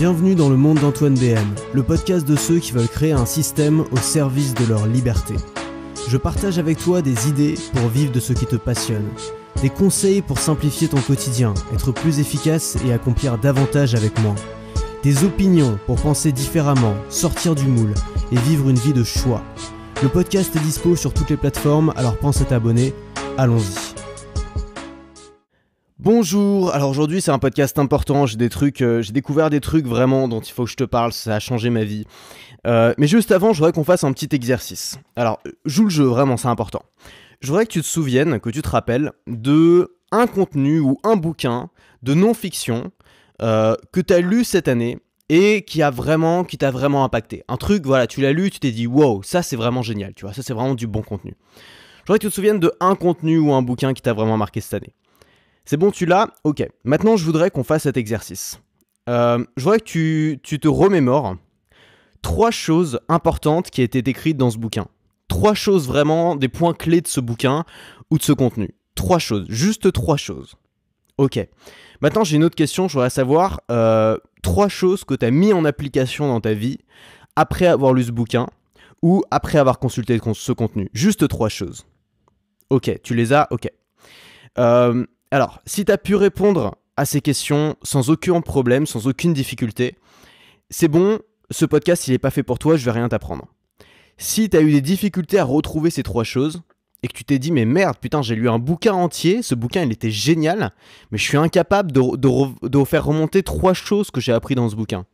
Bienvenue 0.00 0.34
dans 0.34 0.48
le 0.48 0.56
monde 0.56 0.78
d'Antoine 0.78 1.12
BM, 1.12 1.54
le 1.74 1.82
podcast 1.82 2.26
de 2.26 2.34
ceux 2.34 2.58
qui 2.58 2.72
veulent 2.72 2.88
créer 2.88 3.12
un 3.12 3.26
système 3.26 3.84
au 3.92 3.98
service 3.98 4.54
de 4.54 4.64
leur 4.64 4.86
liberté. 4.86 5.34
Je 6.08 6.16
partage 6.16 6.58
avec 6.58 6.78
toi 6.78 7.02
des 7.02 7.28
idées 7.28 7.54
pour 7.74 7.86
vivre 7.88 8.10
de 8.10 8.18
ce 8.18 8.32
qui 8.32 8.46
te 8.46 8.56
passionne, 8.56 9.06
des 9.60 9.68
conseils 9.68 10.22
pour 10.22 10.38
simplifier 10.38 10.88
ton 10.88 11.02
quotidien, 11.02 11.52
être 11.74 11.92
plus 11.92 12.18
efficace 12.18 12.78
et 12.86 12.94
accomplir 12.94 13.36
davantage 13.36 13.94
avec 13.94 14.18
moi, 14.20 14.34
des 15.02 15.22
opinions 15.22 15.78
pour 15.84 16.00
penser 16.00 16.32
différemment, 16.32 16.94
sortir 17.10 17.54
du 17.54 17.66
moule 17.66 17.92
et 18.32 18.36
vivre 18.36 18.70
une 18.70 18.78
vie 18.78 18.94
de 18.94 19.04
choix. 19.04 19.42
Le 20.02 20.08
podcast 20.08 20.56
est 20.56 20.60
dispo 20.60 20.96
sur 20.96 21.12
toutes 21.12 21.28
les 21.28 21.36
plateformes, 21.36 21.92
alors 21.94 22.16
pense 22.16 22.40
à 22.40 22.46
t'abonner. 22.46 22.94
Allons-y. 23.36 23.89
Bonjour, 26.02 26.72
alors 26.72 26.88
aujourd'hui 26.88 27.20
c'est 27.20 27.30
un 27.30 27.38
podcast 27.38 27.78
important, 27.78 28.24
j'ai 28.24 28.38
des 28.38 28.48
trucs, 28.48 28.80
euh, 28.80 29.02
j'ai 29.02 29.12
découvert 29.12 29.50
des 29.50 29.60
trucs 29.60 29.84
vraiment 29.84 30.28
dont 30.28 30.40
il 30.40 30.50
faut 30.50 30.64
que 30.64 30.70
je 30.70 30.76
te 30.76 30.84
parle, 30.84 31.12
ça 31.12 31.34
a 31.34 31.40
changé 31.40 31.68
ma 31.68 31.84
vie. 31.84 32.06
Euh, 32.66 32.94
mais 32.96 33.06
juste 33.06 33.30
avant, 33.32 33.52
je 33.52 33.58
voudrais 33.58 33.72
qu'on 33.72 33.84
fasse 33.84 34.02
un 34.02 34.10
petit 34.14 34.34
exercice. 34.34 34.98
Alors, 35.14 35.40
joue 35.66 35.84
le 35.84 35.90
jeu, 35.90 36.04
vraiment, 36.04 36.38
c'est 36.38 36.48
important. 36.48 36.80
Je 37.42 37.48
voudrais 37.48 37.66
que 37.66 37.72
tu 37.72 37.82
te 37.82 37.86
souviennes, 37.86 38.40
que 38.40 38.48
tu 38.48 38.62
te 38.62 38.68
rappelles 38.70 39.12
de 39.26 39.94
un 40.10 40.26
contenu 40.26 40.80
ou 40.80 40.96
un 41.04 41.16
bouquin 41.16 41.68
de 42.02 42.14
non-fiction 42.14 42.92
euh, 43.42 43.74
que 43.92 44.00
tu 44.00 44.14
as 44.14 44.20
lu 44.20 44.44
cette 44.44 44.68
année 44.68 45.00
et 45.28 45.66
qui 45.66 45.82
a 45.82 45.90
vraiment, 45.90 46.44
qui 46.44 46.56
t'a 46.56 46.70
vraiment 46.70 47.04
impacté. 47.04 47.44
Un 47.46 47.58
truc, 47.58 47.84
voilà, 47.84 48.06
tu 48.06 48.22
l'as 48.22 48.32
lu, 48.32 48.50
tu 48.50 48.58
t'es 48.58 48.72
dit, 48.72 48.86
wow, 48.86 49.22
ça 49.22 49.42
c'est 49.42 49.56
vraiment 49.56 49.82
génial, 49.82 50.14
tu 50.14 50.24
vois, 50.24 50.32
ça 50.32 50.42
c'est 50.42 50.54
vraiment 50.54 50.74
du 50.74 50.86
bon 50.86 51.02
contenu. 51.02 51.34
Je 51.56 52.04
voudrais 52.06 52.18
que 52.18 52.24
tu 52.24 52.30
te 52.30 52.34
souviennes 52.34 52.58
de 52.58 52.72
un 52.80 52.94
contenu 52.94 53.36
ou 53.36 53.52
un 53.52 53.60
bouquin 53.60 53.92
qui 53.92 54.00
t'a 54.00 54.14
vraiment 54.14 54.38
marqué 54.38 54.62
cette 54.62 54.82
année. 54.82 54.94
C'est 55.70 55.76
bon, 55.76 55.92
tu 55.92 56.04
l'as? 56.04 56.26
Ok. 56.42 56.68
Maintenant, 56.82 57.16
je 57.16 57.24
voudrais 57.24 57.52
qu'on 57.52 57.62
fasse 57.62 57.84
cet 57.84 57.96
exercice. 57.96 58.60
Euh, 59.08 59.44
je 59.56 59.62
voudrais 59.62 59.78
que 59.78 59.84
tu, 60.34 60.58
te 60.58 60.66
remémores 60.66 61.36
trois 62.22 62.50
choses 62.50 62.98
importantes 63.08 63.70
qui 63.70 63.80
étaient 63.80 64.10
écrites 64.10 64.36
dans 64.36 64.50
ce 64.50 64.58
bouquin. 64.58 64.88
Trois 65.28 65.54
choses 65.54 65.86
vraiment, 65.86 66.34
des 66.34 66.48
points 66.48 66.74
clés 66.74 67.02
de 67.02 67.06
ce 67.06 67.20
bouquin 67.20 67.64
ou 68.10 68.18
de 68.18 68.22
ce 68.24 68.32
contenu. 68.32 68.74
Trois 68.96 69.20
choses, 69.20 69.46
juste 69.48 69.92
trois 69.92 70.16
choses. 70.16 70.56
Ok. 71.18 71.38
Maintenant, 72.00 72.24
j'ai 72.24 72.34
une 72.34 72.42
autre 72.42 72.56
question, 72.56 72.88
je 72.88 72.94
voudrais 72.94 73.08
savoir 73.08 73.60
euh, 73.70 74.18
trois 74.42 74.68
choses 74.68 75.04
que 75.04 75.14
tu 75.14 75.24
as 75.24 75.30
mis 75.30 75.52
en 75.52 75.64
application 75.64 76.26
dans 76.26 76.40
ta 76.40 76.52
vie 76.52 76.78
après 77.36 77.66
avoir 77.66 77.92
lu 77.92 78.02
ce 78.02 78.10
bouquin 78.10 78.48
ou 79.02 79.22
après 79.30 79.58
avoir 79.58 79.78
consulté 79.78 80.18
ce 80.34 80.50
contenu. 80.50 80.90
Juste 80.94 81.28
trois 81.28 81.48
choses. 81.48 81.86
Ok, 82.70 82.90
tu 83.04 83.14
les 83.14 83.32
as? 83.32 83.46
Ok. 83.52 83.70
Euh, 84.58 85.06
alors, 85.30 85.60
si 85.64 85.84
tu 85.84 85.92
as 85.92 85.98
pu 85.98 86.16
répondre 86.16 86.76
à 86.96 87.04
ces 87.04 87.20
questions 87.20 87.76
sans 87.82 88.10
aucun 88.10 88.40
problème, 88.40 88.86
sans 88.86 89.06
aucune 89.06 89.32
difficulté, 89.32 89.96
c'est 90.70 90.88
bon, 90.88 91.20
ce 91.50 91.64
podcast 91.64 92.08
il 92.08 92.12
n'est 92.12 92.18
pas 92.18 92.30
fait 92.30 92.42
pour 92.42 92.58
toi, 92.58 92.76
je 92.76 92.84
vais 92.84 92.90
rien 92.90 93.08
t'apprendre. 93.08 93.46
Si 94.18 94.50
tu 94.50 94.56
as 94.56 94.60
eu 94.60 94.72
des 94.72 94.80
difficultés 94.80 95.38
à 95.38 95.44
retrouver 95.44 95.90
ces 95.90 96.02
trois 96.02 96.24
choses, 96.24 96.62
et 97.02 97.08
que 97.08 97.12
tu 97.12 97.24
t'es 97.24 97.38
dit 97.38 97.52
mais 97.52 97.64
merde 97.64 97.96
putain 98.00 98.22
j'ai 98.22 98.34
lu 98.34 98.48
un 98.48 98.58
bouquin 98.58 98.92
entier, 98.92 99.42
ce 99.42 99.54
bouquin 99.54 99.82
il 99.82 99.92
était 99.92 100.10
génial, 100.10 100.72
mais 101.10 101.18
je 101.18 101.24
suis 101.24 101.36
incapable 101.36 101.92
de, 101.92 102.84
faire 102.84 103.04
remonter 103.04 103.42
trois 103.42 103.74
choses 103.74 104.10
que 104.10 104.20
j'ai 104.20 104.32
appris 104.32 104.54
dans 104.54 104.68
ce 104.68 104.76
bouquin. 104.76 105.04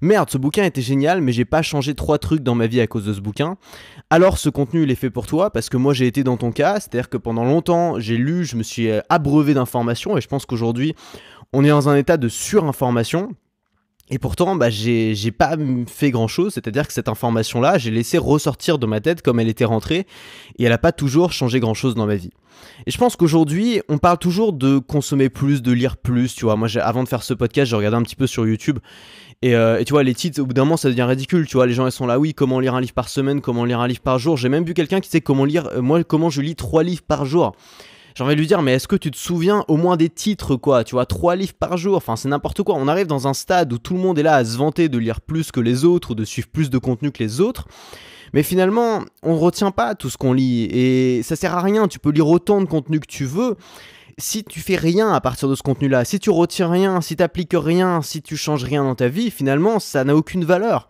Merde 0.00 0.30
ce 0.30 0.38
bouquin 0.38 0.64
était 0.64 0.82
génial 0.82 1.20
mais 1.20 1.32
j'ai 1.32 1.44
pas 1.44 1.62
changé 1.62 1.94
trois 1.94 2.18
trucs 2.18 2.42
dans 2.42 2.54
ma 2.54 2.66
vie 2.66 2.80
à 2.80 2.86
cause 2.86 3.04
de 3.04 3.12
ce 3.12 3.20
bouquin. 3.20 3.56
Alors 4.10 4.38
ce 4.38 4.48
contenu 4.48 4.84
il 4.84 4.90
est 4.90 4.96
fait 4.96 5.10
pour 5.10 5.26
toi 5.26 5.50
parce 5.50 5.68
que 5.68 5.76
moi 5.76 5.94
j'ai 5.94 6.06
été 6.06 6.24
dans 6.24 6.36
ton 6.36 6.52
cas, 6.52 6.80
c'est-à-dire 6.80 7.08
que 7.08 7.16
pendant 7.16 7.44
longtemps 7.44 8.00
j'ai 8.00 8.16
lu, 8.16 8.44
je 8.44 8.56
me 8.56 8.62
suis 8.62 8.90
euh, 8.90 9.00
abreuvé 9.08 9.54
d'informations 9.54 10.16
et 10.16 10.20
je 10.20 10.28
pense 10.28 10.46
qu'aujourd'hui 10.46 10.94
on 11.52 11.64
est 11.64 11.68
dans 11.68 11.88
un 11.88 11.96
état 11.96 12.16
de 12.16 12.28
surinformation 12.28 13.30
et 14.08 14.18
pourtant, 14.18 14.54
bah, 14.54 14.70
j'ai 14.70 15.32
pas 15.32 15.56
fait 15.88 16.10
grand 16.10 16.28
chose, 16.28 16.54
c'est-à-dire 16.54 16.86
que 16.86 16.92
cette 16.92 17.08
information-là, 17.08 17.76
j'ai 17.78 17.90
laissé 17.90 18.18
ressortir 18.18 18.78
de 18.78 18.86
ma 18.86 19.00
tête 19.00 19.20
comme 19.20 19.40
elle 19.40 19.48
était 19.48 19.64
rentrée, 19.64 20.06
et 20.58 20.64
elle 20.64 20.70
n'a 20.70 20.78
pas 20.78 20.92
toujours 20.92 21.32
changé 21.32 21.58
grand 21.58 21.74
chose 21.74 21.94
dans 21.94 22.06
ma 22.06 22.14
vie. 22.14 22.30
Et 22.86 22.90
je 22.90 22.98
pense 22.98 23.16
qu'aujourd'hui, 23.16 23.82
on 23.88 23.98
parle 23.98 24.18
toujours 24.18 24.52
de 24.52 24.78
consommer 24.78 25.28
plus, 25.28 25.60
de 25.60 25.72
lire 25.72 25.96
plus, 25.96 26.34
tu 26.34 26.44
vois. 26.44 26.56
Moi, 26.56 26.68
avant 26.80 27.02
de 27.02 27.08
faire 27.08 27.22
ce 27.22 27.34
podcast, 27.34 27.70
j'ai 27.70 27.76
regardé 27.76 27.96
un 27.96 28.02
petit 28.02 28.16
peu 28.16 28.28
sur 28.28 28.46
YouTube, 28.46 28.78
et, 29.42 29.54
euh, 29.54 29.78
et, 29.78 29.84
tu 29.84 29.92
vois, 29.92 30.04
les 30.04 30.14
titres, 30.14 30.40
au 30.40 30.46
bout 30.46 30.54
d'un 30.54 30.64
moment, 30.64 30.76
ça 30.76 30.88
devient 30.88 31.02
ridicule, 31.02 31.46
tu 31.46 31.56
vois. 31.56 31.66
Les 31.66 31.74
gens, 31.74 31.86
ils 31.86 31.92
sont 31.92 32.06
là, 32.06 32.18
oui, 32.18 32.32
comment 32.32 32.60
lire 32.60 32.74
un 32.74 32.80
livre 32.80 32.94
par 32.94 33.08
semaine, 33.08 33.40
comment 33.40 33.64
lire 33.64 33.80
un 33.80 33.88
livre 33.88 34.00
par 34.00 34.18
jour. 34.18 34.36
J'ai 34.36 34.48
même 34.48 34.64
vu 34.64 34.72
quelqu'un 34.72 35.00
qui 35.00 35.10
sait 35.10 35.20
comment 35.20 35.44
lire, 35.44 35.68
euh, 35.74 35.82
moi, 35.82 36.04
comment 36.04 36.30
je 36.30 36.40
lis 36.40 36.54
trois 36.54 36.82
livres 36.82 37.02
par 37.06 37.24
jour 37.26 37.54
j'ai 38.16 38.24
envie 38.24 38.34
de 38.34 38.40
lui 38.40 38.46
dire, 38.46 38.62
mais 38.62 38.72
est-ce 38.72 38.88
que 38.88 38.96
tu 38.96 39.10
te 39.10 39.16
souviens 39.18 39.62
au 39.68 39.76
moins 39.76 39.98
des 39.98 40.08
titres, 40.08 40.56
quoi 40.56 40.84
Tu 40.84 40.94
vois, 40.94 41.04
trois 41.04 41.36
livres 41.36 41.52
par 41.52 41.76
jour, 41.76 41.96
enfin 41.96 42.16
c'est 42.16 42.30
n'importe 42.30 42.62
quoi. 42.62 42.74
On 42.78 42.88
arrive 42.88 43.06
dans 43.06 43.28
un 43.28 43.34
stade 43.34 43.74
où 43.74 43.78
tout 43.78 43.92
le 43.92 44.00
monde 44.00 44.18
est 44.18 44.22
là 44.22 44.36
à 44.36 44.44
se 44.44 44.56
vanter 44.56 44.88
de 44.88 44.96
lire 44.96 45.20
plus 45.20 45.52
que 45.52 45.60
les 45.60 45.84
autres 45.84 46.12
ou 46.12 46.14
de 46.14 46.24
suivre 46.24 46.48
plus 46.48 46.70
de 46.70 46.78
contenu 46.78 47.12
que 47.12 47.22
les 47.22 47.42
autres. 47.42 47.68
Mais 48.32 48.42
finalement, 48.42 49.02
on 49.22 49.36
retient 49.36 49.70
pas 49.70 49.94
tout 49.94 50.08
ce 50.08 50.16
qu'on 50.16 50.32
lit 50.32 50.64
et 50.64 51.22
ça 51.24 51.36
sert 51.36 51.54
à 51.54 51.60
rien. 51.60 51.88
Tu 51.88 51.98
peux 51.98 52.10
lire 52.10 52.26
autant 52.26 52.62
de 52.62 52.66
contenu 52.66 53.00
que 53.00 53.06
tu 53.06 53.26
veux. 53.26 53.56
Si 54.16 54.44
tu 54.44 54.60
fais 54.60 54.76
rien 54.76 55.12
à 55.12 55.20
partir 55.20 55.46
de 55.50 55.54
ce 55.54 55.62
contenu-là, 55.62 56.06
si 56.06 56.18
tu 56.18 56.30
retiens 56.30 56.70
rien, 56.70 57.02
si 57.02 57.16
tu 57.16 57.22
appliques 57.22 57.54
rien, 57.54 58.00
si 58.00 58.22
tu 58.22 58.38
changes 58.38 58.64
rien 58.64 58.82
dans 58.82 58.94
ta 58.94 59.08
vie, 59.08 59.30
finalement, 59.30 59.78
ça 59.78 60.04
n'a 60.04 60.16
aucune 60.16 60.46
valeur. 60.46 60.88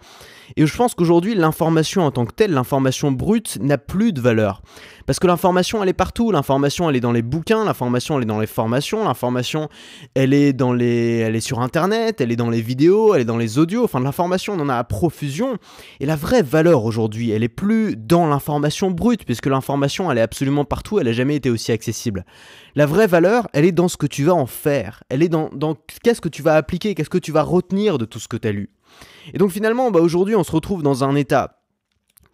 Et 0.57 0.67
je 0.67 0.77
pense 0.77 0.95
qu'aujourd'hui, 0.95 1.35
l'information 1.35 2.03
en 2.03 2.11
tant 2.11 2.25
que 2.25 2.33
telle, 2.33 2.53
l'information 2.53 3.11
brute, 3.11 3.59
n'a 3.61 3.79
plus 3.79 4.13
de 4.13 4.21
valeur. 4.21 4.63
Parce 5.07 5.19
que 5.19 5.27
l'information, 5.27 5.83
elle 5.83 5.89
est 5.89 5.93
partout. 5.93 6.33
L'information, 6.33 6.91
elle 6.91 6.97
est 6.97 7.01
dans 7.01 7.13
les 7.13 7.23
bouquins, 7.23 7.65
l'information, 7.65 8.17
elle 8.17 8.25
est 8.25 8.27
dans 8.27 8.41
les 8.41 8.47
formations, 8.47 9.05
l'information, 9.05 9.69
elle 10.15 10.35
est 10.35 10.53
dans 10.53 10.73
les, 10.73 11.19
elle 11.19 11.37
est 11.37 11.41
sur 11.41 11.61
Internet, 11.61 12.21
elle 12.21 12.33
est 12.33 12.37
dans 12.37 12.51
les 12.51 12.61
vidéos, 12.61 13.15
elle 13.15 13.23
est 13.23 13.27
dans 13.27 13.37
les 13.37 13.59
audios. 13.59 13.85
Enfin, 13.85 14.01
l'information, 14.01 14.55
on 14.55 14.61
en 14.61 14.69
a 14.69 14.77
à 14.77 14.85
profusion. 14.85 15.59
Et 16.01 16.07
la 16.07 16.17
vraie 16.17 16.43
valeur 16.43 16.85
aujourd'hui, 16.85 17.31
elle 17.31 17.45
est 17.45 17.49
plus 17.49 17.97
dans 17.97 18.27
l'information 18.27 18.91
brute, 18.91 19.25
puisque 19.25 19.47
l'information, 19.47 20.11
elle 20.11 20.19
est 20.19 20.23
absolument 20.23 20.65
partout, 20.65 20.99
elle 20.99 21.07
n'a 21.07 21.13
jamais 21.13 21.37
été 21.37 21.51
aussi 21.51 21.73
accessible. 21.73 22.25
La 22.75 22.87
vraie 22.87 23.07
valeur, 23.07 23.49
elle 23.53 23.65
est 23.65 23.73
dans 23.73 23.89
ce 23.89 23.97
que 23.97 24.07
tu 24.07 24.25
vas 24.25 24.35
en 24.35 24.47
faire. 24.47 25.03
Elle 25.09 25.23
est 25.23 25.29
dans, 25.29 25.49
dans 25.53 25.77
qu'est-ce 26.03 26.21
que 26.21 26.29
tu 26.29 26.43
vas 26.43 26.57
appliquer, 26.57 26.95
qu'est-ce 26.95 27.11
que 27.11 27.19
tu 27.19 27.33
vas 27.33 27.43
retenir 27.43 27.99
de 27.99 28.05
tout 28.05 28.19
ce 28.19 28.29
que 28.29 28.37
tu 28.37 28.49
as 28.49 28.53
lu? 28.53 28.71
Et 29.35 29.39
donc 29.39 29.51
finalement, 29.51 29.91
bah 29.91 30.01
aujourd'hui, 30.01 30.35
on 30.35 30.45
se 30.45 30.53
retrouve 30.53 30.83
dans 30.83 31.05
un 31.05 31.15
état 31.15 31.61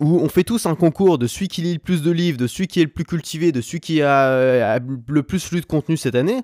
où 0.01 0.19
on 0.19 0.29
fait 0.29 0.45
tous 0.45 0.67
un 0.67 0.75
concours 0.75 1.17
de 1.17 1.27
celui 1.27 1.49
qui 1.49 1.63
lit 1.63 1.75
le 1.75 1.79
plus 1.79 2.03
de 2.03 2.11
livres, 2.11 2.37
de 2.39 2.47
celui 2.47 2.67
qui 2.67 2.81
est 2.81 2.85
le 2.85 2.91
plus 2.91 3.05
cultivé, 3.05 3.53
de 3.53 3.61
celui 3.61 3.81
qui 3.81 4.03
a, 4.03 4.79
le 4.79 5.23
plus 5.23 5.53
lu 5.53 5.61
de 5.61 5.67
contenu 5.67 5.97
cette 5.97 6.17
année, 6.17 6.41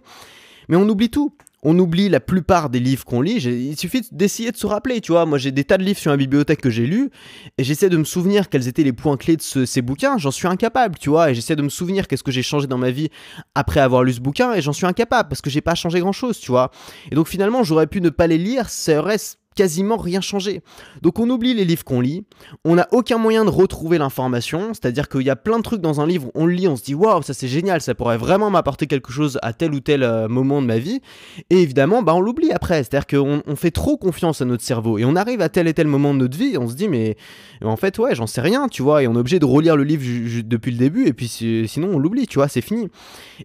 mais 0.68 0.76
on 0.76 0.88
oublie 0.88 1.10
tout. 1.10 1.34
On 1.64 1.76
oublie 1.76 2.08
la 2.08 2.20
plupart 2.20 2.70
des 2.70 2.78
livres 2.78 3.04
qu'on 3.04 3.20
lit. 3.20 3.38
Il 3.42 3.76
suffit 3.76 4.02
d'essayer 4.12 4.52
de 4.52 4.56
se 4.56 4.64
rappeler, 4.64 5.00
tu 5.00 5.10
vois. 5.10 5.26
Moi, 5.26 5.38
j'ai 5.38 5.50
des 5.50 5.64
tas 5.64 5.76
de 5.76 5.82
livres 5.82 5.98
sur 5.98 6.12
ma 6.12 6.16
bibliothèque 6.16 6.60
que 6.60 6.70
j'ai 6.70 6.86
lus, 6.86 7.10
et 7.58 7.64
j'essaie 7.64 7.88
de 7.88 7.96
me 7.96 8.04
souvenir 8.04 8.48
quels 8.48 8.68
étaient 8.68 8.84
les 8.84 8.92
points 8.92 9.16
clés 9.16 9.36
de 9.36 9.42
ces 9.42 9.82
bouquins. 9.82 10.18
J'en 10.18 10.30
suis 10.30 10.46
incapable, 10.46 10.96
tu 11.00 11.10
vois. 11.10 11.32
Et 11.32 11.34
j'essaie 11.34 11.56
de 11.56 11.62
me 11.62 11.68
souvenir 11.68 12.06
qu'est-ce 12.06 12.22
que 12.22 12.30
j'ai 12.30 12.44
changé 12.44 12.68
dans 12.68 12.78
ma 12.78 12.92
vie 12.92 13.08
après 13.56 13.80
avoir 13.80 14.04
lu 14.04 14.12
ce 14.12 14.20
bouquin, 14.20 14.54
et 14.54 14.62
j'en 14.62 14.72
suis 14.72 14.86
incapable 14.86 15.28
parce 15.28 15.42
que 15.42 15.50
j'ai 15.50 15.60
pas 15.60 15.74
changé 15.74 15.98
grand 15.98 16.12
chose, 16.12 16.38
tu 16.38 16.52
vois. 16.52 16.70
Et 17.10 17.16
donc 17.16 17.26
finalement, 17.26 17.64
j'aurais 17.64 17.88
pu 17.88 18.00
ne 18.00 18.10
pas 18.10 18.28
les 18.28 18.38
lire, 18.38 18.68
ça 18.68 19.00
aurait 19.00 19.18
quasiment 19.58 19.96
rien 19.96 20.20
changé. 20.20 20.62
Donc 21.02 21.18
on 21.18 21.28
oublie 21.28 21.52
les 21.52 21.64
livres 21.64 21.82
qu'on 21.82 22.00
lit, 22.00 22.22
on 22.64 22.76
n'a 22.76 22.86
aucun 22.92 23.18
moyen 23.18 23.44
de 23.44 23.50
retrouver 23.50 23.98
l'information, 23.98 24.68
c'est-à-dire 24.68 25.08
qu'il 25.08 25.22
y 25.22 25.30
a 25.30 25.34
plein 25.34 25.58
de 25.58 25.64
trucs 25.64 25.80
dans 25.80 26.00
un 26.00 26.06
livre, 26.06 26.30
on 26.36 26.46
le 26.46 26.52
lit, 26.52 26.68
on 26.68 26.76
se 26.76 26.84
dit 26.84 26.94
waouh, 26.94 27.22
ça 27.22 27.34
c'est 27.34 27.48
génial, 27.48 27.80
ça 27.80 27.96
pourrait 27.96 28.18
vraiment 28.18 28.50
m'apporter 28.50 28.86
quelque 28.86 29.10
chose 29.10 29.36
à 29.42 29.52
tel 29.52 29.74
ou 29.74 29.80
tel 29.80 30.04
euh, 30.04 30.28
moment 30.28 30.62
de 30.62 30.66
ma 30.68 30.78
vie, 30.78 31.00
et 31.50 31.60
évidemment, 31.60 32.04
bah 32.04 32.14
on 32.14 32.20
l'oublie 32.20 32.52
après, 32.52 32.84
c'est-à-dire 32.84 33.08
qu'on 33.08 33.42
on 33.44 33.56
fait 33.56 33.72
trop 33.72 33.96
confiance 33.96 34.40
à 34.40 34.44
notre 34.44 34.62
cerveau, 34.62 34.96
et 34.96 35.04
on 35.04 35.16
arrive 35.16 35.40
à 35.40 35.48
tel 35.48 35.66
et 35.66 35.74
tel 35.74 35.88
moment 35.88 36.14
de 36.14 36.20
notre 36.20 36.38
vie, 36.38 36.56
on 36.56 36.68
se 36.68 36.74
dit 36.74 36.86
mais 36.86 37.16
en 37.64 37.76
fait 37.76 37.98
ouais, 37.98 38.14
j'en 38.14 38.28
sais 38.28 38.40
rien, 38.40 38.68
tu 38.68 38.84
vois, 38.84 39.02
et 39.02 39.08
on 39.08 39.14
est 39.14 39.18
obligé 39.18 39.40
de 39.40 39.44
relire 39.44 39.76
le 39.76 39.82
livre 39.82 40.04
depuis 40.44 40.70
le 40.70 40.78
début, 40.78 41.08
et 41.08 41.12
puis 41.12 41.26
sinon 41.26 41.88
on 41.94 41.98
l'oublie, 41.98 42.28
tu 42.28 42.38
vois, 42.38 42.46
c'est 42.46 42.60
fini. 42.60 42.88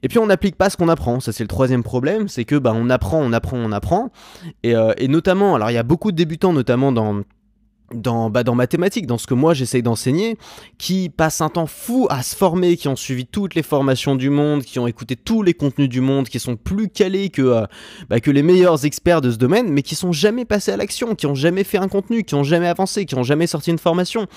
Et 0.03 0.09
puis 0.09 0.19
on 0.19 0.27
n'applique 0.27 0.57
pas 0.57 0.69
ce 0.69 0.77
qu'on 0.77 0.89
apprend, 0.89 1.19
ça 1.21 1.31
c'est 1.31 1.43
le 1.43 1.47
troisième 1.47 1.81
problème, 1.81 2.27
c'est 2.27 2.45
que 2.45 2.55
bah 2.55 2.73
on 2.75 2.91
apprend, 2.91 3.19
on 3.19 3.33
apprend, 3.33 3.57
on 3.57 3.71
apprend, 3.71 4.11
et, 4.61 4.75
euh, 4.75 4.93
et 4.97 5.07
notamment, 5.07 5.55
alors 5.55 5.71
il 5.71 5.73
y 5.73 5.77
a 5.77 5.83
beaucoup 5.83 6.02
de 6.11 6.17
débutants, 6.17 6.53
notamment 6.53 6.91
dans 6.91 7.23
dans, 7.95 8.29
bah, 8.29 8.43
dans 8.43 8.55
mathématiques, 8.55 9.07
dans 9.07 9.17
ce 9.17 9.27
que 9.27 9.33
moi 9.33 9.53
j'essaye 9.53 9.83
d'enseigner, 9.83 10.37
qui 10.77 11.09
passent 11.09 11.41
un 11.41 11.49
temps 11.49 11.67
fou 11.67 12.07
à 12.09 12.23
se 12.23 12.35
former, 12.35 12.77
qui 12.77 12.87
ont 12.87 12.95
suivi 12.95 13.25
toutes 13.25 13.55
les 13.55 13.63
formations 13.63 14.15
du 14.15 14.29
monde, 14.29 14.63
qui 14.63 14.79
ont 14.79 14.87
écouté 14.87 15.15
tous 15.15 15.43
les 15.43 15.53
contenus 15.53 15.89
du 15.89 16.01
monde, 16.01 16.27
qui 16.27 16.39
sont 16.39 16.55
plus 16.55 16.89
calés 16.89 17.29
que, 17.29 17.41
euh, 17.41 17.65
bah, 18.09 18.19
que 18.19 18.31
les 18.31 18.43
meilleurs 18.43 18.85
experts 18.85 19.21
de 19.21 19.31
ce 19.31 19.37
domaine, 19.37 19.69
mais 19.69 19.81
qui 19.81 19.95
sont 19.95 20.11
jamais 20.11 20.45
passés 20.45 20.71
à 20.71 20.77
l'action, 20.77 21.15
qui 21.15 21.25
ont 21.25 21.35
jamais 21.35 21.63
fait 21.63 21.77
un 21.77 21.87
contenu, 21.87 22.23
qui 22.23 22.35
ont 22.35 22.43
jamais 22.43 22.67
avancé, 22.67 23.05
qui 23.05 23.15
ont 23.15 23.23
jamais 23.23 23.47
sorti 23.47 23.71
une 23.71 23.79
formation. 23.79 24.27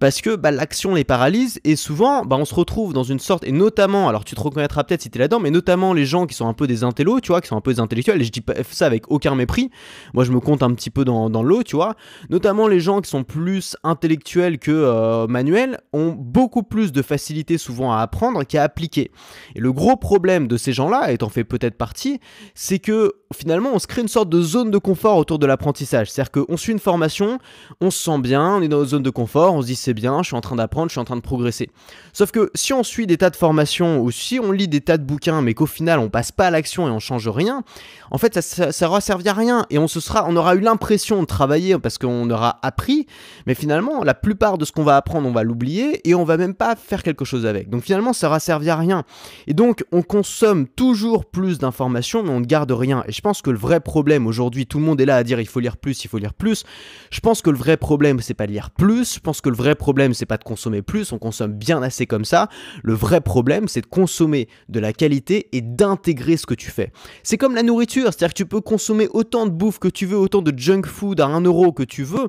Parce 0.00 0.20
que 0.20 0.36
bah, 0.36 0.50
l'action 0.50 0.94
les 0.94 1.04
paralyse 1.04 1.60
et 1.64 1.76
souvent 1.76 2.24
bah, 2.24 2.36
on 2.38 2.44
se 2.44 2.54
retrouve 2.54 2.92
dans 2.92 3.04
une 3.04 3.18
sorte, 3.20 3.44
et 3.44 3.52
notamment, 3.52 4.08
alors 4.08 4.24
tu 4.24 4.34
te 4.34 4.40
reconnaîtras 4.40 4.84
peut-être 4.84 5.02
si 5.02 5.10
tu 5.10 5.18
es 5.18 5.20
là-dedans, 5.20 5.40
mais 5.40 5.50
notamment 5.50 5.92
les 5.92 6.04
gens 6.04 6.26
qui 6.26 6.34
sont 6.34 6.48
un 6.48 6.54
peu 6.54 6.66
des 6.66 6.84
intellos, 6.84 7.20
tu 7.20 7.28
vois, 7.28 7.40
qui 7.40 7.48
sont 7.48 7.56
un 7.56 7.60
peu 7.60 7.72
des 7.72 7.80
intellectuels, 7.80 8.20
et 8.20 8.24
je 8.24 8.32
dis 8.32 8.40
pas 8.40 8.54
ça 8.70 8.86
avec 8.86 9.10
aucun 9.10 9.34
mépris, 9.34 9.70
moi 10.14 10.24
je 10.24 10.32
me 10.32 10.40
compte 10.40 10.62
un 10.62 10.72
petit 10.74 10.90
peu 10.90 11.04
dans, 11.04 11.30
dans 11.30 11.42
l'eau, 11.42 11.62
tu 11.62 11.76
vois, 11.76 11.94
notamment 12.30 12.68
les 12.68 12.80
gens 12.80 12.95
qui 13.00 13.10
sont 13.10 13.24
plus 13.24 13.76
intellectuels 13.82 14.58
que 14.58 14.70
euh, 14.70 15.26
manuels 15.26 15.80
ont 15.92 16.10
beaucoup 16.10 16.62
plus 16.62 16.92
de 16.92 17.02
facilité 17.02 17.58
souvent 17.58 17.92
à 17.92 18.00
apprendre 18.00 18.44
qu'à 18.44 18.62
appliquer. 18.62 19.10
Et 19.54 19.60
le 19.60 19.72
gros 19.72 19.96
problème 19.96 20.48
de 20.48 20.56
ces 20.56 20.72
gens-là, 20.72 21.12
étant 21.12 21.28
fait 21.28 21.44
peut-être 21.44 21.76
partie, 21.76 22.20
c'est 22.54 22.78
que 22.78 23.12
finalement 23.34 23.70
on 23.74 23.78
se 23.78 23.86
crée 23.86 24.02
une 24.02 24.08
sorte 24.08 24.28
de 24.28 24.40
zone 24.40 24.70
de 24.70 24.78
confort 24.78 25.16
autour 25.16 25.38
de 25.38 25.46
l'apprentissage. 25.46 26.10
C'est-à-dire 26.10 26.30
qu'on 26.30 26.56
suit 26.56 26.72
une 26.72 26.78
formation, 26.78 27.38
on 27.80 27.90
se 27.90 28.02
sent 28.02 28.18
bien, 28.18 28.56
on 28.56 28.62
est 28.62 28.68
dans 28.68 28.78
notre 28.78 28.90
zone 28.90 29.02
de 29.02 29.10
confort, 29.10 29.54
on 29.54 29.62
se 29.62 29.66
dit 29.66 29.76
c'est 29.76 29.94
bien, 29.94 30.22
je 30.22 30.28
suis 30.28 30.36
en 30.36 30.40
train 30.40 30.56
d'apprendre, 30.56 30.88
je 30.88 30.92
suis 30.92 31.00
en 31.00 31.04
train 31.04 31.16
de 31.16 31.20
progresser. 31.20 31.70
Sauf 32.12 32.30
que 32.30 32.50
si 32.54 32.72
on 32.72 32.82
suit 32.82 33.06
des 33.06 33.16
tas 33.16 33.30
de 33.30 33.36
formations 33.36 34.00
ou 34.00 34.10
si 34.10 34.38
on 34.38 34.52
lit 34.52 34.68
des 34.68 34.80
tas 34.80 34.98
de 34.98 35.04
bouquins 35.04 35.42
mais 35.42 35.54
qu'au 35.54 35.66
final 35.66 35.98
on 35.98 36.08
passe 36.08 36.32
pas 36.32 36.46
à 36.46 36.50
l'action 36.50 36.86
et 36.86 36.90
on 36.90 37.00
change 37.00 37.28
rien, 37.28 37.62
en 38.10 38.18
fait 38.18 38.40
ça, 38.40 38.72
ça, 38.72 38.88
aura 38.88 39.00
servi 39.00 39.28
à 39.28 39.34
rien 39.34 39.66
et 39.70 39.78
on 39.78 39.88
se 39.88 40.00
sera, 40.00 40.26
on 40.28 40.36
aura 40.36 40.54
eu 40.54 40.60
l'impression 40.60 41.20
de 41.20 41.26
travailler 41.26 41.78
parce 41.78 41.98
qu'on 41.98 42.30
aura 42.30 42.58
appris, 42.62 43.06
mais 43.46 43.54
finalement 43.54 44.04
la 44.04 44.14
plupart 44.14 44.58
de 44.58 44.64
ce 44.64 44.72
qu'on 44.72 44.84
va 44.84 44.96
apprendre 44.96 45.28
on 45.28 45.32
va 45.32 45.42
l'oublier 45.42 46.08
et 46.08 46.14
on 46.14 46.24
va 46.24 46.36
même 46.36 46.54
pas 46.54 46.76
faire 46.76 47.02
quelque 47.02 47.24
chose 47.24 47.46
avec. 47.46 47.70
Donc 47.70 47.82
finalement 47.82 48.12
ça 48.12 48.28
aura 48.28 48.40
servi 48.40 48.70
à 48.70 48.76
rien. 48.76 49.04
Et 49.46 49.54
donc 49.54 49.84
on 49.92 50.02
consomme 50.02 50.66
toujours 50.66 51.24
plus 51.24 51.58
d'informations 51.58 52.22
mais 52.22 52.30
on 52.30 52.40
ne 52.40 52.46
garde 52.46 52.70
rien. 52.70 53.02
Je 53.16 53.22
pense 53.22 53.40
que 53.40 53.48
le 53.48 53.56
vrai 53.56 53.80
problème 53.80 54.26
aujourd'hui, 54.26 54.66
tout 54.66 54.78
le 54.78 54.84
monde 54.84 55.00
est 55.00 55.06
là 55.06 55.16
à 55.16 55.24
dire 55.24 55.40
il 55.40 55.46
faut 55.46 55.60
lire 55.60 55.78
plus, 55.78 56.04
il 56.04 56.08
faut 56.08 56.18
lire 56.18 56.34
plus. 56.34 56.64
Je 57.10 57.20
pense 57.20 57.40
que 57.40 57.48
le 57.48 57.56
vrai 57.56 57.78
problème 57.78 58.20
c'est 58.20 58.34
pas 58.34 58.44
lire 58.44 58.70
plus. 58.70 59.14
Je 59.14 59.20
pense 59.20 59.40
que 59.40 59.48
le 59.48 59.56
vrai 59.56 59.74
problème 59.74 60.12
c'est 60.12 60.26
pas 60.26 60.36
de 60.36 60.44
consommer 60.44 60.82
plus. 60.82 61.12
On 61.12 61.18
consomme 61.18 61.54
bien 61.54 61.82
assez 61.82 62.04
comme 62.04 62.26
ça. 62.26 62.50
Le 62.82 62.92
vrai 62.92 63.22
problème 63.22 63.68
c'est 63.68 63.80
de 63.80 63.86
consommer 63.86 64.48
de 64.68 64.80
la 64.80 64.92
qualité 64.92 65.48
et 65.52 65.62
d'intégrer 65.62 66.36
ce 66.36 66.44
que 66.44 66.52
tu 66.52 66.70
fais. 66.70 66.92
C'est 67.22 67.38
comme 67.38 67.54
la 67.54 67.62
nourriture, 67.62 68.08
c'est-à-dire 68.08 68.34
que 68.34 68.38
tu 68.38 68.46
peux 68.46 68.60
consommer 68.60 69.08
autant 69.14 69.46
de 69.46 69.50
bouffe 69.50 69.78
que 69.78 69.88
tu 69.88 70.04
veux, 70.04 70.18
autant 70.18 70.42
de 70.42 70.52
junk 70.54 70.82
food 70.84 71.18
à 71.18 71.26
1 71.26 71.40
euro 71.40 71.72
que 71.72 71.84
tu 71.84 72.02
veux 72.02 72.28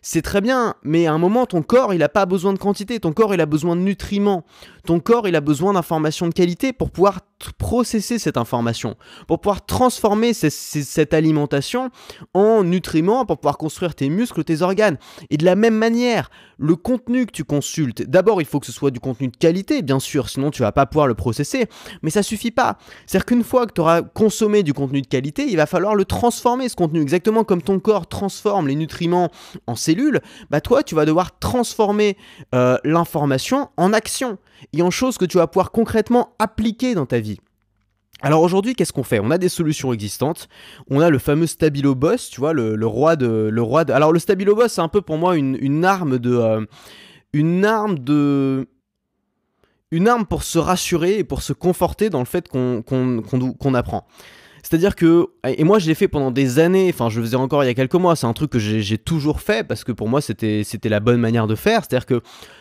c'est 0.00 0.22
très 0.22 0.40
bien, 0.40 0.74
mais 0.84 1.06
à 1.06 1.12
un 1.12 1.18
moment, 1.18 1.44
ton 1.46 1.62
corps, 1.62 1.92
il 1.92 1.98
n'a 1.98 2.08
pas 2.08 2.24
besoin 2.24 2.52
de 2.52 2.58
quantité, 2.58 3.00
ton 3.00 3.12
corps, 3.12 3.34
il 3.34 3.40
a 3.40 3.46
besoin 3.46 3.76
de 3.76 3.80
nutriments. 3.80 4.44
Ton 4.86 5.00
corps, 5.00 5.28
il 5.28 5.36
a 5.36 5.40
besoin 5.40 5.72
d'informations 5.72 6.28
de 6.28 6.32
qualité 6.32 6.72
pour 6.72 6.90
pouvoir 6.90 7.20
processer 7.58 8.18
cette 8.18 8.36
information, 8.36 8.96
pour 9.26 9.40
pouvoir 9.40 9.64
transformer 9.64 10.32
cette 10.34 11.14
alimentation 11.14 11.90
en 12.34 12.64
nutriments, 12.64 13.24
pour 13.24 13.38
pouvoir 13.38 13.58
construire 13.58 13.94
tes 13.94 14.08
muscles, 14.08 14.44
tes 14.44 14.62
organes. 14.62 14.98
Et 15.30 15.36
de 15.36 15.44
la 15.44 15.54
même 15.54 15.76
manière, 15.76 16.30
le 16.58 16.74
contenu 16.74 17.26
que 17.26 17.32
tu 17.32 17.44
consultes, 17.44 18.02
d'abord, 18.02 18.42
il 18.42 18.46
faut 18.46 18.58
que 18.58 18.66
ce 18.66 18.72
soit 18.72 18.90
du 18.90 19.00
contenu 19.00 19.28
de 19.28 19.36
qualité, 19.36 19.82
bien 19.82 20.00
sûr, 20.00 20.28
sinon 20.28 20.50
tu 20.50 20.62
vas 20.62 20.72
pas 20.72 20.86
pouvoir 20.86 21.06
le 21.06 21.14
processer, 21.14 21.66
mais 22.02 22.10
ça 22.10 22.22
suffit 22.22 22.50
pas. 22.50 22.78
C'est-à-dire 23.06 23.26
qu'une 23.26 23.44
fois 23.44 23.66
que 23.66 23.72
tu 23.72 23.80
auras 23.80 24.02
consommé 24.02 24.62
du 24.62 24.74
contenu 24.74 25.00
de 25.00 25.06
qualité, 25.06 25.46
il 25.48 25.56
va 25.56 25.66
falloir 25.66 25.94
le 25.94 26.04
transformer, 26.04 26.68
ce 26.68 26.76
contenu, 26.76 27.00
exactement 27.00 27.44
comme 27.44 27.62
ton 27.62 27.78
corps 27.78 28.08
transforme 28.08 28.66
les 28.66 28.74
nutriments 28.74 29.30
en 29.66 29.76
cellules, 29.76 30.20
bah 30.50 30.60
toi, 30.60 30.82
tu 30.82 30.94
vas 30.94 31.04
devoir 31.04 31.38
transformer 31.38 32.16
euh, 32.54 32.76
l'information 32.84 33.70
en 33.76 33.92
action 33.92 34.38
et 34.72 34.82
en 34.82 34.90
choses 34.90 35.18
que 35.18 35.24
tu 35.24 35.38
vas 35.38 35.46
pouvoir 35.46 35.70
concrètement 35.70 36.34
appliquer 36.38 36.94
dans 36.94 37.06
ta 37.06 37.20
vie. 37.20 37.38
Alors 38.20 38.42
aujourd'hui, 38.42 38.74
qu'est-ce 38.74 38.92
qu'on 38.92 39.04
fait? 39.04 39.20
On 39.20 39.30
a 39.30 39.38
des 39.38 39.48
solutions 39.48 39.92
existantes. 39.92 40.48
On 40.90 41.00
a 41.00 41.08
le 41.08 41.18
fameux 41.18 41.46
Stabilo 41.46 41.94
Boss, 41.94 42.30
tu 42.30 42.40
vois, 42.40 42.52
le, 42.52 42.74
roi 42.84 43.14
de, 43.14 43.48
le 43.52 43.62
roi 43.62 43.84
de. 43.84 43.92
Alors 43.92 44.12
le 44.12 44.18
Stabilo 44.18 44.56
Boss, 44.56 44.72
c'est 44.72 44.80
un 44.80 44.88
peu 44.88 45.02
pour 45.02 45.18
moi 45.18 45.36
une, 45.36 45.84
arme 45.84 46.18
de, 46.18 46.34
euh, 46.34 46.66
une 47.32 47.64
arme 47.64 47.98
de, 48.00 48.66
une 49.92 50.08
arme 50.08 50.26
pour 50.26 50.42
se 50.42 50.58
rassurer 50.58 51.18
et 51.18 51.24
pour 51.24 51.42
se 51.42 51.52
conforter 51.52 52.10
dans 52.10 52.18
le 52.18 52.24
fait 52.24 52.48
qu'on 52.48 53.74
apprend. 53.74 54.06
C'est-à-dire 54.62 54.96
que, 54.96 55.28
et 55.46 55.64
moi 55.64 55.78
je 55.78 55.86
l'ai 55.86 55.94
fait 55.94 56.08
pendant 56.08 56.30
des 56.30 56.58
années, 56.58 56.90
enfin 56.92 57.08
je 57.08 57.20
le 57.20 57.26
faisais 57.26 57.36
encore 57.36 57.64
il 57.64 57.66
y 57.66 57.70
a 57.70 57.74
quelques 57.74 57.94
mois, 57.94 58.16
c'est 58.16 58.26
un 58.26 58.32
truc 58.32 58.50
que 58.50 58.58
j'ai 58.58 58.98
toujours 58.98 59.40
fait 59.40 59.66
parce 59.66 59.84
que 59.84 59.92
pour 59.92 60.08
moi 60.08 60.20
c'était 60.20 60.64
la 60.84 61.00
bonne 61.00 61.20
manière 61.20 61.46
de 61.46 61.54
faire. 61.54 61.82
C'est-à-dire 61.82 62.06
que 62.06 62.20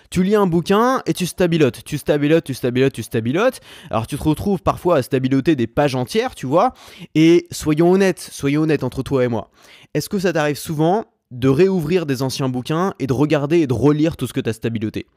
tu 0.10 0.24
lis 0.24 0.36
un 0.36 0.48
bouquin 0.48 1.02
et 1.06 1.14
tu 1.14 1.26
stabilotes, 1.26 1.84
tu 1.84 1.98
stabilotes, 1.98 2.44
tu 2.44 2.54
stabilotes, 2.54 2.94
tu 2.94 3.04
stabilotes. 3.04 3.60
Alors 3.90 4.08
tu 4.08 4.18
te 4.18 4.24
retrouves 4.24 4.62
parfois 4.62 4.98
à 4.98 5.02
stabiloter 5.02 5.56
des 5.56 5.68
pages 5.68 5.96
entières, 5.96 6.36
tu 6.36 6.46
vois. 6.46 6.74
Et 7.16 7.48
soyons 7.52 7.92
honnêtes, 7.92 8.20
soyons 8.32 8.62
honnêtes 8.62 8.84
entre 8.84 9.04
toi 9.04 9.24
et 9.24 9.28
moi. 9.28 9.50
Est-ce 9.94 10.10
que 10.10 10.20
ça 10.20 10.34
t'arrive 10.34 10.58
souvent 10.58 11.06
de 11.32 11.50
réouvrir 11.50 12.06
des 12.06 12.22
anciens 12.22 12.48
bouquins 12.48 12.94
et 13.00 13.08
de 13.08 13.14
regarder 13.14 13.60
et 13.60 13.68
de 13.68 13.74
relire 13.74 14.16
tout 14.16 14.28
ce 14.28 14.34
que 14.34 14.40
tu 14.40 14.50
as 14.50 14.54
stabiloté? 14.54 15.08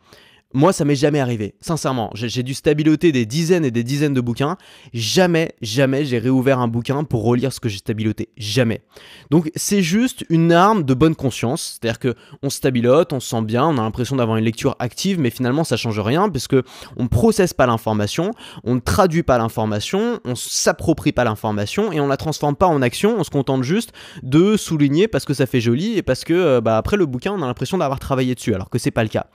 Moi, 0.53 0.73
ça 0.73 0.85
m'est 0.85 0.97
jamais 0.97 1.21
arrivé. 1.21 1.55
Sincèrement, 1.61 2.11
j'ai 2.15 2.43
dû 2.43 2.55
stabiloter 2.55 3.13
des 3.13 3.25
dizaines 3.25 3.65
et 3.65 3.71
des 3.71 3.85
dizaines 3.85 4.15
de 4.15 4.21
bouquins. 4.21 4.57
Jamais, 4.93 5.55
jamais 5.63 6.05
j'ai 6.05 6.19
réouvert 6.19 6.59
un 6.59 6.67
bouquin 6.67 7.05
pour 7.05 7.23
relire 7.23 7.53
ce 7.53 7.61
que 7.61 7.69
j'ai 7.69 7.79
stabiloté. 7.79 8.31
Jamais. 8.37 8.83
Donc, 9.31 9.53
c'est 9.55 9.83
juste 9.83 10.25
une 10.29 10.51
arme 10.51 10.83
de 10.83 10.93
bonne 10.93 11.15
conscience. 11.15 11.79
C'est-à-dire 11.81 12.01
que 12.01 12.15
on 12.43 12.51
stabilote, 12.51 13.13
on 13.13 13.21
se 13.21 13.29
sent 13.29 13.43
bien, 13.43 13.65
on 13.65 13.79
a 13.79 13.83
l'impression 13.83 14.17
d'avoir 14.17 14.39
une 14.39 14.45
lecture 14.45 14.75
active, 14.81 15.21
mais 15.21 15.31
finalement, 15.31 15.63
ça 15.63 15.77
change 15.77 16.01
rien 16.01 16.29
parce 16.29 16.49
que 16.49 16.65
on 16.97 17.05
ne 17.05 17.09
processe 17.09 17.55
pas 17.55 17.67
l'information, 17.67 18.33
on 18.65 18.75
ne 18.75 18.81
traduit 18.81 19.23
pas 19.23 19.39
l'information, 19.39 20.19
on 20.25 20.35
s'approprie 20.35 21.13
pas 21.13 21.23
l'information 21.23 21.93
et 21.93 22.01
on 22.01 22.09
la 22.09 22.17
transforme 22.17 22.57
pas 22.57 22.67
en 22.67 22.83
action. 22.83 23.17
On 23.19 23.23
se 23.23 23.31
contente 23.31 23.63
juste 23.63 23.93
de 24.25 24.57
souligner 24.57 25.07
parce 25.07 25.25
que 25.25 25.35
ça 25.35 25.47
fait 25.47 25.61
joli 25.61 25.97
et 25.97 26.03
parce 26.03 26.25
que, 26.25 26.35
euh, 26.35 26.61
bah, 26.61 26.77
après 26.77 26.97
le 26.97 27.07
bouquin, 27.07 27.33
on 27.33 27.43
a 27.43 27.47
l'impression 27.47 27.79
d'avoir 27.79 28.01
travaillé 28.01 28.35
dessus, 28.35 28.53
alors 28.53 28.69
que 28.69 28.79
c'est 28.79 28.91
pas 28.91 29.05
le 29.05 29.09
cas. 29.11 29.27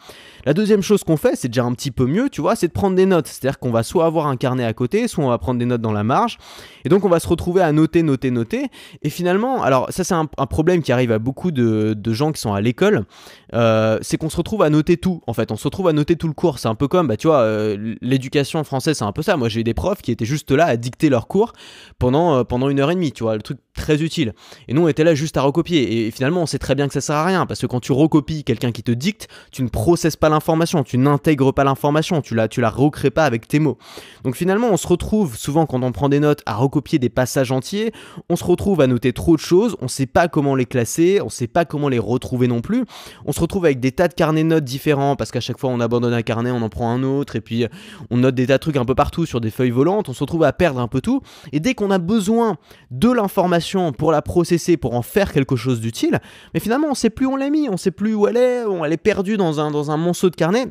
La 0.45 0.53
deuxième 0.53 0.81
chose 0.81 1.03
qu'on 1.05 1.17
fait, 1.17 1.35
c'est 1.35 1.47
déjà 1.47 1.63
un 1.63 1.73
petit 1.73 1.91
peu 1.91 2.05
mieux, 2.05 2.29
tu 2.29 2.41
vois, 2.41 2.55
c'est 2.55 2.67
de 2.67 2.73
prendre 2.73 2.95
des 2.95 3.05
notes. 3.05 3.27
C'est-à-dire 3.27 3.59
qu'on 3.59 3.71
va 3.71 3.83
soit 3.83 4.05
avoir 4.05 4.27
un 4.27 4.35
carnet 4.35 4.65
à 4.65 4.73
côté, 4.73 5.07
soit 5.07 5.23
on 5.23 5.29
va 5.29 5.37
prendre 5.37 5.59
des 5.59 5.65
notes 5.65 5.81
dans 5.81 5.91
la 5.91 6.03
marge. 6.03 6.37
Et 6.83 6.89
donc 6.89 7.05
on 7.05 7.09
va 7.09 7.19
se 7.19 7.27
retrouver 7.27 7.61
à 7.61 7.71
noter, 7.71 8.03
noter, 8.03 8.31
noter. 8.31 8.67
Et 9.01 9.09
finalement, 9.09 9.63
alors 9.63 9.91
ça 9.91 10.03
c'est 10.03 10.13
un, 10.13 10.25
problème 10.25 10.81
qui 10.81 10.91
arrive 10.91 11.11
à 11.11 11.19
beaucoup 11.19 11.51
de, 11.51 11.95
gens 12.13 12.31
qui 12.31 12.41
sont 12.41 12.53
à 12.53 12.61
l'école, 12.61 13.05
euh, 13.53 13.97
c'est 14.01 14.17
qu'on 14.17 14.29
se 14.29 14.37
retrouve 14.37 14.61
à 14.61 14.69
noter 14.69 14.97
tout. 14.97 15.21
En 15.27 15.33
fait, 15.33 15.51
on 15.51 15.55
se 15.55 15.63
retrouve 15.63 15.87
à 15.87 15.93
noter 15.93 16.15
tout 16.15 16.27
le 16.27 16.33
cours. 16.33 16.59
C'est 16.59 16.67
un 16.67 16.75
peu 16.75 16.87
comme, 16.87 17.07
bah 17.07 17.17
tu 17.17 17.27
vois, 17.27 17.39
euh, 17.39 17.95
l'éducation 18.01 18.63
française, 18.63 18.97
c'est 18.97 19.05
un 19.05 19.11
peu 19.11 19.21
ça. 19.21 19.37
Moi 19.37 19.49
j'ai 19.49 19.61
eu 19.61 19.63
des 19.63 19.73
profs 19.73 20.01
qui 20.01 20.11
étaient 20.11 20.25
juste 20.25 20.51
là 20.51 20.65
à 20.65 20.77
dicter 20.77 21.09
leur 21.09 21.27
cours 21.27 21.53
pendant, 21.99 22.37
euh, 22.37 22.43
pendant 22.43 22.69
une 22.69 22.79
heure 22.79 22.91
et 22.91 22.95
demie, 22.95 23.11
tu 23.11 23.23
vois, 23.23 23.35
le 23.35 23.41
truc 23.41 23.59
très 23.75 24.01
utile. 24.01 24.33
Et 24.67 24.73
nous 24.73 24.81
on 24.81 24.87
était 24.87 25.03
là 25.03 25.15
juste 25.15 25.37
à 25.37 25.41
recopier. 25.41 26.07
Et 26.07 26.11
finalement 26.11 26.41
on 26.41 26.45
sait 26.45 26.59
très 26.59 26.75
bien 26.75 26.87
que 26.87 26.93
ça 26.93 27.01
sert 27.01 27.15
à 27.15 27.25
rien 27.25 27.45
parce 27.45 27.61
que 27.61 27.67
quand 27.67 27.79
tu 27.79 27.91
recopies 27.91 28.43
quelqu'un 28.43 28.71
qui 28.71 28.83
te 28.83 28.91
dicte, 28.91 29.27
tu 29.51 29.63
ne 29.63 29.69
processes 29.69 30.15
pas 30.15 30.29
l'information, 30.29 30.83
n'intègres 30.97 31.53
pas 31.53 31.63
l'information, 31.63 32.21
tu 32.21 32.35
la, 32.35 32.47
tu 32.47 32.61
la 32.61 32.69
recrées 32.69 33.11
pas 33.11 33.25
avec 33.25 33.47
tes 33.47 33.59
mots. 33.59 33.77
Donc 34.23 34.35
finalement, 34.35 34.69
on 34.71 34.77
se 34.77 34.87
retrouve 34.87 35.37
souvent 35.37 35.65
quand 35.65 35.83
on 35.83 35.91
prend 35.91 36.09
des 36.09 36.19
notes 36.19 36.41
à 36.45 36.55
recopier 36.55 36.99
des 36.99 37.09
passages 37.09 37.51
entiers, 37.51 37.91
on 38.29 38.35
se 38.35 38.43
retrouve 38.43 38.81
à 38.81 38.87
noter 38.87 39.13
trop 39.13 39.35
de 39.35 39.41
choses, 39.41 39.75
on 39.81 39.87
sait 39.87 40.05
pas 40.05 40.27
comment 40.27 40.55
les 40.55 40.65
classer, 40.65 41.19
on 41.23 41.29
sait 41.29 41.47
pas 41.47 41.65
comment 41.65 41.89
les 41.89 41.99
retrouver 41.99 42.47
non 42.47 42.61
plus. 42.61 42.85
On 43.25 43.31
se 43.31 43.39
retrouve 43.39 43.65
avec 43.65 43.79
des 43.79 43.91
tas 43.91 44.07
de 44.07 44.13
carnets 44.13 44.43
de 44.43 44.49
notes 44.49 44.63
différents 44.63 45.15
parce 45.15 45.31
qu'à 45.31 45.39
chaque 45.39 45.59
fois 45.59 45.69
on 45.69 45.79
abandonne 45.79 46.13
un 46.13 46.21
carnet, 46.21 46.51
on 46.51 46.61
en 46.61 46.69
prend 46.69 46.91
un 46.91 47.03
autre 47.03 47.35
et 47.35 47.41
puis 47.41 47.65
on 48.09 48.17
note 48.17 48.35
des 48.35 48.47
tas 48.47 48.53
de 48.53 48.59
trucs 48.59 48.77
un 48.77 48.85
peu 48.85 48.95
partout 48.95 49.25
sur 49.25 49.41
des 49.41 49.51
feuilles 49.51 49.71
volantes, 49.71 50.09
on 50.09 50.13
se 50.13 50.19
retrouve 50.21 50.43
à 50.43 50.53
perdre 50.53 50.79
un 50.79 50.87
peu 50.87 51.01
tout 51.01 51.21
et 51.51 51.59
dès 51.59 51.73
qu'on 51.73 51.91
a 51.91 51.97
besoin 51.97 52.57
de 52.91 53.11
l'information 53.11 53.91
pour 53.91 54.11
la 54.11 54.21
processer, 54.21 54.77
pour 54.77 54.95
en 54.95 55.01
faire 55.01 55.31
quelque 55.33 55.55
chose 55.55 55.79
d'utile, 55.79 56.19
mais 56.53 56.59
finalement 56.59 56.87
on 56.89 56.95
sait 56.95 57.09
plus 57.09 57.25
où 57.25 57.33
on 57.33 57.35
l'a 57.35 57.49
mis, 57.49 57.69
on 57.69 57.77
sait 57.77 57.91
plus 57.91 58.13
où 58.13 58.27
elle 58.27 58.37
est, 58.37 58.63
elle 58.83 58.93
est 58.93 58.97
perdue 58.97 59.37
dans 59.37 59.59
un, 59.59 59.71
dans 59.71 59.91
un 59.91 59.97
monceau 59.97 60.29
de 60.29 60.35
carnet. 60.35 60.67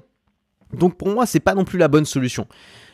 Donc 0.74 0.96
pour 0.96 1.08
moi, 1.08 1.26
c'est 1.26 1.40
pas 1.40 1.54
non 1.54 1.64
plus 1.64 1.78
la 1.78 1.88
bonne 1.88 2.04
solution. 2.04 2.46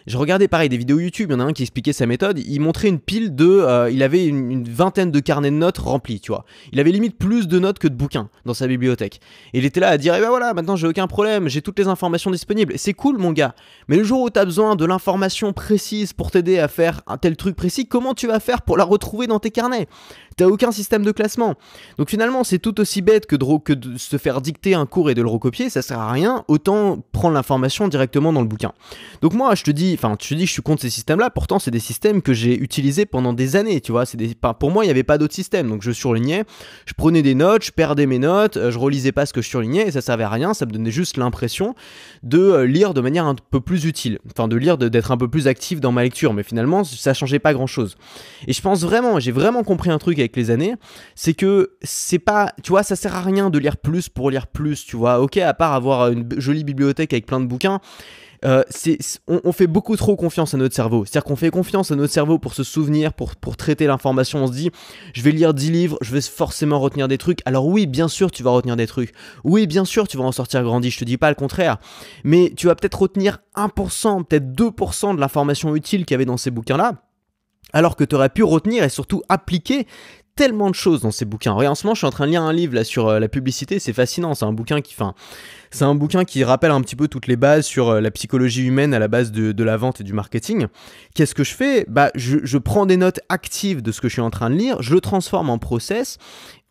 Je 0.07 0.17
regardais 0.17 0.49
pareil 0.49 0.69
des 0.69 0.79
vidéos 0.79 0.99
YouTube, 0.99 1.31
il 1.31 1.35
y 1.35 1.37
en 1.37 1.41
a 1.41 1.45
un 1.45 1.53
qui 1.53 1.63
expliquait 1.63 1.93
sa 1.93 2.07
méthode, 2.07 2.39
il 2.39 2.61
montrait 2.61 2.89
une 2.89 3.01
pile 3.01 3.35
de... 3.35 3.47
Euh, 3.47 3.91
il 3.91 4.03
avait 4.03 4.27
une, 4.27 4.65
vingtaine 4.65 5.11
de 5.11 5.21
carnets 5.21 5.51
de 5.51 5.57
notes 5.57 5.79
remplis, 5.79 6.21
tu 6.21 6.33
vois. 6.33 6.45
Il 6.73 6.81
avait 6.81 6.91
limite 6.91 7.19
plus 7.19 7.49
de 7.49 7.59
notes 7.59 7.79
que 7.79 7.89
de 7.89 7.95
bouquins 7.95 8.31
dans 8.47 8.55
sa 8.55 8.67
bibliothèque. 8.67 9.21
Et 9.53 9.59
il 9.59 9.65
était 9.65 9.81
là 9.81 9.89
à 9.89 9.99
dire, 9.99 10.15
eh 10.15 10.21
ben 10.21 10.29
voilà, 10.29 10.55
maintenant 10.55 10.77
j'ai 10.77 10.87
aucun 10.87 11.07
problème, 11.07 11.49
j'ai 11.49 11.61
toutes 11.61 11.79
les 11.79 11.87
informations 11.87 12.31
disponibles. 12.31 12.75
C'est 12.77 12.95
cool 12.95 13.19
mon 13.19 13.33
gars, 13.33 13.55
mais 13.89 13.97
le 13.97 14.05
jour 14.05 14.23
où 14.23 14.31
tu 14.31 14.39
as 14.39 14.45
besoin 14.45 14.75
de 14.75 14.85
l'information 14.85 15.53
précise 15.53 16.13
pour 16.13 16.31
t'aider 16.31 16.59
à 16.59 16.69
faire 16.69 17.03
un 17.07 17.19
tel 17.19 17.37
truc 17.37 17.55
précis, 17.55 17.87
comment 17.87 18.15
tu 18.15 18.27
vas 18.27 18.41
faire 18.41 18.63
pour 18.63 18.77
la 18.77 18.85
retrouver 18.85 19.27
dans 19.27 19.39
tes 19.39 19.51
carnets? 19.51 19.87
T'as 20.41 20.47
aucun 20.47 20.73
système 20.73 21.03
de 21.03 21.13
classement. 21.13 21.55
Donc 21.99 22.09
finalement, 22.09 22.45
c'est 22.45 22.59
tout 22.59 22.81
aussi 22.81 23.03
bête 23.03 23.27
que 23.27 23.37
de, 23.37 23.59
que 23.59 23.75
de 23.75 23.99
se 23.99 24.17
faire 24.17 24.41
dicter 24.41 24.73
un 24.73 24.87
cours 24.87 25.11
et 25.11 25.15
de 25.15 25.21
le 25.21 25.29
recopier, 25.29 25.69
ça 25.69 25.83
sert 25.83 25.99
à 25.99 26.11
rien, 26.11 26.45
autant 26.49 26.99
prendre 27.13 27.35
l'information 27.35 27.89
directement 27.89 28.33
dans 28.33 28.41
le 28.41 28.47
bouquin. 28.47 28.73
Donc 29.21 29.35
moi, 29.35 29.55
je 29.55 29.65
te 29.65 29.71
dis, 29.71 29.93
enfin, 29.93 30.17
tu 30.17 30.33
te 30.33 30.39
dis, 30.39 30.47
je 30.47 30.53
suis 30.53 30.63
contre 30.63 30.81
ces 30.81 30.89
systèmes-là. 30.89 31.29
Pourtant, 31.29 31.59
c'est 31.59 31.71
des 31.71 31.79
systèmes 31.79 32.23
que 32.23 32.33
j'ai 32.33 32.59
utilisés 32.59 33.05
pendant 33.05 33.35
des 33.35 33.55
années. 33.55 33.83
Tu 33.83 33.93
vois, 33.93 34.05
des, 34.15 34.35
pour 34.59 34.71
moi, 34.71 34.83
il 34.83 34.87
n'y 34.87 34.91
avait 34.91 35.03
pas 35.03 35.19
d'autre 35.19 35.35
système. 35.35 35.69
Donc, 35.69 35.83
je 35.83 35.91
surlignais, 35.91 36.45
je 36.87 36.95
prenais 36.95 37.21
des 37.21 37.35
notes, 37.35 37.63
je 37.63 37.73
perdais 37.73 38.07
mes 38.07 38.19
notes, 38.19 38.57
euh, 38.57 38.71
je 38.71 38.79
relisais 38.79 39.13
pas 39.13 39.27
ce 39.27 39.35
que 39.35 39.43
je 39.43 39.49
surlignais 39.51 39.89
et 39.89 39.91
ça 39.91 40.01
servait 40.01 40.25
à 40.25 40.31
rien. 40.31 40.55
Ça 40.55 40.65
me 40.65 40.71
donnait 40.71 40.91
juste 40.91 41.19
l'impression 41.19 41.75
de 42.23 42.39
euh, 42.39 42.65
lire 42.65 42.95
de 42.95 43.03
manière 43.03 43.27
un 43.27 43.35
peu 43.51 43.61
plus 43.61 43.85
utile. 43.85 44.21
Enfin, 44.31 44.49
de 44.49 44.57
lire, 44.57 44.79
d'être 44.79 45.11
un 45.11 45.19
peu 45.19 45.29
plus 45.29 45.49
actif 45.49 45.83
dans 45.83 45.93
ma 45.93 46.03
lecture. 46.03 46.33
Mais 46.33 46.45
finalement, 46.45 46.83
ça 46.83 47.13
changeait 47.13 47.41
pas 47.41 47.53
grand-chose. 47.53 47.97
Et 48.47 48.55
je 48.55 48.63
pense 48.63 48.81
vraiment, 48.81 49.21
j'ai 49.21 49.33
vraiment 49.33 49.65
compris 49.65 49.91
un 49.91 49.99
truc 49.99 50.19
avec 50.19 50.30
les 50.37 50.51
années, 50.51 50.75
c'est 51.15 51.35
que 51.35 51.77
c'est 51.83 52.19
pas, 52.19 52.53
tu 52.63 52.71
vois, 52.71 52.83
ça 52.83 52.97
sert 52.97 53.15
à 53.15 53.21
rien 53.21 53.51
de 53.51 53.59
lire 53.59 53.77
plus 53.77 54.09
pour 54.09 54.31
lire 54.31 54.47
plus. 54.47 54.85
Tu 54.85 54.97
vois, 54.97 55.21
ok, 55.21 55.37
à 55.39 55.55
part 55.55 55.73
avoir 55.73 56.09
une 56.11 56.27
jolie 56.39 56.65
bibliothèque 56.65 57.13
avec 57.13 57.27
plein 57.27 57.41
de 57.41 57.47
bouquins 57.47 57.81
euh, 58.45 58.63
c'est, 58.71 58.99
on, 59.29 59.53
fait 59.53 59.67
beaucoup 59.67 59.97
trop 59.97 60.17
confiance 60.17 60.55
à 60.55 60.57
notre 60.57 60.75
cerveau. 60.75 61.05
C'est-à-dire 61.05 61.25
qu'on 61.25 61.37
fait 61.37 61.51
confiance 61.51 61.91
à 61.91 61.97
notre 61.97 62.13
cerveau 62.13 62.39
pour 62.39 62.55
se 62.55 62.63
souvenir, 62.63 63.13
pour, 63.13 63.37
pour 63.37 63.57
traiter 63.57 63.87
l'information. 63.87 64.43
On 64.43 64.47
se 64.47 64.53
dit, 64.53 64.71
je 65.13 65.23
vais 65.23 65.31
lire 65.31 65.53
10 65.53 65.71
livres, 65.71 65.99
je 66.01 66.13
vais 66.13 66.21
forcément 66.21 66.81
retenir 66.81 67.09
des 67.09 67.19
trucs. 67.19 67.41
Alors 67.45 67.67
oui, 67.67 67.87
bien 67.87 68.09
sûr, 68.09 68.31
tu 68.31 68.43
vas 68.43 68.51
retenir 68.51 68.77
des 68.77 68.87
trucs. 68.87 69.13
Oui, 69.45 69.67
bien 69.67 69.85
sûr, 69.85 70.09
tu 70.09 70.17
vas 70.17 70.25
en 70.25 70.33
sortir 70.33 70.63
grandi. 70.63 70.91
Je 70.91 70.99
te 70.99 71.05
dis 71.05 71.19
pas 71.19 71.29
le 71.29 71.35
contraire. 71.35 71.79
Mais 72.25 72.53
tu 72.57 72.67
vas 72.67 72.75
peut-être 72.75 73.01
retenir 73.01 73.39
1%, 73.57 74.25
peut-être 74.25 74.53
2% 74.53 75.15
de 75.15 75.21
l'information 75.21 75.75
utile 75.77 76.07
qu'il 76.07 76.15
y 76.15 76.17
avait 76.17 76.25
dans 76.25 76.39
ces 76.39 76.51
bouquins-là 76.51 76.95
alors 77.73 77.97
que 77.97 78.05
tu 78.05 78.15
aurais 78.15 78.29
pu 78.29 78.43
retenir 78.43 78.85
et 78.85 78.89
surtout 78.89 79.23
appliquer 79.29 79.87
tellement 80.41 80.71
de 80.71 80.75
choses 80.75 81.03
dans 81.03 81.11
ces 81.11 81.27
bouquins. 81.27 81.53
En 81.53 81.75
ce 81.75 81.87
moment, 81.87 81.95
je 81.95 81.99
suis 81.99 82.07
en 82.07 82.11
train 82.11 82.25
de 82.25 82.31
lire 82.31 82.43
un 82.43 82.53
livre 82.55 82.75
là 82.75 82.83
sur 82.83 83.09
euh, 83.09 83.19
la 83.19 83.29
publicité, 83.29 83.79
c'est 83.79 83.93
fascinant, 83.93 84.35
c'est 84.35 84.47
un 84.47 84.55
bouquin 84.55 84.81
qui, 84.81 84.95
enfin, 84.97 85.15
c'est 85.71 85.85
un 85.85 85.95
bouquin 85.95 86.25
qui 86.25 86.45
rappelle 86.45 86.71
un 86.71 86.81
petit 86.81 86.97
peu 86.97 87.09
toutes 87.09 87.27
les 87.27 87.37
bases 87.37 87.67
sur 87.67 87.91
euh, 87.91 88.01
la 88.01 88.11
psychologie 88.11 88.65
humaine 88.65 88.95
à 88.95 88.99
la 88.99 89.09
base 89.09 89.33
de, 89.33 89.63
la 89.63 89.77
vente 89.77 90.01
et 90.01 90.05
du 90.05 90.15
marketing. 90.15 90.67
Qu'est-ce 91.15 91.35
que 91.35 91.45
je 91.45 91.55
fais? 91.55 91.85
Bah, 91.89 92.11
je, 92.15 92.57
prends 92.57 92.87
des 92.87 92.97
notes 92.97 93.21
actives 93.29 93.83
de 93.83 93.93
ce 93.93 94.01
que 94.01 94.09
je 94.09 94.15
suis 94.15 94.23
en 94.23 94.31
train 94.31 94.49
de 94.49 94.55
lire, 94.55 94.81
je 94.81 94.95
le 94.95 95.03
transforme 95.03 95.51
en 95.51 95.59
process 95.59 96.17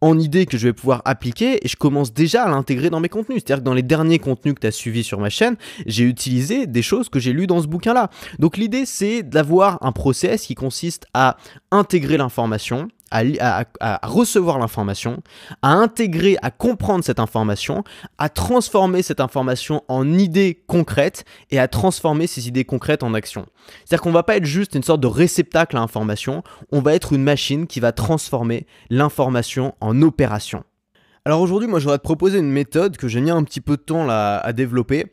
en 0.01 0.17
idée 0.17 0.45
que 0.45 0.57
je 0.57 0.67
vais 0.67 0.73
pouvoir 0.73 1.01
appliquer 1.05 1.63
et 1.63 1.67
je 1.67 1.75
commence 1.75 2.13
déjà 2.13 2.43
à 2.43 2.49
l'intégrer 2.49 2.89
dans 2.89 2.99
mes 2.99 3.09
contenus. 3.09 3.41
C'est-à-dire 3.43 3.63
que 3.63 3.65
dans 3.65 3.73
les 3.73 3.83
derniers 3.83 4.19
contenus 4.19 4.55
que 4.55 4.61
tu 4.61 4.67
as 4.67 4.71
suivis 4.71 5.03
sur 5.03 5.19
ma 5.19 5.29
chaîne, 5.29 5.55
j'ai 5.85 6.03
utilisé 6.03 6.67
des 6.67 6.81
choses 6.81 7.09
que 7.09 7.19
j'ai 7.19 7.33
lues 7.33 7.47
dans 7.47 7.61
ce 7.61 7.67
bouquin-là. 7.67 8.09
Donc 8.39 8.57
l'idée, 8.57 8.85
c'est 8.85 9.23
d'avoir 9.23 9.77
un 9.81 9.91
process 9.91 10.45
qui 10.45 10.55
consiste 10.55 11.05
à 11.13 11.37
intégrer 11.71 12.17
l'information, 12.17 12.87
à, 13.11 13.99
recevoir 14.03 14.59
l'information, 14.59 15.21
à 15.61 15.73
intégrer, 15.73 16.37
à 16.41 16.51
comprendre 16.51 17.03
cette 17.03 17.19
information, 17.19 17.83
à 18.17 18.29
transformer 18.29 19.01
cette 19.01 19.19
information 19.19 19.83
en 19.87 20.17
idées 20.17 20.61
concrètes 20.67 21.25
et 21.51 21.59
à 21.59 21.67
transformer 21.67 22.27
ces 22.27 22.47
idées 22.47 22.65
concrètes 22.65 23.03
en 23.03 23.13
actions. 23.13 23.45
C'est-à-dire 23.85 24.01
qu'on 24.01 24.11
va 24.11 24.23
pas 24.23 24.37
être 24.37 24.45
juste 24.45 24.75
une 24.75 24.83
sorte 24.83 25.01
de 25.01 25.07
réceptacle 25.07 25.77
à 25.77 25.81
information, 25.81 26.43
on 26.71 26.81
va 26.81 26.93
être 26.93 27.13
une 27.13 27.23
machine 27.23 27.67
qui 27.67 27.79
va 27.79 27.91
transformer 27.91 28.65
l'information 28.89 29.75
en 29.81 30.01
opération. 30.01 30.63
Alors 31.25 31.41
aujourd'hui, 31.41 31.67
moi, 31.67 31.79
je 31.79 31.83
voudrais 31.83 31.97
te 31.97 32.03
proposer 32.03 32.39
une 32.39 32.51
méthode 32.51 32.97
que 32.97 33.07
j'ai 33.07 33.21
mis 33.21 33.29
un 33.29 33.43
petit 33.43 33.61
peu 33.61 33.77
de 33.77 33.81
temps 33.81 34.07
à 34.09 34.53
développer 34.53 35.05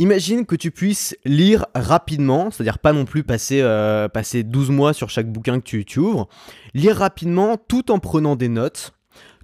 Imagine 0.00 0.46
que 0.46 0.56
tu 0.56 0.70
puisses 0.70 1.14
lire 1.26 1.66
rapidement, 1.74 2.50
c'est-à-dire 2.50 2.78
pas 2.78 2.94
non 2.94 3.04
plus 3.04 3.22
passer, 3.22 3.60
euh, 3.60 4.08
passer 4.08 4.44
12 4.44 4.70
mois 4.70 4.94
sur 4.94 5.10
chaque 5.10 5.30
bouquin 5.30 5.60
que 5.60 5.64
tu, 5.64 5.84
tu 5.84 5.98
ouvres, 5.98 6.26
lire 6.72 6.96
rapidement 6.96 7.58
tout 7.58 7.90
en 7.90 7.98
prenant 7.98 8.34
des 8.34 8.48
notes, 8.48 8.94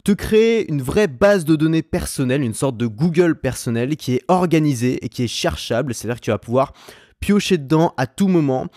te 0.02 0.12
créer 0.12 0.66
une 0.72 0.80
vraie 0.80 1.08
base 1.08 1.44
de 1.44 1.56
données 1.56 1.82
personnelle, 1.82 2.42
une 2.42 2.54
sorte 2.54 2.78
de 2.78 2.86
Google 2.86 3.38
personnel 3.38 3.96
qui 3.96 4.14
est 4.14 4.22
organisée 4.28 5.04
et 5.04 5.10
qui 5.10 5.24
est 5.24 5.28
cherchable, 5.28 5.92
c'est-à-dire 5.92 6.20
que 6.20 6.24
tu 6.24 6.30
vas 6.30 6.38
pouvoir 6.38 6.72
piocher 7.20 7.58
dedans 7.58 7.92
à 7.98 8.06
tout 8.06 8.28
moment 8.28 8.68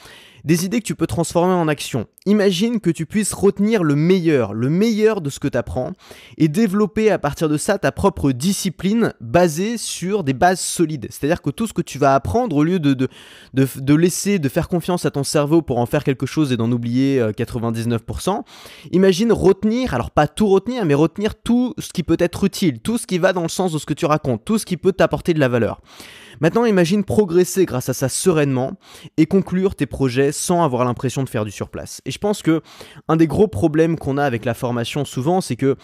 des 0.43 0.65
idées 0.65 0.79
que 0.79 0.85
tu 0.85 0.95
peux 0.95 1.07
transformer 1.07 1.53
en 1.53 1.67
action. 1.67 2.07
Imagine 2.25 2.79
que 2.79 2.89
tu 2.89 3.05
puisses 3.05 3.33
retenir 3.33 3.83
le 3.83 3.95
meilleur, 3.95 4.53
le 4.53 4.69
meilleur 4.69 5.21
de 5.21 5.29
ce 5.29 5.39
que 5.39 5.47
tu 5.47 5.57
apprends 5.57 5.93
et 6.37 6.47
développer 6.47 7.09
à 7.11 7.17
partir 7.17 7.49
de 7.49 7.57
ça 7.57 7.77
ta 7.79 7.91
propre 7.91 8.31
discipline 8.31 9.13
basée 9.21 9.77
sur 9.77 10.23
des 10.23 10.33
bases 10.33 10.59
solides. 10.59 11.07
C'est-à-dire 11.09 11.41
que 11.41 11.49
tout 11.49 11.65
ce 11.65 11.73
que 11.73 11.81
tu 11.81 11.97
vas 11.97 12.13
apprendre, 12.13 12.55
au 12.57 12.63
lieu 12.63 12.79
de, 12.79 12.93
de, 12.93 13.07
de, 13.53 13.93
laisser, 13.95 14.37
de 14.37 14.49
faire 14.49 14.67
confiance 14.67 15.05
à 15.05 15.11
ton 15.11 15.23
cerveau 15.23 15.61
pour 15.61 15.79
en 15.79 15.85
faire 15.85 16.03
quelque 16.03 16.25
chose 16.25 16.51
et 16.51 16.57
d'en 16.57 16.71
oublier 16.71 17.19
99%, 17.19 18.29
euh, 18.29 18.41
imagine 18.91 19.31
retenir, 19.31 19.93
alors 19.93 20.11
pas 20.11 20.27
tout 20.27 20.47
retenir, 20.47 20.85
mais 20.85 20.93
retenir 20.93 21.35
tout 21.35 21.73
ce 21.79 21.89
qui 21.89 22.03
peut 22.03 22.17
être 22.19 22.43
utile, 22.43 22.79
tout 22.79 22.97
ce 22.97 23.07
qui 23.07 23.17
va 23.17 23.33
dans 23.33 23.43
le 23.43 23.49
sens 23.49 23.71
de 23.71 23.77
ce 23.77 23.85
que 23.85 23.93
tu 23.93 24.05
racontes, 24.05 24.43
tout 24.45 24.57
ce 24.57 24.65
qui 24.65 24.77
peut 24.77 24.93
t'apporter 24.93 25.33
de 25.33 25.39
la 25.39 25.47
valeur. 25.47 25.81
Maintenant, 26.41 26.65
imagine 26.65 27.03
progresser 27.03 27.65
grâce 27.65 27.89
à 27.89 27.93
ça 27.93 28.09
sereinement 28.09 28.73
et 29.17 29.25
conclure 29.25 29.75
tes 29.75 29.85
projets 29.85 30.31
sans 30.31 30.63
avoir 30.63 30.85
l'impression 30.85 31.23
de 31.23 31.29
faire 31.29 31.45
du 31.45 31.51
surplace. 31.51 32.01
Et 32.05 32.11
je 32.11 32.19
pense 32.19 32.41
que 32.41 32.61
un 33.07 33.15
des 33.15 33.27
gros 33.27 33.47
problèmes 33.47 33.97
qu'on 33.97 34.17
a 34.17 34.23
avec 34.23 34.45
la 34.45 34.53
formation 34.53 35.05
souvent, 35.05 35.41
c'est 35.41 35.55
que 35.55 35.75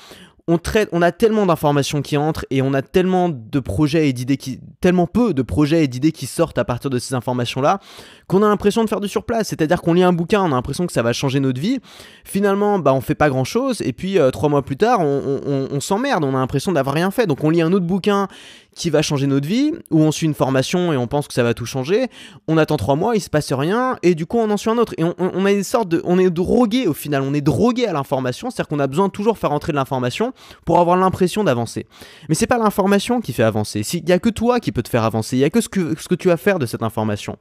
on, 0.48 1.02
a 1.02 1.12
tellement 1.12 1.48
d'informations 1.48 2.04
qui 2.04 2.18
entrent 2.18 2.46
et 2.52 2.62
on 2.62 2.76
a 2.76 2.84
tellement 2.84 3.30
de 3.30 3.60
projets 3.60 4.10
et 4.10 4.14
d'idées 4.14 4.38
qui, 4.38 4.60
tellement 4.80 5.08
peu 5.08 5.34
de 5.34 5.42
projets 5.42 5.84
et 5.84 5.88
d'idées 5.88 6.12
qui 6.12 6.28
sortent 6.28 6.60
à 6.60 6.64
partir 6.64 6.92
de 6.92 7.00
ces 7.00 7.16
informations-là, 7.16 7.80
qu'on 8.28 8.44
a 8.44 8.48
l'impression 8.48 8.84
de 8.84 8.90
faire 8.90 9.00
du 9.00 9.08
surplace. 9.08 9.48
C'est-à-dire 9.48 9.82
qu'on 9.82 9.94
lit 9.94 10.04
un 10.04 10.14
bouquin, 10.14 10.44
on 10.44 10.52
a 10.52 10.56
l'impression 10.56 10.86
que 10.86 10.94
ça 10.94 11.02
va 11.02 11.14
changer 11.14 11.40
notre 11.40 11.60
vie. 11.60 11.80
Finalement, 12.24 12.78
bah, 12.78 12.94
on 12.94 13.02
fait 13.02 13.16
pas 13.16 13.30
grand-chose 13.30 13.82
et 13.82 13.92
puis 13.92 14.20
euh, 14.20 14.30
trois 14.30 14.50
mois 14.50 14.62
plus 14.62 14.78
tard, 14.78 15.00
on, 15.02 15.68
on 15.72 15.80
s'emmerde, 15.80 16.24
on 16.24 16.36
a 16.36 16.40
l'impression 16.40 16.72
d'avoir 16.72 16.94
rien 16.94 17.10
fait. 17.10 17.26
Donc 17.26 17.44
on 17.44 17.50
lit 17.50 17.64
un 17.64 17.74
autre 17.74 17.88
bouquin 17.88 18.28
qui 18.76 18.90
va 18.90 19.02
changer 19.02 19.26
notre 19.26 19.48
vie, 19.48 19.72
où 19.90 20.02
on 20.02 20.12
suit 20.12 20.28
une 20.28 20.34
formation 20.34 20.92
et 20.92 20.98
on 20.98 21.08
pense 21.08 21.28
que 21.28 21.34
ça 21.34 21.44
va 21.44 21.54
tout 21.54 21.66
changer. 21.66 22.08
On 22.48 22.58
attend 22.58 22.76
trois 22.76 22.96
mois, 22.96 23.16
il 23.16 23.22
se 23.22 23.30
passe 23.30 23.52
rien, 23.54 23.98
et 24.04 24.16
du 24.16 24.26
coup 24.26 24.38
on 24.38 24.50
en 24.52 24.58
suit 24.58 24.70
un 24.70 24.78
autre. 24.78 24.94
Et 24.98 25.04
on, 25.04 25.46
a 25.46 25.52
une 25.52 25.64
sorte 25.64 25.88
de, 25.88 26.02
on 26.04 26.20
est 26.20 26.30
drogué 26.30 26.86
au 26.86 26.94
final, 26.94 27.22
on 27.22 27.34
est 27.34 27.42
drogué 27.42 27.88
à 27.88 27.94
l'information, 27.94 28.50
c'est-à-dire 28.50 28.68
qu'on 28.68 28.80
a 28.80 28.88
besoin 28.88 29.08
de 29.08 29.12
toujours 29.12 29.38
faire 29.38 29.54
entrer 29.54 29.72
de 29.72 29.78
l'information 29.78 30.34
pour 30.66 30.80
avoir 30.80 30.98
l'impression 30.98 31.46
d'avancer. 31.46 31.88
Mais 32.28 32.36
c'est 32.36 32.48
pas 32.48 32.58
l'information 32.58 33.22
qui 33.22 33.32
fait 33.32 33.44
avancer. 33.44 33.82
Il 33.94 34.10
y 34.10 34.12
a 34.12 34.20
que 34.20 34.30
toi 34.30 34.60
qui 34.60 34.74
peut 34.74 34.84
te 34.84 34.90
faire 34.90 35.06
avancer. 35.06 35.38
Il 35.38 35.40
y 35.40 35.46
a 35.46 35.50
que 35.50 35.62
ce 35.62 35.70
que 35.70 35.96
ce 35.98 36.10
que 36.10 36.16
tu 36.16 36.28
vas 36.28 36.38
faire 36.38 36.60
de 36.60 36.66
cette 36.66 36.84
information. 36.84 37.38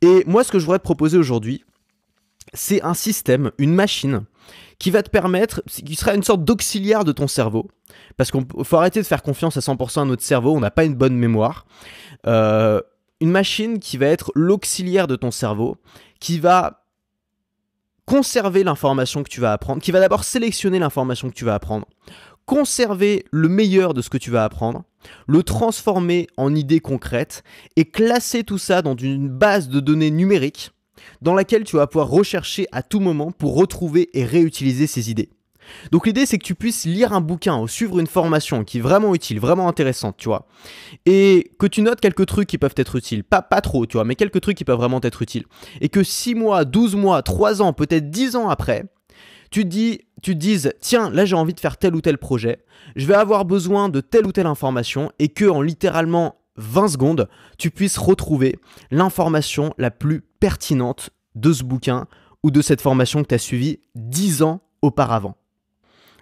Et 0.00 0.24
moi, 0.26 0.42
ce 0.42 0.50
que 0.50 0.58
je 0.58 0.64
voudrais 0.64 0.78
te 0.78 0.84
proposer 0.84 1.18
aujourd'hui, 1.18 1.64
c'est 2.54 2.82
un 2.82 2.94
système, 2.94 3.50
une 3.58 3.74
machine 3.74 4.22
qui 4.78 4.90
va 4.90 5.02
te 5.02 5.10
permettre, 5.10 5.62
qui 5.66 5.94
sera 5.94 6.14
une 6.14 6.22
sorte 6.22 6.44
d'auxiliaire 6.44 7.04
de 7.04 7.12
ton 7.12 7.28
cerveau. 7.28 7.68
Parce 8.16 8.30
qu'il 8.30 8.44
faut 8.64 8.76
arrêter 8.76 9.00
de 9.00 9.06
faire 9.06 9.22
confiance 9.22 9.56
à 9.56 9.60
100% 9.60 10.02
à 10.02 10.04
notre 10.04 10.22
cerveau, 10.22 10.54
on 10.54 10.60
n'a 10.60 10.70
pas 10.70 10.84
une 10.84 10.94
bonne 10.94 11.16
mémoire. 11.16 11.66
Euh, 12.26 12.80
une 13.20 13.30
machine 13.30 13.78
qui 13.78 13.96
va 13.96 14.06
être 14.06 14.32
l'auxiliaire 14.34 15.06
de 15.06 15.16
ton 15.16 15.30
cerveau, 15.30 15.76
qui 16.18 16.38
va 16.38 16.84
conserver 18.06 18.64
l'information 18.64 19.22
que 19.22 19.28
tu 19.28 19.40
vas 19.40 19.52
apprendre, 19.52 19.80
qui 19.80 19.92
va 19.92 20.00
d'abord 20.00 20.24
sélectionner 20.24 20.78
l'information 20.78 21.30
que 21.30 21.34
tu 21.34 21.44
vas 21.44 21.54
apprendre, 21.54 21.86
conserver 22.46 23.24
le 23.30 23.48
meilleur 23.48 23.94
de 23.94 24.02
ce 24.02 24.10
que 24.10 24.18
tu 24.18 24.30
vas 24.30 24.44
apprendre, 24.44 24.82
le 25.26 25.42
transformer 25.42 26.26
en 26.36 26.54
idées 26.54 26.80
concrètes 26.80 27.44
et 27.76 27.84
classer 27.84 28.44
tout 28.44 28.58
ça 28.58 28.82
dans 28.82 28.96
une 28.96 29.28
base 29.28 29.68
de 29.68 29.80
données 29.80 30.10
numérique 30.10 30.72
dans 31.20 31.34
laquelle 31.34 31.64
tu 31.64 31.76
vas 31.76 31.86
pouvoir 31.86 32.08
rechercher 32.08 32.66
à 32.72 32.82
tout 32.82 33.00
moment 33.00 33.30
pour 33.30 33.54
retrouver 33.54 34.10
et 34.18 34.24
réutiliser 34.24 34.86
ces 34.86 35.10
idées. 35.10 35.30
Donc 35.90 36.06
l'idée 36.06 36.26
c'est 36.26 36.38
que 36.38 36.44
tu 36.44 36.54
puisses 36.54 36.84
lire 36.84 37.12
un 37.12 37.20
bouquin 37.20 37.58
ou 37.58 37.68
suivre 37.68 37.98
une 37.98 38.06
formation 38.06 38.64
qui 38.64 38.78
est 38.78 38.80
vraiment 38.80 39.14
utile, 39.14 39.40
vraiment 39.40 39.68
intéressante, 39.68 40.16
tu 40.18 40.28
vois. 40.28 40.46
Et 41.06 41.52
que 41.58 41.66
tu 41.66 41.82
notes 41.82 42.00
quelques 42.00 42.26
trucs 42.26 42.48
qui 42.48 42.58
peuvent 42.58 42.74
être 42.76 42.96
utiles. 42.96 43.24
Pas, 43.24 43.42
pas 43.42 43.60
trop, 43.60 43.86
tu 43.86 43.96
vois, 43.96 44.04
mais 44.04 44.14
quelques 44.14 44.40
trucs 44.40 44.56
qui 44.56 44.64
peuvent 44.64 44.78
vraiment 44.78 45.00
être 45.02 45.22
utiles. 45.22 45.44
Et 45.80 45.88
que 45.88 46.02
6 46.02 46.34
mois, 46.34 46.64
12 46.64 46.96
mois, 46.96 47.22
3 47.22 47.62
ans, 47.62 47.72
peut-être 47.72 48.10
10 48.10 48.36
ans 48.36 48.48
après, 48.48 48.84
tu 49.50 49.64
te, 49.64 49.68
dis, 49.68 50.00
tu 50.22 50.34
dises, 50.34 50.72
tiens, 50.80 51.10
là 51.10 51.24
j'ai 51.24 51.36
envie 51.36 51.54
de 51.54 51.60
faire 51.60 51.76
tel 51.76 51.94
ou 51.94 52.00
tel 52.00 52.18
projet, 52.18 52.64
je 52.96 53.06
vais 53.06 53.14
avoir 53.14 53.44
besoin 53.44 53.88
de 53.88 54.00
telle 54.00 54.26
ou 54.26 54.32
telle 54.32 54.46
information, 54.46 55.12
et 55.18 55.28
que 55.28 55.44
en 55.44 55.60
littéralement 55.60 56.36
20 56.56 56.88
secondes, 56.88 57.28
tu 57.58 57.70
puisses 57.70 57.98
retrouver 57.98 58.58
l'information 58.90 59.74
la 59.78 59.90
plus 59.90 60.20
pertinente 60.40 61.10
de 61.34 61.52
ce 61.52 61.64
bouquin 61.64 62.06
ou 62.42 62.50
de 62.50 62.60
cette 62.60 62.80
formation 62.80 63.22
que 63.22 63.28
tu 63.28 63.34
as 63.34 63.38
suivie 63.38 63.80
10 63.94 64.42
ans 64.42 64.60
auparavant. 64.82 65.36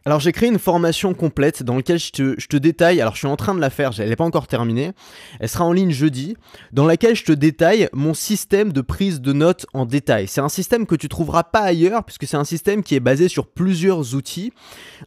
Alors 0.06 0.18
j'ai 0.18 0.32
créé 0.32 0.48
une 0.48 0.58
formation 0.58 1.12
complète 1.12 1.62
dans 1.62 1.76
laquelle 1.76 1.98
je 1.98 2.10
te, 2.10 2.56
détaille, 2.56 3.02
alors 3.02 3.14
je 3.14 3.18
suis 3.18 3.26
en 3.26 3.36
train 3.36 3.54
de 3.54 3.60
la 3.60 3.68
faire, 3.68 3.92
elle 3.98 4.08
n'est 4.08 4.16
pas 4.16 4.24
encore 4.24 4.46
terminée, 4.46 4.92
elle 5.40 5.48
sera 5.48 5.66
en 5.66 5.72
ligne 5.72 5.90
jeudi, 5.90 6.36
dans 6.72 6.86
laquelle 6.86 7.14
je 7.14 7.24
te 7.24 7.32
détaille 7.32 7.88
mon 7.92 8.14
système 8.14 8.72
de 8.72 8.80
prise 8.80 9.20
de 9.20 9.34
notes 9.34 9.66
en 9.74 9.84
détail. 9.84 10.26
C'est 10.26 10.40
un 10.40 10.48
système 10.48 10.86
que 10.86 10.94
tu 10.94 11.08
trouveras 11.10 11.42
pas 11.42 11.60
ailleurs, 11.60 12.04
puisque 12.04 12.26
c'est 12.26 12.38
un 12.38 12.44
système 12.44 12.82
qui 12.82 12.94
est 12.94 13.00
basé 13.00 13.28
sur 13.28 13.46
plusieurs 13.46 14.14
outils, 14.14 14.52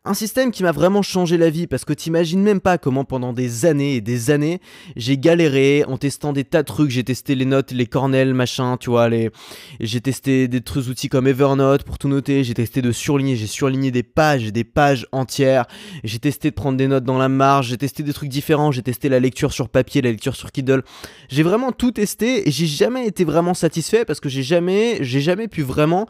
un 0.05 0.13
système 0.13 0.51
qui 0.51 0.61
m'a 0.61 0.71
vraiment 0.71 1.01
changé 1.01 1.37
la 1.37 1.49
vie, 1.49 1.65
parce 1.65 1.85
que 1.85 1.93
t'imagines 1.93 2.43
même 2.43 2.61
pas 2.61 2.77
comment 2.77 3.03
pendant 3.03 3.33
des 3.33 3.65
années 3.65 3.95
et 3.95 4.01
des 4.01 4.29
années, 4.29 4.61
j'ai 4.95 5.17
galéré 5.17 5.83
en 5.87 5.97
testant 5.97 6.33
des 6.33 6.43
tas 6.43 6.61
de 6.61 6.67
trucs, 6.67 6.91
j'ai 6.91 7.03
testé 7.03 7.33
les 7.33 7.45
notes, 7.45 7.71
les 7.71 7.87
cornels, 7.87 8.35
machin, 8.35 8.77
tu 8.77 8.91
vois, 8.91 9.09
les... 9.09 9.31
j'ai 9.79 10.01
testé 10.01 10.47
des 10.47 10.61
trucs 10.61 10.87
outils 10.87 11.09
comme 11.09 11.25
Evernote 11.25 11.81
pour 11.83 11.97
tout 11.97 12.09
noter, 12.09 12.43
j'ai 12.43 12.53
testé 12.53 12.83
de 12.83 12.91
surligner, 12.91 13.35
j'ai 13.35 13.47
surligné 13.47 13.89
des 13.89 14.03
pages, 14.03 14.51
des 14.53 14.63
pages, 14.63 14.82
entière. 15.11 15.65
J'ai 16.03 16.19
testé 16.19 16.49
de 16.49 16.55
prendre 16.55 16.77
des 16.77 16.87
notes 16.87 17.03
dans 17.03 17.17
la 17.17 17.29
marge, 17.29 17.67
j'ai 17.67 17.77
testé 17.77 18.03
des 18.03 18.13
trucs 18.13 18.29
différents, 18.29 18.71
j'ai 18.71 18.81
testé 18.81 19.09
la 19.09 19.19
lecture 19.19 19.53
sur 19.53 19.69
papier, 19.69 20.01
la 20.01 20.11
lecture 20.11 20.35
sur 20.35 20.51
Kindle. 20.51 20.83
J'ai 21.29 21.43
vraiment 21.43 21.71
tout 21.71 21.91
testé 21.91 22.47
et 22.47 22.51
j'ai 22.51 22.67
jamais 22.67 23.07
été 23.07 23.23
vraiment 23.23 23.53
satisfait 23.53 24.05
parce 24.05 24.19
que 24.19 24.29
j'ai 24.29 24.43
jamais, 24.43 24.97
j'ai 25.01 25.21
jamais 25.21 25.47
pu 25.47 25.61
vraiment 25.61 26.07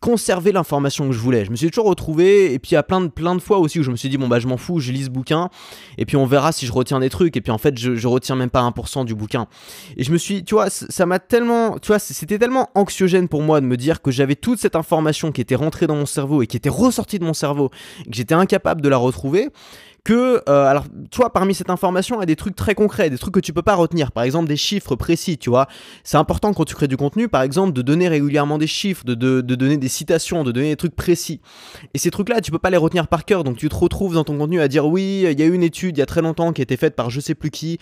conserver 0.00 0.52
l'information 0.52 1.06
que 1.06 1.12
je 1.12 1.18
voulais. 1.18 1.44
Je 1.44 1.50
me 1.50 1.56
suis 1.56 1.70
toujours 1.70 1.88
retrouvé, 1.88 2.52
et 2.52 2.58
puis 2.58 2.72
il 2.72 2.74
y 2.74 2.76
a 2.76 2.82
plein 2.82 3.00
de, 3.00 3.08
plein 3.08 3.34
de 3.34 3.40
fois 3.40 3.58
aussi 3.58 3.80
où 3.80 3.82
je 3.82 3.90
me 3.90 3.96
suis 3.96 4.08
dit, 4.08 4.16
bon 4.16 4.28
bah 4.28 4.38
je 4.38 4.46
m'en 4.46 4.56
fous, 4.56 4.80
je 4.80 4.92
lis 4.92 5.04
ce 5.04 5.10
bouquin, 5.10 5.50
et 5.98 6.06
puis 6.06 6.16
on 6.16 6.26
verra 6.26 6.52
si 6.52 6.66
je 6.66 6.72
retiens 6.72 7.00
des 7.00 7.10
trucs, 7.10 7.36
et 7.36 7.40
puis 7.40 7.52
en 7.52 7.58
fait 7.58 7.78
je, 7.78 7.94
je 7.94 8.08
retiens 8.08 8.36
même 8.36 8.50
pas 8.50 8.62
1% 8.62 9.04
du 9.04 9.14
bouquin. 9.14 9.46
Et 9.96 10.04
je 10.04 10.12
me 10.12 10.18
suis, 10.18 10.44
tu 10.44 10.54
vois, 10.54 10.70
ça 10.70 11.06
m'a 11.06 11.18
tellement, 11.18 11.78
tu 11.78 11.88
vois, 11.88 11.98
c'était 11.98 12.38
tellement 12.38 12.70
anxiogène 12.74 13.28
pour 13.28 13.42
moi 13.42 13.60
de 13.60 13.66
me 13.66 13.76
dire 13.76 14.02
que 14.02 14.10
j'avais 14.10 14.36
toute 14.36 14.58
cette 14.58 14.76
information 14.76 15.32
qui 15.32 15.40
était 15.40 15.54
rentrée 15.54 15.86
dans 15.86 15.96
mon 15.96 16.06
cerveau 16.06 16.42
et 16.42 16.46
qui 16.46 16.56
était 16.56 16.68
ressortie 16.68 17.18
de 17.18 17.24
mon 17.24 17.34
cerveau, 17.34 17.70
et 18.00 18.10
que 18.10 18.16
j'étais 18.16 18.34
incapable 18.34 18.80
de 18.80 18.88
la 18.88 18.96
retrouver, 18.96 19.50
que, 20.04 20.42
euh, 20.48 20.66
alors, 20.66 20.84
toi, 21.10 21.32
parmi 21.32 21.54
cette 21.54 21.70
information, 21.70 22.16
il 22.16 22.20
y 22.20 22.22
a 22.22 22.26
des 22.26 22.36
trucs 22.36 22.54
très 22.54 22.74
concrets, 22.74 23.08
des 23.08 23.16
trucs 23.16 23.34
que 23.34 23.40
tu 23.40 23.54
peux 23.54 23.62
pas 23.62 23.74
retenir. 23.74 24.12
Par 24.12 24.22
exemple, 24.22 24.48
des 24.48 24.56
chiffres 24.56 24.96
précis, 24.96 25.38
tu 25.38 25.48
vois. 25.48 25.66
C'est 26.04 26.18
important 26.18 26.52
quand 26.52 26.66
tu 26.66 26.74
crées 26.74 26.88
du 26.88 26.98
contenu, 26.98 27.28
par 27.28 27.40
exemple, 27.40 27.72
de 27.72 27.80
donner 27.80 28.08
régulièrement 28.08 28.58
des 28.58 28.66
chiffres, 28.66 29.04
de, 29.06 29.14
de, 29.14 29.40
de 29.40 29.54
donner 29.54 29.78
des 29.78 29.88
citations, 29.88 30.44
de 30.44 30.52
donner 30.52 30.68
des 30.68 30.76
trucs 30.76 30.94
précis. 30.94 31.40
Et 31.94 31.98
ces 31.98 32.10
trucs-là, 32.10 32.42
tu 32.42 32.50
peux 32.50 32.58
pas 32.58 32.68
les 32.68 32.76
retenir 32.76 33.08
par 33.08 33.24
cœur, 33.24 33.44
donc 33.44 33.56
tu 33.56 33.68
te 33.70 33.74
retrouves 33.74 34.14
dans 34.14 34.24
ton 34.24 34.36
contenu 34.36 34.60
à 34.60 34.68
dire 34.68 34.86
oui, 34.86 35.24
il 35.30 35.40
y 35.40 35.42
a 35.42 35.46
une 35.46 35.62
étude 35.62 35.96
il 35.96 36.00
y 36.00 36.02
a 36.02 36.06
très 36.06 36.20
longtemps 36.20 36.52
qui 36.52 36.60
a 36.60 36.64
été 36.64 36.76
faite 36.76 36.96
par 36.96 37.08
je 37.08 37.20
sais 37.20 37.34
plus 37.34 37.50
qui, 37.50 37.78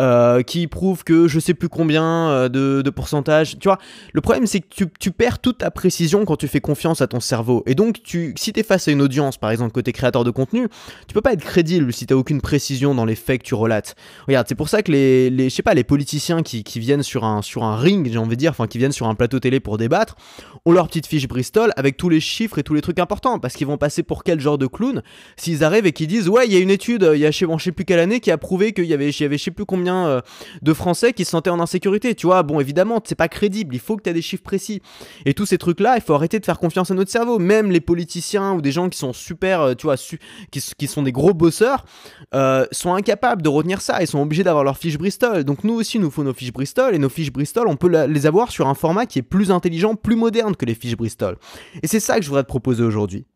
euh, 0.00 0.42
qui 0.42 0.68
prouve 0.68 1.02
que 1.02 1.26
je 1.26 1.40
sais 1.40 1.54
plus 1.54 1.68
combien 1.68 2.28
euh, 2.28 2.48
de, 2.48 2.82
de 2.82 2.90
pourcentage. 2.90 3.58
Tu 3.58 3.66
vois, 3.66 3.78
le 4.12 4.20
problème 4.20 4.46
c'est 4.46 4.60
que 4.60 4.68
tu, 4.70 4.86
tu, 5.00 5.10
perds 5.10 5.40
toute 5.40 5.58
ta 5.58 5.70
précision 5.72 6.24
quand 6.24 6.36
tu 6.36 6.46
fais 6.46 6.60
confiance 6.60 7.00
à 7.00 7.08
ton 7.08 7.20
cerveau. 7.20 7.64
Et 7.66 7.74
donc, 7.74 8.02
tu, 8.02 8.34
si 8.36 8.52
tu 8.52 8.60
es 8.60 8.62
face 8.62 8.86
à 8.86 8.92
une 8.92 9.02
audience, 9.02 9.38
par 9.38 9.50
exemple, 9.50 9.72
côté 9.72 9.92
créateur 9.92 10.22
de 10.22 10.30
contenu, 10.30 10.68
tu 11.08 11.14
peux 11.14 11.20
pas 11.20 11.32
être 11.32 11.42
crédible 11.42 11.63
si 11.92 12.06
tu 12.06 12.14
aucune 12.14 12.40
précision 12.40 12.94
dans 12.94 13.04
les 13.04 13.14
faits 13.14 13.42
que 13.42 13.46
tu 13.46 13.54
relates. 13.54 13.94
Regarde, 14.26 14.46
c'est 14.48 14.54
pour 14.54 14.68
ça 14.68 14.82
que 14.82 14.92
les, 14.92 15.30
je 15.30 15.54
sais 15.54 15.62
pas, 15.62 15.74
les 15.74 15.84
politiciens 15.84 16.42
qui, 16.42 16.62
viennent 16.78 17.02
sur 17.02 17.24
un, 17.24 17.42
sur 17.42 17.64
un 17.64 17.76
ring, 17.76 18.10
j'ai 18.10 18.18
envie 18.18 18.30
de 18.30 18.40
dire, 18.40 18.50
enfin 18.50 18.66
qui 18.66 18.78
viennent 18.78 18.92
sur 18.92 19.06
un 19.06 19.14
plateau 19.14 19.38
télé 19.40 19.60
pour 19.60 19.78
débattre, 19.78 20.16
ont 20.64 20.72
leur 20.72 20.88
petite 20.88 21.06
fiche 21.06 21.28
Bristol 21.28 21.72
avec 21.76 21.96
tous 21.96 22.08
les 22.08 22.20
chiffres 22.20 22.58
et 22.58 22.62
tous 22.62 22.74
les 22.74 22.80
trucs 22.80 22.98
importants, 22.98 23.38
parce 23.38 23.54
qu'ils 23.54 23.66
vont 23.66 23.78
passer 23.78 24.02
pour 24.02 24.24
quel 24.24 24.40
genre 24.40 24.58
de 24.58 24.66
clown 24.66 25.02
s'ils 25.36 25.64
arrivent 25.64 25.86
et 25.86 25.92
qu'ils 25.92 26.08
disent 26.08 26.28
ouais, 26.28 26.46
il 26.46 26.52
y 26.52 26.56
a 26.56 26.60
une 26.60 26.70
étude, 26.70 27.08
il 27.14 27.20
y 27.20 27.26
a 27.26 27.30
je 27.30 27.64
sais 27.64 27.72
plus 27.72 27.84
quelle 27.84 28.00
année 28.00 28.20
qui 28.20 28.30
a 28.30 28.38
prouvé 28.38 28.72
qu'il 28.72 28.86
y 28.86 28.94
avait, 28.94 29.10
y 29.10 29.24
avait 29.24 29.38
je 29.38 29.44
sais 29.44 29.50
plus 29.50 29.64
combien 29.64 30.06
euh, 30.06 30.20
de 30.62 30.72
Français 30.72 31.12
qui 31.12 31.24
se 31.24 31.30
sentaient 31.30 31.50
en 31.50 31.60
insécurité. 31.60 32.14
Tu 32.14 32.26
vois, 32.26 32.42
bon, 32.42 32.60
évidemment, 32.60 33.00
c'est 33.04 33.14
pas 33.14 33.28
crédible, 33.28 33.74
il 33.74 33.80
faut 33.80 33.96
que 33.96 34.02
tu 34.02 34.10
aies 34.10 34.14
des 34.14 34.22
chiffres 34.22 34.42
précis. 34.42 34.80
Et 35.26 35.34
tous 35.34 35.46
ces 35.46 35.58
trucs-là, 35.58 35.96
il 35.96 36.02
faut 36.02 36.14
arrêter 36.14 36.40
de 36.40 36.44
faire 36.44 36.58
confiance 36.58 36.90
à 36.90 36.94
notre 36.94 37.10
cerveau. 37.10 37.38
Même 37.38 37.70
les 37.70 37.80
politiciens 37.80 38.52
ou 38.52 38.60
des 38.60 38.72
gens 38.72 38.88
qui 38.88 38.98
sont 38.98 39.12
super, 39.12 39.60
euh, 39.60 39.74
tu 39.74 39.86
vois, 39.86 39.96
qui, 39.96 40.60
qui, 40.78 40.86
sont 40.86 41.02
des 41.02 41.12
gros 41.12 41.34
euh, 41.62 42.66
sont 42.72 42.94
incapables 42.94 43.42
de 43.42 43.48
retenir 43.48 43.80
ça. 43.80 44.02
Ils 44.02 44.06
sont 44.06 44.20
obligés 44.20 44.42
d'avoir 44.42 44.64
leur 44.64 44.78
fiche 44.78 44.98
Bristol. 44.98 45.44
Donc 45.44 45.64
nous 45.64 45.74
aussi, 45.74 45.98
nous 45.98 46.10
faut 46.10 46.24
nos 46.24 46.34
fiches 46.34 46.52
Bristol. 46.52 46.94
Et 46.94 46.98
nos 46.98 47.08
fiches 47.08 47.32
Bristol, 47.32 47.68
on 47.68 47.76
peut 47.76 48.06
les 48.06 48.26
avoir 48.26 48.50
sur 48.50 48.68
un 48.68 48.74
format 48.74 49.06
qui 49.06 49.18
est 49.18 49.22
plus 49.22 49.50
intelligent, 49.50 49.94
plus 49.94 50.16
moderne 50.16 50.56
que 50.56 50.64
les 50.64 50.74
fiches 50.74 50.96
Bristol. 50.96 51.36
Et 51.82 51.86
c'est 51.86 52.00
ça 52.00 52.16
que 52.16 52.22
je 52.22 52.28
voudrais 52.28 52.42
te 52.42 52.48
proposer 52.48 52.82
aujourd'hui. 52.82 53.26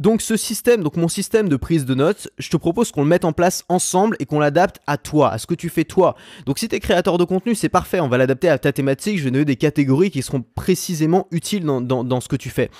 Donc 0.00 0.22
ce 0.22 0.36
système, 0.36 0.82
donc 0.82 0.96
mon 0.96 1.08
système 1.08 1.48
de 1.48 1.56
prise 1.56 1.84
de 1.84 1.94
notes, 1.94 2.28
je 2.38 2.48
te 2.48 2.56
propose 2.56 2.92
qu'on 2.92 3.02
le 3.02 3.08
mette 3.08 3.24
en 3.24 3.32
place 3.32 3.64
ensemble 3.68 4.16
et 4.18 4.26
qu'on 4.26 4.38
l'adapte 4.38 4.80
à 4.86 4.96
toi, 4.96 5.30
à 5.30 5.38
ce 5.38 5.46
que 5.46 5.54
tu 5.54 5.68
fais 5.68 5.84
toi. 5.84 6.16
Donc 6.46 6.58
si 6.58 6.68
tu 6.68 6.74
es 6.76 6.80
créateur 6.80 7.18
de 7.18 7.24
contenu, 7.24 7.54
c'est 7.54 7.68
parfait, 7.68 8.00
on 8.00 8.08
va 8.08 8.18
l'adapter 8.18 8.48
à 8.48 8.58
ta 8.58 8.72
thématique, 8.72 9.18
je 9.18 9.24
vais 9.24 9.30
donner 9.30 9.44
des 9.44 9.56
catégories 9.56 10.10
qui 10.10 10.22
seront 10.22 10.44
précisément 10.54 11.26
utiles 11.30 11.64
dans, 11.64 12.20
ce 12.20 12.28
que 12.28 12.36
tu 12.36 12.50
fais. 12.50 12.70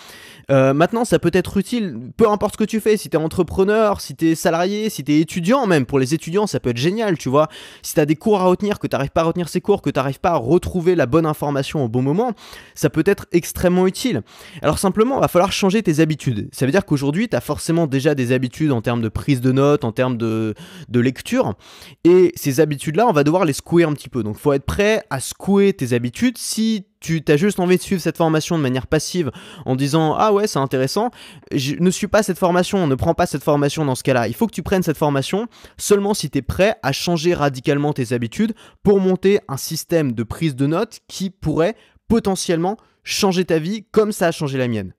Euh, 0.51 0.75
maintenant, 0.75 1.05
ça 1.05 1.19
peut 1.19 1.31
être 1.33 1.57
utile, 1.57 2.11
peu 2.17 2.29
importe 2.29 2.55
ce 2.55 2.59
que 2.59 2.65
tu 2.65 2.81
fais, 2.81 2.97
si 2.97 3.09
t'es 3.09 3.17
entrepreneur, 3.17 4.01
si 4.01 4.15
t'es 4.15 4.35
salarié, 4.35 4.91
si 4.91 5.05
t'es 5.05 5.21
étudiant 5.21 5.67
même, 5.67 5.87
pour 5.87 5.99
les 5.99 6.15
étudiants, 6.15 6.47
ça 6.47 6.61
peut 6.61 6.71
être 6.71 6.77
génial, 6.77 7.17
tu 7.17 7.29
vois. 7.29 7.49
Si 7.83 7.95
t'as 7.95 8.05
des 8.05 8.17
cours 8.17 8.41
à 8.41 8.45
retenir, 8.45 8.79
que 8.79 8.87
t'arrives 8.87 9.11
pas 9.11 9.23
à 9.23 9.25
retenir 9.25 9.49
ces 9.49 9.61
cours, 9.61 9.83
que 9.83 9.91
t'arrives 9.91 10.21
pas 10.21 10.31
à 10.31 10.37
retrouver 10.37 10.95
la 10.95 11.07
bonne 11.07 11.27
information 11.27 11.85
au 11.85 11.89
bon 11.89 12.03
moment, 12.03 12.33
ça 12.75 12.91
peut 12.91 13.05
être 13.07 13.27
extrêmement 13.33 13.87
utile. 13.87 14.23
Alors 14.63 14.79
simplement, 14.79 15.19
il 15.19 15.21
va 15.21 15.29
falloir 15.29 15.53
changer 15.53 15.83
tes 15.83 16.01
habitudes. 16.01 16.49
T'as 17.11 17.41
forcément 17.41 17.87
déjà 17.87 18.15
des 18.15 18.33
habitudes 18.33 18.73
en 18.73 18.81
termes 18.81 19.03
de 19.03 19.09
prise 19.09 19.41
de 19.41 19.53
notes, 19.53 19.85
en 19.85 19.93
termes 19.93 20.17
de, 20.17 20.55
de 20.89 21.01
lecture, 21.01 21.55
et 22.05 22.33
ces 22.37 22.61
habitudes-là, 22.61 23.07
on 23.07 23.13
va 23.13 23.25
devoir 23.25 23.45
les 23.45 23.53
secouer 23.53 23.85
un 23.85 23.93
petit 23.93 24.09
peu. 24.09 24.23
Donc, 24.23 24.37
faut 24.37 24.53
être 24.53 24.65
prêt 24.65 25.03
à 25.11 25.21
secouer 25.21 25.73
tes 25.73 25.93
habitudes 25.93 26.39
si 26.39 26.87
tu 27.01 27.23
as 27.29 27.37
juste 27.37 27.59
envie 27.59 27.77
de 27.77 27.83
suivre 27.83 28.01
cette 28.01 28.17
formation 28.17 28.57
de 28.57 28.63
manière 28.63 28.87
passive 28.87 29.33
en 29.67 29.75
disant 29.75 30.15
ah 30.17 30.33
ouais 30.33 30.47
c'est 30.47 30.61
intéressant, 30.61 31.11
je 31.53 31.75
ne 31.79 31.91
suis 31.91 32.07
pas 32.07 32.23
cette 32.23 32.39
formation, 32.39 32.87
ne 32.87 32.95
prends 32.95 33.15
pas 33.15 33.27
cette 33.27 33.43
formation 33.43 33.85
dans 33.85 33.97
ce 33.97 34.05
cas-là. 34.05 34.29
Il 34.29 34.35
faut 34.35 34.47
que 34.47 34.55
tu 34.55 34.63
prennes 34.63 34.85
cette 34.85 34.97
formation 34.97 35.49
seulement 35.77 36.15
si 36.15 36.31
tu 36.31 36.39
es 36.39 36.43
prêt 36.43 36.77
à 36.83 36.93
changer 36.93 37.35
radicalement 37.35 37.93
tes 37.93 38.13
habitudes 38.13 38.55
pour 38.83 39.01
monter 39.01 39.41
un 39.49 39.57
système 39.57 40.13
de 40.13 40.23
prise 40.23 40.55
de 40.55 40.67
notes 40.67 41.01
qui 41.09 41.31
pourrait 41.31 41.75
potentiellement 42.09 42.77
changer 43.05 43.45
ta 43.45 43.59
vie 43.59 43.85
comme 43.91 44.13
ça 44.13 44.29
a 44.29 44.33
changé 44.33 44.59
la 44.59 44.69
mienne. 44.69 44.95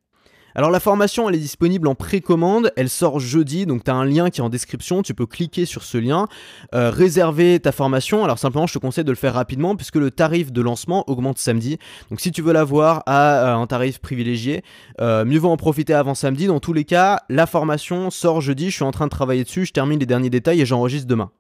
Alors 0.56 0.70
la 0.70 0.80
formation, 0.80 1.28
elle 1.28 1.36
est 1.36 1.40
disponible 1.40 1.88
en 1.88 1.96
précommande, 1.96 2.72
elle 2.76 2.90
sort 2.90 3.20
jeudi, 3.20 3.66
donc 3.66 3.84
tu 3.84 3.90
as 3.90 3.96
un 3.96 4.06
lien 4.06 4.30
qui 4.30 4.40
est 4.40 4.44
en 4.44 4.50
description, 4.50 5.02
tu 5.02 5.16
peux 5.16 5.26
cliquer 5.26 5.66
sur 5.66 5.84
ce 5.84 5.98
lien, 5.98 6.28
euh, 6.76 6.92
réserver 6.92 7.60
ta 7.60 7.72
formation. 7.72 8.24
Alors 8.24 8.38
simplement, 8.38 8.68
je 8.68 8.74
te 8.74 8.80
conseille 8.80 9.04
de 9.04 9.12
le 9.12 9.18
faire 9.18 9.34
rapidement 9.34 9.76
puisque 9.76 9.96
le 9.96 10.12
tarif 10.12 10.52
de 10.52 10.62
lancement 10.62 11.10
augmente 11.10 11.40
samedi. 11.40 11.80
Donc 12.12 12.22
si 12.22 12.32
tu 12.32 12.44
veux 12.44 12.54
l'avoir 12.54 13.02
à 13.08 13.54
un 13.54 13.66
tarif 13.66 14.00
privilégié, 14.00 14.64
euh, 15.02 15.26
mieux 15.26 15.40
vaut 15.40 15.50
en 15.50 15.58
profiter 15.58 15.96
avant 15.96 16.14
samedi. 16.14 16.46
Dans 16.46 16.60
tous 16.60 16.74
les 16.74 16.86
cas, 16.86 17.22
la 17.30 17.48
formation 17.48 18.12
sort 18.12 18.40
jeudi, 18.40 18.70
je 18.70 18.76
suis 18.76 18.84
en 18.84 18.92
train 18.92 19.06
de 19.06 19.12
travailler 19.12 19.44
dessus, 19.44 19.66
je 19.66 19.74
termine 19.74 20.00
les 20.00 20.06
derniers 20.06 20.30
détails 20.30 20.62
et 20.62 20.66
j'enregistre 20.68 21.08
demain. 21.08 21.32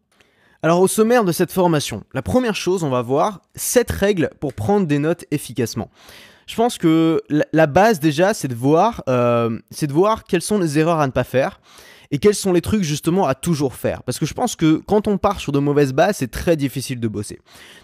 Alors 0.63 0.79
au 0.79 0.87
sommaire 0.87 1.25
de 1.25 1.33
cette 1.33 1.51
formation, 1.51 2.03
la 2.13 2.21
première 2.21 2.55
chose, 2.55 2.83
on 2.83 2.89
va 2.89 3.01
voir 3.01 3.41
7 3.55 3.91
règles 3.91 4.29
pour 4.39 4.53
prendre 4.53 4.87
des 4.87 4.97
notes 4.97 5.25
efficacement 5.29 5.89
je 6.47 6.55
pense 6.55 6.77
que 6.77 7.21
la 7.51 7.67
base 7.67 7.99
déjà, 7.99 8.33
c'est 8.33 8.47
de 8.47 8.55
voir, 8.55 9.03
euh, 9.07 9.59
c'est 9.71 9.87
de 9.87 9.93
voir 9.93 10.23
quelles 10.23 10.41
sont 10.41 10.59
les 10.59 10.79
erreurs 10.79 10.99
à 10.99 11.07
ne 11.07 11.11
pas 11.11 11.23
faire 11.23 11.59
et 12.11 12.19
quels 12.19 12.35
sont 12.35 12.53
les 12.53 12.61
trucs 12.61 12.83
justement 12.83 13.25
à 13.25 13.33
toujours 13.33 13.73
faire. 13.73 14.03
Parce 14.03 14.19
que 14.19 14.27
je 14.27 14.35
pense 14.35 14.55
que 14.55 14.75
quand 14.85 15.07
on 15.07 15.17
part 15.17 15.39
sur 15.39 15.51
de 15.51 15.57
mauvaises 15.57 15.93
bases, 15.93 16.17
c'est 16.17 16.29
très 16.29 16.55
difficile 16.55 16.99
de 16.99 17.07
bosser. 17.07 17.39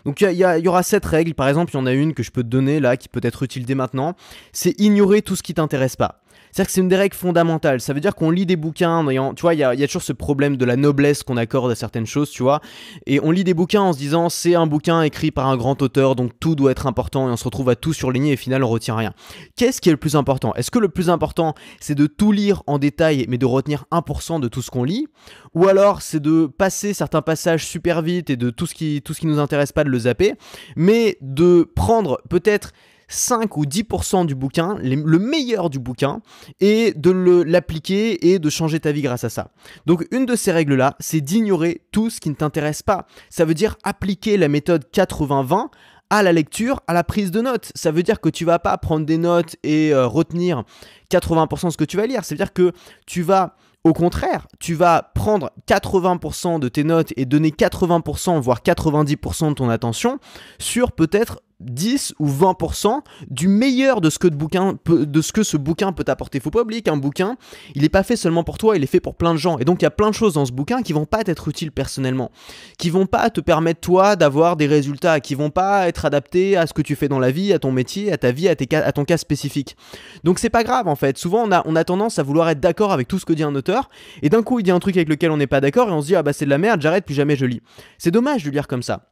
Donc 0.05 0.21
il 0.21 0.31
y, 0.33 0.67
aura 0.67 0.83
cette 0.83 1.05
règle, 1.05 1.33
par 1.33 1.47
exemple, 1.47 1.71
il 1.73 1.77
y 1.77 1.79
en 1.79 1.87
a 1.87 1.93
une 1.93 2.13
que 2.13 2.21
je 2.21 2.29
peux 2.29 2.43
te 2.43 2.47
donner 2.47 2.79
là, 2.79 2.95
qui 2.95 3.09
peut 3.09 3.21
être 3.23 3.41
utile 3.41 3.65
dès 3.65 3.73
maintenant, 3.73 4.15
c'est 4.53 4.79
ignorer 4.79 5.23
tout 5.23 5.35
ce 5.35 5.41
qui 5.41 5.55
t'intéresse 5.55 5.95
pas. 5.95 6.21
C'est-à-dire 6.51 6.67
que 6.67 6.71
c'est 6.71 6.81
une 6.81 6.87
des 6.87 6.95
règles 6.95 7.15
fondamentales. 7.15 7.81
Ça 7.81 7.93
veut 7.93 7.99
dire 7.99 8.15
qu'on 8.15 8.31
lit 8.31 8.45
des 8.45 8.55
bouquins, 8.55 9.05
tu 9.35 9.41
vois, 9.41 9.53
il 9.53 9.59
y 9.59 9.63
a, 9.63 9.87
toujours 9.87 10.01
ce 10.01 10.13
problème 10.13 10.57
de 10.57 10.65
la 10.65 10.75
noblesse 10.75 11.23
qu'on 11.23 11.37
accorde 11.37 11.71
à 11.71 11.75
certaines 11.75 12.05
choses, 12.05 12.29
tu 12.29 12.43
vois. 12.43 12.61
Et 13.05 13.19
on 13.21 13.31
lit 13.31 13.43
des 13.43 13.53
bouquins 13.53 13.81
en 13.81 13.93
se 13.93 13.97
disant 13.97 14.29
c'est 14.29 14.55
un 14.55 14.67
bouquin 14.67 15.01
écrit 15.01 15.31
par 15.31 15.47
un 15.47 15.57
grand 15.57 15.81
auteur, 15.81 16.15
donc 16.15 16.31
tout 16.39 16.55
doit 16.55 16.71
être 16.71 16.87
important, 16.87 17.27
et 17.29 17.31
on 17.31 17.37
se 17.37 17.43
retrouve 17.43 17.69
à 17.69 17.75
tout 17.75 17.93
surligner 17.93 18.33
et 18.33 18.35
final 18.35 18.63
on 18.63 18.69
retient 18.69 18.95
rien. 18.95 19.13
Qu'est-ce 19.55 19.81
qui 19.81 19.89
est 19.89 19.93
le 19.93 19.97
plus 19.97 20.15
important? 20.15 20.53
Est-ce 20.55 20.71
que 20.71 20.79
le 20.79 20.89
plus 20.89 21.09
important 21.09 21.53
c'est 21.79 21.95
de 21.95 22.07
tout 22.07 22.31
lire 22.31 22.63
en 22.67 22.79
détail, 22.79 23.25
mais 23.29 23.37
de 23.37 23.45
retenir 23.45 23.85
1% 23.91 24.39
de 24.39 24.47
tout 24.47 24.61
ce 24.61 24.71
qu'on 24.71 24.83
lit? 24.83 25.07
Ou 25.53 25.67
alors 25.67 26.01
c'est 26.01 26.19
de 26.19 26.47
passer 26.47 26.93
certains 26.93 27.21
passages 27.21 27.65
super 27.65 28.01
vite 28.01 28.29
et 28.29 28.37
de 28.37 28.49
tout 28.49 28.65
ce 28.65 28.73
qui, 28.73 29.01
tout 29.01 29.13
ce 29.13 29.19
qui 29.19 29.27
nous 29.27 29.39
intéresse 29.39 29.71
pas 29.71 29.83
de 29.83 29.89
le 29.89 29.99
zapper, 29.99 30.33
mais 30.75 31.17
de 31.21 31.69
prendre 31.75 32.21
peut-être 32.29 32.71
5 33.09 33.57
ou 33.57 33.65
10% 33.65 34.25
du 34.25 34.35
bouquin, 34.35 34.77
le 34.81 35.19
meilleur 35.19 35.69
du 35.69 35.79
bouquin, 35.79 36.21
et 36.61 36.93
de 36.95 37.11
l'appliquer 37.45 38.31
et 38.31 38.39
de 38.39 38.49
changer 38.49 38.79
ta 38.79 38.91
vie 38.91 39.01
grâce 39.01 39.23
à 39.23 39.29
ça. 39.29 39.51
Donc 39.85 40.07
une 40.11 40.25
de 40.25 40.35
ces 40.35 40.51
règles-là, 40.51 40.95
c'est 40.99 41.21
d'ignorer 41.21 41.81
tout 41.91 42.09
ce 42.09 42.21
qui 42.21 42.29
ne 42.29 42.35
t'intéresse 42.35 42.83
pas. 42.83 43.05
Ça 43.29 43.45
veut 43.45 43.53
dire 43.53 43.75
appliquer 43.83 44.37
la 44.37 44.47
méthode 44.47 44.85
80-20 44.93 45.67
à 46.09 46.23
la 46.23 46.31
lecture, 46.31 46.81
à 46.87 46.93
la 46.93 47.03
prise 47.03 47.31
de 47.31 47.41
notes. 47.41 47.71
Ça 47.75 47.91
veut 47.91 48.03
dire 48.03 48.19
que 48.19 48.29
tu 48.29 48.45
vas 48.45 48.59
pas 48.59 48.77
prendre 48.77 49.05
des 49.05 49.17
notes 49.17 49.55
et 49.63 49.93
euh, 49.93 50.07
retenir 50.07 50.63
80% 51.11 51.67
de 51.67 51.71
ce 51.71 51.77
que 51.77 51.83
tu 51.83 51.97
vas 51.97 52.07
lire. 52.07 52.25
Ça 52.25 52.33
veut 52.33 52.37
dire 52.37 52.53
que 52.53 52.71
tu 53.05 53.21
vas 53.21 53.55
au 53.85 53.93
contraire, 53.93 54.45
tu 54.59 54.73
vas 54.73 55.11
prendre 55.15 55.51
80% 55.67 56.59
de 56.59 56.67
tes 56.67 56.83
notes 56.83 57.13
et 57.15 57.25
donner 57.25 57.51
80%, 57.51 58.39
voire 58.41 58.59
90% 58.59 59.49
de 59.49 59.53
ton 59.53 59.69
attention 59.69 60.19
sur 60.59 60.91
peut-être 60.91 61.41
10 61.59 62.13
ou 62.19 62.27
20% 62.27 63.01
du 63.29 63.47
meilleur 63.47 64.01
de 64.01 64.09
ce, 64.09 64.17
que 64.17 64.27
de, 64.27 64.35
bouquin 64.35 64.77
de 64.87 65.21
ce 65.21 65.33
que 65.33 65.43
ce 65.43 65.57
bouquin 65.57 65.91
peut 65.91 66.03
t'apporter. 66.03 66.39
Faut 66.39 66.51
pas 66.51 66.61
oublier 66.61 66.81
qu'un 66.81 66.97
bouquin, 66.97 67.37
il 67.75 67.81
n'est 67.81 67.89
pas 67.89 68.03
fait 68.03 68.15
seulement 68.15 68.43
pour 68.43 68.57
toi, 68.57 68.77
il 68.77 68.83
est 68.83 68.87
fait 68.87 68.99
pour 68.99 69.15
plein 69.15 69.33
de 69.33 69.39
gens. 69.39 69.57
Et 69.57 69.65
donc 69.65 69.81
il 69.81 69.83
y 69.83 69.87
a 69.87 69.91
plein 69.91 70.09
de 70.09 70.15
choses 70.15 70.33
dans 70.33 70.45
ce 70.45 70.51
bouquin 70.51 70.81
qui 70.81 70.93
vont 70.93 71.05
pas 71.05 71.21
être 71.25 71.47
utiles 71.47 71.71
personnellement, 71.71 72.31
qui 72.77 72.89
vont 72.89 73.05
pas 73.05 73.29
te 73.29 73.41
permettre 73.41 73.81
toi 73.81 74.15
d'avoir 74.15 74.55
des 74.55 74.67
résultats, 74.67 75.19
qui 75.19 75.35
vont 75.35 75.49
pas 75.49 75.87
être 75.87 76.05
adaptés 76.05 76.55
à 76.55 76.65
ce 76.65 76.73
que 76.73 76.81
tu 76.81 76.95
fais 76.95 77.07
dans 77.07 77.19
la 77.19 77.31
vie, 77.31 77.51
à 77.51 77.59
ton 77.59 77.71
métier, 77.71 78.11
à 78.11 78.17
ta 78.17 78.31
vie, 78.31 78.47
à, 78.47 78.91
ton 78.91 79.05
cas 79.05 79.17
spécifique. 79.17 79.75
Donc 80.23 80.39
c'est 80.39 80.49
pas 80.49 80.63
grave 80.63 80.87
en 80.87 80.95
fait. 80.95 81.17
Souvent 81.17 81.43
on 81.45 81.51
a, 81.51 81.61
on 81.65 81.75
a 81.75 81.83
tendance 81.83 82.19
à 82.19 82.23
vouloir 82.23 82.49
être 82.49 82.59
d'accord 82.59 82.93
avec 82.93 83.07
tout 83.07 83.19
ce 83.19 83.25
que 83.25 83.33
dit 83.33 83.43
un 83.43 83.55
auteur, 83.55 83.89
et 84.21 84.29
d'un 84.29 84.43
coup 84.43 84.59
il 84.59 84.63
dit 84.63 84.71
un 84.71 84.79
truc 84.79 84.95
avec 84.95 85.09
lequel 85.09 85.31
on 85.31 85.37
n'est 85.37 85.47
pas 85.47 85.61
d'accord 85.61 85.89
et 85.89 85.91
on 85.91 86.01
se 86.01 86.07
dit 86.07 86.15
ah 86.15 86.23
bah 86.23 86.33
c'est 86.33 86.45
de 86.45 86.49
la 86.49 86.57
merde, 86.57 86.81
j'arrête 86.81 87.05
puis 87.05 87.15
jamais 87.15 87.35
je 87.35 87.45
lis. 87.45 87.61
C'est 87.97 88.11
dommage 88.11 88.43
de 88.43 88.49
lire 88.49 88.67
comme 88.67 88.83
ça. 88.83 89.08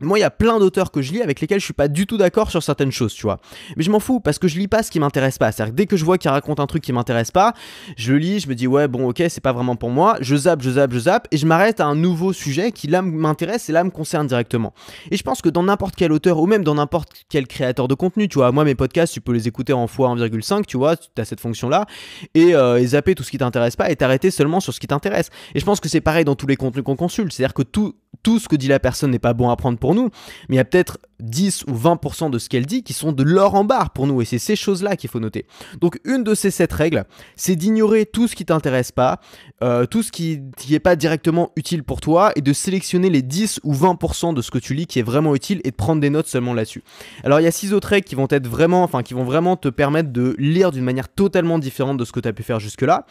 Moi, 0.00 0.18
il 0.18 0.22
y 0.22 0.24
a 0.24 0.30
plein 0.30 0.58
d'auteurs 0.58 0.90
que 0.90 1.00
je 1.00 1.12
lis 1.12 1.22
avec 1.22 1.40
lesquels 1.40 1.58
je 1.58 1.64
suis 1.64 1.72
pas 1.72 1.88
du 1.88 2.06
tout 2.06 2.18
d'accord 2.18 2.50
sur 2.50 2.62
certaines 2.62 2.92
choses, 2.92 3.14
tu 3.14 3.22
vois. 3.22 3.38
Mais 3.76 3.82
je 3.82 3.90
m'en 3.90 4.00
fous 4.00 4.20
parce 4.20 4.38
que 4.38 4.46
je 4.46 4.58
lis 4.58 4.68
pas 4.68 4.82
ce 4.82 4.90
qui 4.90 5.00
m'intéresse 5.00 5.38
pas. 5.38 5.52
C'est-à-dire 5.52 5.72
que 5.72 5.76
dès 5.76 5.86
que 5.86 5.96
je 5.96 6.04
vois 6.04 6.18
qu'il 6.18 6.30
raconte 6.30 6.60
un 6.60 6.66
truc 6.66 6.82
qui 6.82 6.92
m'intéresse 6.92 7.30
pas, 7.30 7.54
je 7.96 8.12
le 8.12 8.18
lis, 8.18 8.40
je 8.40 8.48
me 8.48 8.54
dis 8.54 8.66
ouais, 8.66 8.88
bon, 8.88 9.08
ok, 9.08 9.22
c'est 9.28 9.40
pas 9.40 9.52
vraiment 9.52 9.76
pour 9.76 9.90
moi. 9.90 10.18
Je 10.20 10.36
zappe, 10.36 10.62
je 10.62 10.70
zappe, 10.70 10.92
je 10.92 10.98
zappe 10.98 11.28
et 11.30 11.38
je 11.38 11.46
m'arrête 11.46 11.80
à 11.80 11.86
un 11.86 11.94
nouveau 11.94 12.32
sujet 12.34 12.72
qui 12.72 12.88
là 12.88 13.00
m'intéresse 13.00 13.68
et 13.70 13.72
là 13.72 13.84
me 13.84 13.90
concerne 13.90 14.26
directement. 14.26 14.74
Et 15.10 15.16
je 15.16 15.22
pense 15.22 15.40
que 15.40 15.48
dans 15.48 15.62
n'importe 15.62 15.96
quel 15.96 16.12
auteur 16.12 16.38
ou 16.38 16.46
même 16.46 16.62
dans 16.62 16.74
n'importe 16.74 17.24
quel 17.30 17.46
créateur 17.46 17.88
de 17.88 17.94
contenu, 17.94 18.28
tu 18.28 18.38
vois, 18.38 18.52
moi 18.52 18.64
mes 18.64 18.74
podcasts, 18.74 19.14
tu 19.14 19.22
peux 19.22 19.32
les 19.32 19.48
écouter 19.48 19.72
en 19.72 19.86
fois 19.86 20.14
1,5, 20.14 20.66
tu 20.66 20.76
vois, 20.76 20.96
tu 20.96 21.08
as 21.16 21.24
cette 21.24 21.40
fonction-là 21.40 21.86
et, 22.34 22.54
euh, 22.54 22.76
et 22.76 22.86
zapper 22.88 23.14
tout 23.14 23.22
ce 23.22 23.30
qui 23.30 23.38
t'intéresse 23.38 23.76
pas 23.76 23.90
et 23.90 23.96
t'arrêter 23.96 24.30
seulement 24.30 24.60
sur 24.60 24.74
ce 24.74 24.80
qui 24.80 24.86
t'intéresse. 24.86 25.30
Et 25.54 25.60
je 25.60 25.64
pense 25.64 25.80
que 25.80 25.88
c'est 25.88 26.02
pareil 26.02 26.24
dans 26.24 26.34
tous 26.34 26.46
les 26.46 26.56
contenus 26.56 26.84
qu'on 26.84 26.96
consulte. 26.96 27.32
C'est-à-dire 27.32 27.54
que 27.54 27.62
tout, 27.62 27.94
tout 28.22 28.38
ce 28.38 28.48
que 28.48 28.56
dit 28.56 28.68
la 28.68 28.80
personne 28.80 29.10
n'est 29.10 29.18
pas 29.18 29.34
bon 29.34 29.50
à 29.50 29.56
prendre 29.56 29.78
pour 29.78 29.94
nous, 29.94 30.10
mais 30.48 30.56
il 30.56 30.58
y 30.58 30.60
a 30.60 30.64
peut-être 30.64 30.98
10 31.20 31.64
ou 31.68 31.72
20% 31.72 32.30
de 32.30 32.38
ce 32.38 32.48
qu'elle 32.48 32.66
dit 32.66 32.82
qui 32.82 32.92
sont 32.92 33.12
de 33.12 33.22
l'or 33.22 33.54
en 33.54 33.64
barre 33.64 33.90
pour 33.90 34.06
nous 34.06 34.20
et 34.22 34.24
c'est 34.24 34.38
ces 34.38 34.56
choses-là 34.56 34.96
qu'il 34.96 35.10
faut 35.10 35.20
noter. 35.20 35.46
Donc 35.80 36.00
une 36.04 36.24
de 36.24 36.34
ces 36.34 36.50
sept 36.50 36.72
règles, 36.72 37.04
c'est 37.36 37.56
d'ignorer 37.56 38.06
tout 38.06 38.28
ce 38.28 38.36
qui 38.36 38.44
t'intéresse 38.44 38.92
pas, 38.92 39.20
euh, 39.62 39.86
tout 39.86 40.02
ce 40.02 40.12
qui 40.12 40.40
n'est 40.68 40.78
pas 40.78 40.96
directement 40.96 41.52
utile 41.56 41.82
pour 41.82 42.00
toi 42.00 42.32
et 42.36 42.40
de 42.40 42.52
sélectionner 42.52 43.10
les 43.10 43.22
10 43.22 43.60
ou 43.64 43.74
20% 43.74 44.34
de 44.34 44.42
ce 44.42 44.50
que 44.50 44.58
tu 44.58 44.74
lis 44.74 44.86
qui 44.86 44.98
est 44.98 45.02
vraiment 45.02 45.34
utile 45.34 45.60
et 45.64 45.70
de 45.70 45.76
prendre 45.76 46.00
des 46.00 46.10
notes 46.10 46.26
seulement 46.26 46.54
là-dessus. 46.54 46.82
Alors 47.24 47.40
il 47.40 47.44
y 47.44 47.46
a 47.46 47.52
six 47.52 47.72
autres 47.72 47.88
règles 47.88 48.06
qui 48.06 48.14
vont 48.14 48.28
être 48.30 48.46
vraiment, 48.46 48.82
enfin 48.82 49.02
qui 49.02 49.14
vont 49.14 49.24
vraiment 49.24 49.56
te 49.56 49.68
permettre 49.68 50.10
de 50.12 50.34
lire 50.38 50.72
d'une 50.72 50.84
manière 50.84 51.08
totalement 51.08 51.58
différente 51.58 51.96
de 51.96 52.04
ce 52.04 52.12
que 52.12 52.20
tu 52.20 52.28
as 52.28 52.32
pu 52.32 52.42
faire 52.42 52.60
jusque-là. 52.60 53.06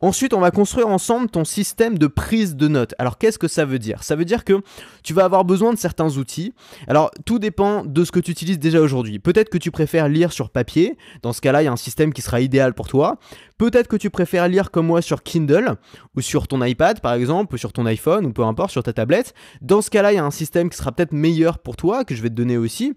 Ensuite, 0.00 0.34
on 0.34 0.40
va 0.40 0.50
construire 0.50 0.88
ensemble 0.88 1.28
ton 1.28 1.44
système 1.44 1.98
de 1.98 2.06
prise 2.06 2.56
de 2.56 2.68
notes. 2.68 2.94
Alors 2.98 3.18
qu'est-ce 3.18 3.38
que 3.38 3.48
ça 3.48 3.64
veut 3.64 3.78
dire? 3.78 4.02
Ça 4.02 4.16
veut 4.16 4.24
dire 4.24 4.44
que 4.44 4.60
tu 5.02 5.12
vas 5.12 5.24
avoir 5.24 5.44
besoin 5.44 5.72
de 5.72 5.78
certains 5.78 6.16
outils. 6.16 6.52
Alors 6.86 7.10
tout 7.24 7.38
dépend 7.38 7.49
de 7.50 8.04
ce 8.04 8.12
que 8.12 8.20
tu 8.20 8.30
utilises 8.30 8.58
déjà 8.58 8.80
aujourd'hui. 8.80 9.18
Peut-être 9.18 9.48
que 9.48 9.58
tu 9.58 9.70
préfères 9.70 10.08
lire 10.08 10.32
sur 10.32 10.50
papier. 10.50 10.96
Dans 11.22 11.32
ce 11.32 11.40
cas-là, 11.40 11.62
il 11.62 11.66
y 11.66 11.68
a 11.68 11.72
un 11.72 11.76
système 11.76 12.12
qui 12.12 12.22
sera 12.22 12.40
idéal 12.40 12.74
pour 12.74 12.88
toi. 12.88 13.18
Peut-être 13.58 13.88
que 13.88 13.96
tu 13.96 14.10
préfères 14.10 14.48
lire 14.48 14.70
comme 14.70 14.86
moi 14.86 15.02
sur 15.02 15.22
Kindle 15.22 15.76
ou 16.16 16.20
sur 16.20 16.48
ton 16.48 16.64
iPad 16.64 17.00
par 17.00 17.14
exemple, 17.14 17.54
ou 17.54 17.58
sur 17.58 17.72
ton 17.72 17.86
iPhone 17.86 18.26
ou 18.26 18.32
peu 18.32 18.42
importe, 18.44 18.70
sur 18.70 18.82
ta 18.82 18.92
tablette. 18.92 19.34
Dans 19.60 19.82
ce 19.82 19.90
cas-là, 19.90 20.12
il 20.12 20.16
y 20.16 20.18
a 20.18 20.24
un 20.24 20.30
système 20.30 20.70
qui 20.70 20.76
sera 20.76 20.92
peut-être 20.92 21.12
meilleur 21.12 21.58
pour 21.58 21.76
toi, 21.76 22.04
que 22.04 22.14
je 22.14 22.22
vais 22.22 22.30
te 22.30 22.34
donner 22.34 22.56
aussi. 22.56 22.94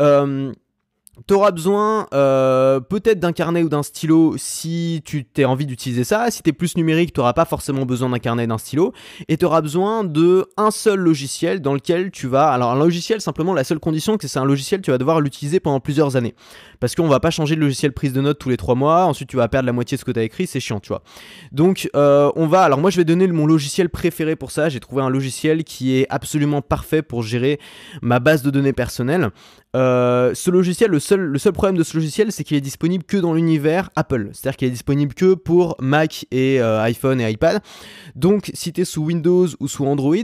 Euh, 0.00 0.52
tu 1.26 1.34
auras 1.34 1.50
besoin 1.50 2.06
euh, 2.14 2.80
peut-être 2.80 3.20
d'un 3.20 3.32
carnet 3.32 3.62
ou 3.62 3.68
d'un 3.68 3.82
stylo 3.82 4.34
si 4.38 5.02
tu 5.04 5.24
t'es 5.24 5.44
envie 5.44 5.66
d'utiliser 5.66 6.04
ça. 6.04 6.30
Si 6.30 6.42
tu 6.42 6.50
es 6.50 6.52
plus 6.54 6.74
numérique, 6.76 7.12
tu 7.12 7.20
n'auras 7.20 7.34
pas 7.34 7.44
forcément 7.44 7.84
besoin 7.84 8.08
d'un 8.08 8.18
carnet 8.18 8.44
et 8.44 8.46
d'un 8.46 8.56
stylo. 8.56 8.94
Et 9.28 9.36
tu 9.36 9.44
auras 9.44 9.60
besoin 9.60 10.04
de 10.04 10.46
un 10.56 10.70
seul 10.70 10.98
logiciel 10.98 11.60
dans 11.60 11.74
lequel 11.74 12.10
tu 12.10 12.28
vas... 12.28 12.50
Alors 12.50 12.70
un 12.70 12.78
logiciel, 12.78 13.20
simplement, 13.20 13.52
la 13.52 13.64
seule 13.64 13.78
condition, 13.78 14.16
que 14.16 14.26
c'est 14.26 14.38
un 14.38 14.46
logiciel, 14.46 14.80
tu 14.80 14.90
vas 14.90 14.98
devoir 14.98 15.20
l'utiliser 15.20 15.60
pendant 15.60 15.80
plusieurs 15.80 16.16
années. 16.16 16.34
Parce 16.82 16.96
qu'on 16.96 17.06
va 17.06 17.20
pas 17.20 17.30
changer 17.30 17.54
de 17.54 17.60
logiciel 17.60 17.92
prise 17.92 18.12
de 18.12 18.20
notes 18.20 18.40
tous 18.40 18.48
les 18.48 18.56
trois 18.56 18.74
mois. 18.74 19.04
Ensuite, 19.04 19.28
tu 19.28 19.36
vas 19.36 19.46
perdre 19.46 19.66
la 19.66 19.72
moitié 19.72 19.94
de 19.96 20.00
ce 20.00 20.04
que 20.04 20.10
tu 20.10 20.18
as 20.18 20.24
écrit. 20.24 20.48
C'est 20.48 20.58
chiant, 20.58 20.80
tu 20.80 20.88
vois. 20.88 21.04
Donc, 21.52 21.88
euh, 21.94 22.32
on 22.34 22.48
va... 22.48 22.62
Alors 22.62 22.80
moi, 22.80 22.90
je 22.90 22.96
vais 22.96 23.04
donner 23.04 23.28
mon 23.28 23.46
logiciel 23.46 23.88
préféré 23.88 24.34
pour 24.34 24.50
ça. 24.50 24.68
J'ai 24.68 24.80
trouvé 24.80 25.00
un 25.00 25.08
logiciel 25.08 25.62
qui 25.62 25.96
est 25.96 26.08
absolument 26.10 26.60
parfait 26.60 27.02
pour 27.02 27.22
gérer 27.22 27.60
ma 28.02 28.18
base 28.18 28.42
de 28.42 28.50
données 28.50 28.72
personnelle. 28.72 29.30
Euh, 29.76 30.34
ce 30.34 30.50
logiciel, 30.50 30.90
le 30.90 30.98
seul, 30.98 31.20
le 31.20 31.38
seul 31.38 31.52
problème 31.52 31.78
de 31.78 31.84
ce 31.84 31.96
logiciel, 31.96 32.32
c'est 32.32 32.42
qu'il 32.42 32.56
est 32.56 32.60
disponible 32.60 33.04
que 33.04 33.16
dans 33.16 33.32
l'univers 33.32 33.90
Apple. 33.94 34.30
C'est-à-dire 34.32 34.56
qu'il 34.56 34.66
est 34.66 34.72
disponible 34.72 35.14
que 35.14 35.34
pour 35.34 35.76
Mac 35.78 36.26
et 36.32 36.60
euh, 36.60 36.82
iPhone 36.82 37.20
et 37.20 37.30
iPad. 37.30 37.62
Donc, 38.16 38.50
si 38.54 38.72
tu 38.72 38.80
es 38.80 38.84
sous 38.84 39.04
Windows 39.04 39.46
ou 39.60 39.68
sous 39.68 39.86
Android, 39.86 40.16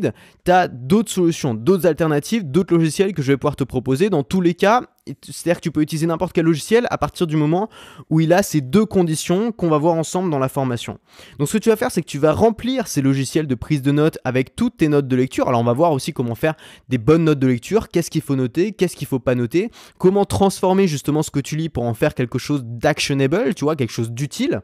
tu 0.44 0.50
as 0.50 0.66
d'autres 0.66 1.12
solutions, 1.12 1.54
d'autres 1.54 1.86
alternatives, 1.86 2.50
d'autres 2.50 2.74
logiciels 2.74 3.14
que 3.14 3.22
je 3.22 3.30
vais 3.30 3.36
pouvoir 3.36 3.54
te 3.54 3.64
proposer. 3.64 4.10
Dans 4.10 4.24
tous 4.24 4.40
les 4.40 4.54
cas, 4.54 4.82
c'est-à-dire 5.22 5.56
que 5.56 5.62
tu 5.62 5.70
peux 5.70 5.82
utiliser 5.82 6.06
n'importe 6.06 6.32
quel 6.32 6.44
logiciel 6.44 6.86
à 6.90 6.98
partir 6.98 7.26
du 7.26 7.36
moment 7.36 7.68
où 8.10 8.20
il 8.20 8.32
a 8.32 8.42
ces 8.42 8.60
deux 8.60 8.86
conditions 8.86 9.52
qu'on 9.52 9.68
va 9.68 9.78
voir 9.78 9.94
ensemble 9.94 10.30
dans 10.30 10.38
la 10.38 10.48
formation. 10.48 10.98
Donc 11.38 11.48
ce 11.48 11.58
que 11.58 11.62
tu 11.62 11.68
vas 11.68 11.76
faire, 11.76 11.90
c'est 11.90 12.02
que 12.02 12.06
tu 12.06 12.18
vas 12.18 12.32
remplir 12.32 12.86
ces 12.88 13.02
logiciels 13.02 13.46
de 13.46 13.54
prise 13.54 13.82
de 13.82 13.92
notes 13.92 14.18
avec 14.24 14.56
toutes 14.56 14.78
tes 14.78 14.88
notes 14.88 15.08
de 15.08 15.16
lecture. 15.16 15.48
Alors 15.48 15.60
on 15.60 15.64
va 15.64 15.72
voir 15.72 15.92
aussi 15.92 16.12
comment 16.12 16.34
faire 16.34 16.54
des 16.88 16.98
bonnes 16.98 17.24
notes 17.24 17.38
de 17.38 17.46
lecture, 17.46 17.88
qu'est-ce 17.88 18.10
qu'il 18.10 18.22
faut 18.22 18.36
noter, 18.36 18.72
qu'est-ce 18.72 18.96
qu'il 18.96 19.06
faut 19.06 19.18
pas 19.18 19.34
noter, 19.34 19.70
comment 19.98 20.24
transformer 20.24 20.86
justement 20.86 21.22
ce 21.22 21.30
que 21.30 21.40
tu 21.40 21.56
lis 21.56 21.68
pour 21.68 21.84
en 21.84 21.94
faire 21.94 22.14
quelque 22.14 22.38
chose 22.38 22.62
d'actionable, 22.64 23.54
tu 23.54 23.64
vois, 23.64 23.76
quelque 23.76 23.92
chose 23.92 24.10
d'utile? 24.10 24.62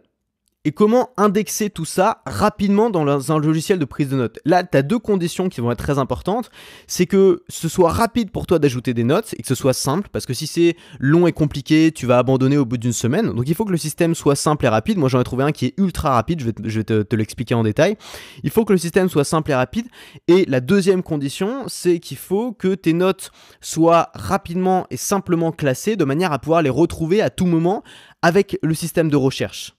Et 0.65 0.73
comment 0.73 1.11
indexer 1.17 1.69
tout 1.69 1.85
ça 1.85 2.23
rapidement 2.25 2.89
dans 2.89 3.33
un 3.33 3.39
logiciel 3.39 3.79
de 3.79 3.85
prise 3.85 4.09
de 4.09 4.17
notes? 4.17 4.39
Là, 4.45 4.65
tu 4.65 4.77
as 4.79 4.83
deux 4.83 4.99
conditions 4.99 5.49
qui 5.49 5.61
vont 5.61 5.71
être 5.71 5.83
très 5.83 5.99
importantes. 5.99 6.51
C'est 6.87 7.07
que 7.07 7.43
ce 7.49 7.69
soit 7.69 7.93
rapide 7.93 8.31
pour 8.31 8.47
toi 8.47 8.59
d'ajouter 8.59 8.95
des 8.95 9.05
notes 9.05 9.35
et 9.39 9.43
que 9.43 9.49
ce 9.49 9.55
soit 9.55 9.75
simple, 9.75 10.09
parce 10.11 10.25
que 10.25 10.33
si 10.33 10.47
c'est 10.47 10.77
long 10.99 11.27
et 11.27 11.33
compliqué, 11.33 11.93
tu 11.93 12.07
vas 12.07 12.19
abandonner 12.19 12.57
au 12.57 12.65
bout 12.65 12.79
d'une 12.79 12.93
semaine. 12.93 13.33
Donc 13.33 13.49
il 13.49 13.55
faut 13.55 13.65
que 13.65 13.73
le 13.73 13.77
système 13.77 14.15
soit 14.15 14.37
simple 14.37 14.65
et 14.65 14.69
rapide. 14.69 14.97
Moi 14.97 15.09
j'en 15.09 15.21
ai 15.21 15.25
trouvé 15.25 15.45
un 15.45 15.53
qui 15.53 15.67
est 15.67 15.75
ultra 15.77 16.11
rapide, 16.11 16.41
je 16.41 16.79
vais, 16.79 16.85
te, 16.85 17.17
l'expliquer 17.17 17.55
en 17.55 17.63
détail. 17.63 17.97
Il 18.43 18.51
faut 18.51 18.65
que 18.65 18.73
le 18.73 18.79
système 18.79 19.09
soit 19.09 19.25
simple 19.25 19.51
et 19.51 19.55
rapide. 19.55 19.87
Et 20.29 20.47
la 20.47 20.61
deuxième 20.61 21.03
condition, 21.03 21.65
c'est 21.67 21.99
qu'il 21.99 22.17
faut 22.17 22.53
que 22.53 22.75
tes 22.75 22.95
notes 22.95 23.33
soient 23.61 24.11
rapidement 24.15 24.87
et 24.91 24.97
simplement 24.97 25.53
classées 25.53 25.97
de 25.97 26.05
manière 26.05 26.33
à 26.33 26.39
pouvoir 26.39 26.63
les 26.63 26.71
retrouver 26.71 27.21
à 27.21 27.29
tout 27.29 27.47
moment 27.47 27.83
avec 28.23 28.59
le 28.63 28.75
système 28.75 29.11
de 29.11 29.17
recherche. 29.17 29.75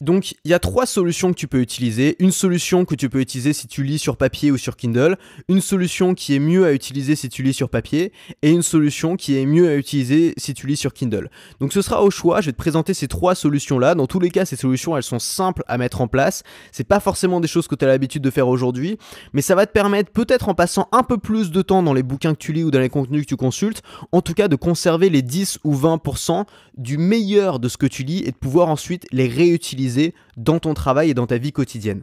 Donc 0.00 0.32
il 0.44 0.50
y 0.50 0.54
a 0.54 0.58
trois 0.58 0.86
solutions 0.86 1.32
que 1.32 1.38
tu 1.38 1.46
peux 1.46 1.60
utiliser. 1.60 2.16
Une 2.18 2.32
solution 2.32 2.84
que 2.84 2.94
tu 2.94 3.08
peux 3.08 3.20
utiliser 3.20 3.52
si 3.52 3.68
tu 3.68 3.84
lis 3.84 3.98
sur 3.98 4.16
papier 4.16 4.50
ou 4.50 4.56
sur 4.56 4.76
Kindle, 4.76 5.16
une 5.48 5.60
solution 5.60 6.14
qui 6.14 6.34
est 6.34 6.40
mieux 6.40 6.66
à 6.66 6.72
utiliser 6.72 7.14
si 7.16 7.28
tu 7.28 7.42
lis 7.42 7.54
sur 7.54 7.68
papier, 7.68 8.12
et 8.42 8.50
une 8.50 8.62
solution 8.62 9.16
qui 9.16 9.38
est 9.38 9.46
mieux 9.46 9.68
à 9.68 9.76
utiliser 9.76 10.34
si 10.36 10.52
tu 10.52 10.66
lis 10.66 10.76
sur 10.76 10.92
Kindle. 10.92 11.30
Donc 11.60 11.72
ce 11.72 11.80
sera 11.80 12.02
au 12.02 12.10
choix, 12.10 12.40
je 12.40 12.46
vais 12.46 12.52
te 12.52 12.58
présenter 12.58 12.92
ces 12.92 13.08
trois 13.08 13.34
solutions-là. 13.34 13.94
Dans 13.94 14.06
tous 14.06 14.20
les 14.20 14.30
cas, 14.30 14.44
ces 14.44 14.56
solutions, 14.56 14.96
elles 14.96 15.02
sont 15.02 15.18
simples 15.18 15.62
à 15.68 15.78
mettre 15.78 16.00
en 16.00 16.08
place. 16.08 16.42
C'est 16.72 16.84
pas 16.84 17.00
forcément 17.00 17.40
des 17.40 17.48
choses 17.48 17.68
que 17.68 17.74
tu 17.74 17.84
as 17.84 17.88
l'habitude 17.88 18.22
de 18.22 18.30
faire 18.30 18.48
aujourd'hui, 18.48 18.98
mais 19.32 19.42
ça 19.42 19.54
va 19.54 19.64
te 19.64 19.72
permettre 19.72 20.10
peut-être 20.10 20.48
en 20.48 20.54
passant 20.54 20.88
un 20.92 21.02
peu 21.02 21.18
plus 21.18 21.50
de 21.50 21.62
temps 21.62 21.82
dans 21.82 21.94
les 21.94 22.02
bouquins 22.02 22.34
que 22.34 22.38
tu 22.38 22.52
lis 22.52 22.64
ou 22.64 22.70
dans 22.70 22.80
les 22.80 22.88
contenus 22.88 23.22
que 23.22 23.28
tu 23.28 23.36
consultes, 23.36 23.82
en 24.12 24.20
tout 24.22 24.34
cas 24.34 24.48
de 24.48 24.56
conserver 24.56 25.08
les 25.08 25.22
10 25.22 25.60
ou 25.64 25.74
20% 25.74 26.44
du 26.76 26.98
meilleur 26.98 27.60
de 27.60 27.68
ce 27.68 27.76
que 27.76 27.86
tu 27.86 28.02
lis 28.02 28.22
et 28.24 28.30
de 28.30 28.36
pouvoir 28.36 28.68
ensuite 28.68 29.06
les 29.12 29.28
réutiliser 29.28 30.14
dans 30.36 30.58
ton 30.58 30.74
travail 30.74 31.10
et 31.10 31.14
dans 31.14 31.26
ta 31.26 31.38
vie 31.38 31.52
quotidienne. 31.52 32.02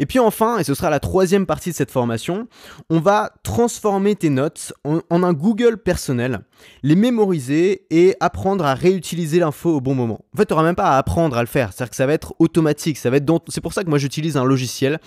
Et 0.00 0.06
puis 0.06 0.18
enfin, 0.18 0.56
et 0.56 0.64
ce 0.64 0.72
sera 0.72 0.88
la 0.88 0.98
troisième 0.98 1.44
partie 1.44 1.70
de 1.70 1.74
cette 1.74 1.90
formation, 1.90 2.48
on 2.88 3.00
va 3.00 3.32
transformer 3.42 4.16
tes 4.16 4.30
notes 4.30 4.72
en, 4.82 5.02
un 5.10 5.32
Google 5.34 5.76
personnel, 5.76 6.40
les 6.82 6.96
mémoriser 6.96 7.82
et 7.90 8.16
apprendre 8.18 8.64
à 8.64 8.72
réutiliser 8.72 9.40
l'info 9.40 9.76
au 9.76 9.82
bon 9.82 9.94
moment. 9.94 10.24
En 10.34 10.38
fait, 10.38 10.46
tu 10.46 10.54
n'auras 10.54 10.62
même 10.62 10.74
pas 10.74 10.92
à 10.92 10.96
apprendre 10.96 11.36
à 11.36 11.42
le 11.42 11.46
faire, 11.46 11.74
c'est-à-dire 11.74 11.90
que 11.90 11.96
ça 11.96 12.06
va 12.06 12.14
être 12.14 12.34
automatique, 12.38 12.98
être 13.04 13.44
c'est 13.48 13.60
pour 13.60 13.74
ça 13.74 13.84
que 13.84 13.90
moi 13.90 13.98
j'utilise 13.98 14.38
un 14.38 14.44
logiciel. 14.44 15.00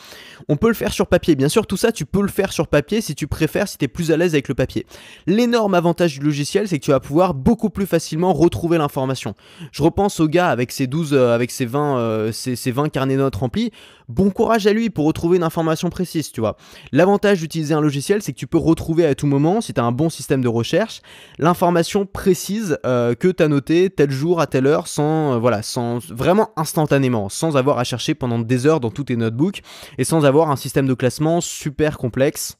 On 0.48 0.58
peut 0.58 0.68
le 0.68 0.76
faire 0.76 0.94
sur 0.94 1.08
papier, 1.08 1.36
bien 1.36 1.50
sûr, 1.50 1.66
tout 1.66 1.76
ça 1.76 1.92
tu 1.92 2.06
peux 2.06 2.22
le 2.22 2.28
faire 2.28 2.54
sur 2.54 2.68
papier 2.68 3.02
si 3.02 3.16
tu 3.16 3.26
préfères, 3.26 3.68
si 3.68 3.80
tu 3.80 3.86
es 3.86 3.88
plus 3.88 4.12
à 4.12 4.18
l'aise 4.18 4.36
avec 4.36 4.48
le 4.48 4.54
papier. 4.54 4.86
L'énorme 5.26 5.74
avantage 5.74 6.20
du 6.20 6.24
logiciel, 6.24 6.68
c'est 6.68 6.78
que 6.78 6.86
tu 6.86 6.92
vas 6.92 7.00
pouvoir 7.00 7.34
beaucoup 7.34 7.72
plus 7.72 7.88
facilement 7.88 8.32
retrouver 8.32 8.78
l'information. 8.78 9.34
Je 9.72 9.82
repense 9.82 10.20
au 10.20 10.28
gars 10.28 10.50
avec 10.50 10.72
ses 10.72 10.86
12 10.86 11.14
euh, 11.14 11.34
avec 11.34 11.50
ses 11.50 11.66
20 11.66 11.98
euh, 11.98 12.32
ses 12.32 12.72
20 12.72 12.90
carnets 12.90 13.16
notes 13.16 13.38
remplis, 13.38 13.72
bon 14.08 14.30
courage 14.30 14.68
à 14.68 14.74
lui 14.74 14.90
pour 14.90 15.06
retrouver 15.06 15.38
une 15.38 15.44
information 15.44 15.90
précise, 15.90 16.32
tu 16.32 16.40
vois. 16.40 16.58
L'avantage 16.92 17.40
d'utiliser 17.40 17.74
un 17.74 17.82
logiciel, 17.82 18.22
c'est 18.22 18.34
que 18.34 18.38
tu 18.38 18.48
peux 18.48 18.58
retrouver 18.58 19.06
à 19.06 19.16
tout 19.16 19.28
moment, 19.28 19.62
si 19.62 19.74
tu 19.74 19.82
un 19.82 19.92
bon 19.92 20.10
système 20.10 20.42
de 20.42 20.48
recherche, 20.48 21.02
l'information 21.40 22.06
précise 22.06 22.78
euh, 22.86 23.16
que 23.16 23.28
tu 23.28 23.44
as 23.44 23.48
notée 23.48 23.90
tel 23.90 24.12
jour 24.12 24.40
à 24.40 24.48
telle 24.48 24.66
heure, 24.66 24.88
sans, 24.88 25.34
euh, 25.34 25.38
voilà, 25.38 25.62
sans, 25.62 26.00
vraiment 26.12 26.52
instantanément, 26.56 27.30
sans 27.30 27.58
avoir 27.58 27.80
à 27.80 27.84
chercher 27.84 28.16
pendant 28.16 28.40
des 28.40 28.66
heures 28.66 28.80
dans 28.80 28.92
tous 28.92 29.06
tes 29.06 29.16
notebooks, 29.16 29.62
et 29.98 30.04
sans 30.04 30.26
avoir 30.26 30.50
un 30.50 30.56
système 30.56 30.88
de 30.88 30.94
classement 30.94 31.42
super 31.42 31.98
complexe 31.98 32.58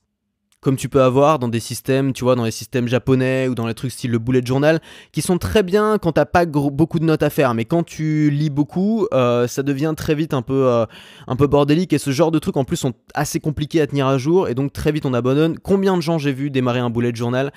comme 0.64 0.78
tu 0.78 0.90
peux 0.90 1.04
avoir 1.04 1.38
dans 1.38 1.48
des 1.48 1.60
systèmes, 1.60 2.14
tu 2.14 2.24
vois, 2.24 2.36
dans 2.36 2.46
les 2.46 2.52
systèmes 2.52 2.88
japonais 2.88 3.48
ou 3.48 3.56
dans 3.56 3.68
les 3.68 3.74
trucs 3.74 3.92
style 3.92 4.12
le 4.12 4.20
bullet 4.20 4.42
journal, 4.44 4.82
qui 5.12 5.22
sont 5.22 5.38
très 5.38 5.62
bien 5.62 5.98
quand 6.00 6.14
t'as 6.14 6.26
pas 6.26 6.46
beaucoup 6.46 7.00
de 7.00 7.06
notes 7.06 7.24
à 7.24 7.30
faire, 7.30 7.54
mais 7.54 7.66
quand 7.66 7.84
tu 7.84 8.30
lis 8.32 8.50
beaucoup, 8.50 9.08
euh, 9.14 9.48
ça 9.48 9.64
devient 9.64 9.94
très 9.96 10.16
vite 10.16 10.34
un 10.34 10.42
peu, 10.42 10.68
euh, 10.68 10.86
un 11.28 11.36
peu 11.36 11.48
bordélique. 11.48 11.94
Et 11.94 11.98
ce 11.98 12.12
genre 12.12 12.32
de 12.32 12.40
trucs 12.40 12.58
en 12.58 12.64
plus 12.64 12.78
sont 12.78 12.94
assez 13.14 13.40
compliqués 13.40 13.82
à 13.82 13.88
tenir 13.88 14.08
à 14.08 14.18
jour. 14.18 14.48
Et 14.48 14.56
donc 14.56 14.74
très 14.74 14.92
vite 14.92 15.06
on 15.06 15.14
abandonne. 15.14 15.60
Combien 15.60 15.96
de 15.98 16.02
gens 16.02 16.18
j'ai 16.18 16.32
vu 16.32 16.50
démarrer 16.50 16.80
un 16.80 16.90
bullet 16.90 17.14
journal 17.14 17.52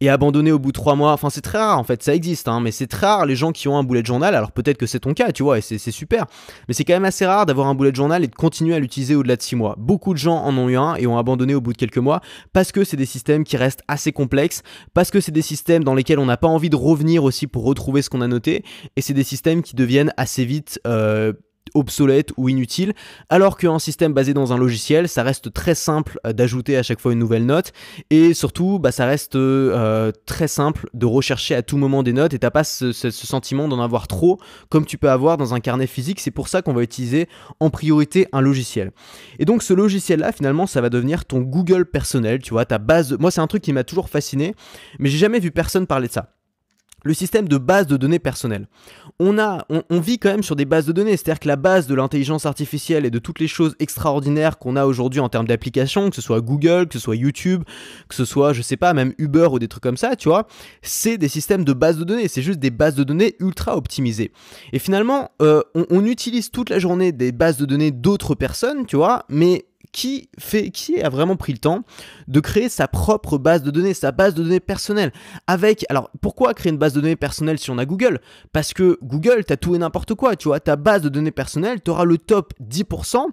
et 0.00 0.08
abandonner 0.08 0.52
au 0.52 0.58
bout 0.58 0.68
de 0.68 0.74
trois 0.74 0.94
mois? 0.94 1.12
Enfin, 1.12 1.30
c'est 1.30 1.40
très 1.40 1.58
rare 1.58 1.78
en 1.78 1.84
fait, 1.84 2.02
ça 2.02 2.14
existe, 2.14 2.48
hein, 2.48 2.60
mais 2.60 2.70
c'est 2.70 2.86
très 2.86 3.06
rare 3.06 3.26
les 3.26 3.36
gens 3.36 3.52
qui 3.52 3.68
ont 3.68 3.76
un 3.76 3.84
bullet 3.84 4.04
journal. 4.04 4.34
Alors 4.34 4.52
peut-être 4.52 4.76
que 4.76 4.86
c'est 4.86 5.00
ton 5.00 5.14
cas, 5.14 5.32
tu 5.32 5.42
vois, 5.42 5.58
et 5.58 5.60
c'est 5.60 5.78
super, 5.90 6.26
mais 6.68 6.74
c'est 6.74 6.84
quand 6.84 6.92
même 6.92 7.04
assez 7.04 7.24
rare 7.24 7.46
d'avoir 7.46 7.68
un 7.68 7.74
bullet 7.74 7.94
journal 7.94 8.22
et 8.22 8.28
de 8.28 8.34
continuer 8.34 8.74
à 8.74 8.78
l'utiliser 8.78 9.14
au-delà 9.14 9.36
de 9.36 9.42
six 9.42 9.56
mois. 9.56 9.74
Beaucoup 9.78 10.12
de 10.12 10.18
gens 10.18 10.36
en 10.36 10.56
ont 10.58 10.68
eu 10.68 10.76
un 10.76 10.94
et 10.96 11.06
ont 11.06 11.16
abandonné 11.16 11.54
au 11.54 11.60
bout 11.60 11.72
de 11.72 11.78
quelques 11.78 11.98
mois 11.98 12.20
parce 12.52 12.72
que 12.72 12.84
c'est 12.84 12.96
des 12.96 13.06
systèmes 13.06 13.44
qui 13.44 13.56
restent 13.56 13.82
assez 13.88 14.12
complexes, 14.12 14.62
parce 14.94 15.10
que 15.10 15.20
c'est 15.20 15.32
des 15.32 15.42
systèmes 15.42 15.84
dans 15.84 15.94
lesquels 15.94 16.18
on 16.18 16.26
n'a 16.26 16.36
pas 16.36 16.48
envie 16.48 16.70
de 16.70 16.76
revenir 16.76 17.24
aussi 17.24 17.46
pour 17.46 17.64
retrouver 17.64 18.02
ce 18.02 18.10
qu'on 18.10 18.20
a 18.20 18.28
noté, 18.28 18.64
et 18.96 19.00
c'est 19.00 19.14
des 19.14 19.24
systèmes 19.24 19.62
qui 19.62 19.76
deviennent 19.76 20.12
assez 20.16 20.44
vite 20.44 20.80
euh, 20.86 21.32
obsolète 21.74 22.32
ou 22.36 22.48
inutile, 22.48 22.94
alors 23.28 23.56
qu'un 23.56 23.78
système 23.78 24.12
basé 24.12 24.34
dans 24.34 24.52
un 24.52 24.58
logiciel, 24.58 25.08
ça 25.08 25.22
reste 25.22 25.52
très 25.52 25.74
simple 25.74 26.18
euh, 26.26 26.32
d'ajouter 26.32 26.76
à 26.76 26.82
chaque 26.82 27.00
fois 27.00 27.12
une 27.12 27.18
nouvelle 27.18 27.46
note, 27.46 27.72
et 28.10 28.34
surtout, 28.34 28.78
bah, 28.78 28.92
ça 28.92 29.06
reste 29.06 29.36
euh, 29.36 30.12
très 30.26 30.48
simple 30.48 30.88
de 30.94 31.06
rechercher 31.06 31.54
à 31.54 31.62
tout 31.62 31.76
moment 31.76 32.02
des 32.02 32.12
notes, 32.12 32.34
et 32.34 32.38
t'as 32.38 32.50
pas 32.50 32.64
ce, 32.64 32.92
sentiment 32.92 33.68
d'en 33.68 33.80
avoir 33.80 34.08
trop, 34.08 34.38
comme 34.68 34.86
tu 34.86 34.98
peux 34.98 35.10
avoir 35.10 35.36
dans 35.36 35.54
un 35.54 35.60
carnet 35.60 35.86
physique, 35.86 36.20
c'est 36.20 36.30
pour 36.30 36.48
ça 36.48 36.62
qu'on 36.62 36.72
va 36.72 36.82
utiliser 36.82 37.28
en 37.60 37.70
priorité 37.70 38.26
un 38.32 38.40
logiciel. 38.40 38.92
Et 39.38 39.44
donc 39.44 39.62
ce 39.62 39.74
logiciel-là, 39.74 40.32
finalement, 40.32 40.66
ça 40.66 40.80
va 40.80 40.90
devenir 40.90 41.24
ton 41.24 41.40
Google 41.40 41.86
personnel, 41.86 42.40
tu 42.40 42.50
vois, 42.50 42.64
ta 42.64 42.78
base... 42.78 43.16
Moi, 43.18 43.30
c'est 43.30 43.40
un 43.40 43.46
truc 43.46 43.62
qui 43.62 43.72
m'a 43.72 43.84
toujours 43.84 44.08
fasciné, 44.08 44.54
mais 44.98 45.08
j'ai 45.08 45.18
jamais 45.18 45.40
vu 45.40 45.50
personne 45.50 45.86
parler 45.86 46.08
de 46.08 46.12
ça. 46.12 46.30
Le 47.04 47.14
système 47.14 47.48
de 47.48 47.58
base 47.58 47.86
de 47.86 47.96
données 47.96 48.18
personnelles. 48.18 48.66
On, 49.18 49.38
a, 49.38 49.66
on, 49.68 50.00
vit 50.00 50.18
quand 50.18 50.30
même 50.30 50.42
sur 50.42 50.56
des 50.56 50.64
bases 50.64 50.86
de 50.86 50.92
données, 50.92 51.16
c'est-à-dire 51.16 51.40
que 51.40 51.48
la 51.48 51.56
base 51.56 51.86
de 51.86 51.94
l'intelligence 51.94 52.46
artificielle 52.46 53.04
et 53.04 53.10
de 53.10 53.18
toutes 53.18 53.38
les 53.38 53.48
choses 53.48 53.76
extraordinaires 53.78 54.58
qu'on 54.58 54.76
a 54.76 54.86
aujourd'hui 54.86 55.20
en 55.20 55.28
termes 55.28 55.46
d'applications, 55.46 56.08
que 56.08 56.16
ce 56.16 56.22
soit 56.22 56.40
Google, 56.40 56.86
que 56.86 56.94
ce 56.94 56.98
soit 56.98 57.16
YouTube, 57.16 57.64
que 58.08 58.14
ce 58.14 58.24
soit, 58.24 58.52
je 58.52 58.62
sais 58.62 58.76
pas, 58.78 58.94
même 58.94 59.12
Uber 59.18 59.48
ou 59.52 59.58
des 59.58 59.68
trucs 59.68 59.82
comme 59.82 59.98
ça, 59.98 60.16
tu 60.16 60.28
vois, 60.28 60.46
c'est 60.80 61.18
des 61.18 61.28
systèmes 61.28 61.64
de 61.64 61.72
base 61.72 61.98
de 61.98 62.04
données, 62.04 62.28
c'est 62.28 62.42
juste 62.42 62.60
des 62.60 62.70
bases 62.70 62.94
de 62.94 63.04
données 63.04 63.36
ultra 63.40 63.76
optimisées. 63.76 64.32
Et 64.72 64.78
finalement, 64.78 65.30
euh, 65.42 65.62
on 65.74 66.04
utilise 66.06 66.50
toute 66.50 66.70
la 66.70 66.78
journée 66.78 67.12
des 67.12 67.32
bases 67.32 67.58
de 67.58 67.66
données 67.66 67.90
d'autres 67.90 68.34
personnes, 68.34 68.86
tu 68.86 68.96
vois, 68.96 69.24
mais 69.28 69.66
qui, 69.92 70.28
fait, 70.38 70.70
qui 70.70 71.00
a 71.00 71.08
vraiment 71.08 71.36
pris 71.36 71.52
le 71.52 71.58
temps 71.58 71.82
de 72.28 72.40
créer 72.40 72.68
sa 72.68 72.88
propre 72.88 73.38
base 73.38 73.62
de 73.62 73.70
données, 73.70 73.94
sa 73.94 74.12
base 74.12 74.34
de 74.34 74.42
données 74.42 74.60
personnelle. 74.60 75.12
Avec, 75.46 75.84
alors 75.88 76.10
pourquoi 76.20 76.54
créer 76.54 76.70
une 76.70 76.78
base 76.78 76.92
de 76.92 77.00
données 77.00 77.16
personnelle 77.16 77.58
si 77.58 77.70
on 77.70 77.78
a 77.78 77.84
Google? 77.84 78.20
Parce 78.52 78.72
que 78.72 78.98
Google, 79.02 79.44
t'as 79.44 79.56
tout 79.56 79.74
et 79.74 79.78
n'importe 79.78 80.14
quoi, 80.14 80.36
tu 80.36 80.48
vois, 80.48 80.60
ta 80.60 80.76
base 80.76 81.02
de 81.02 81.08
données 81.08 81.30
personnelle, 81.30 81.80
tu 81.82 81.90
auras 81.90 82.04
le 82.04 82.18
top 82.18 82.52
10% 82.62 83.26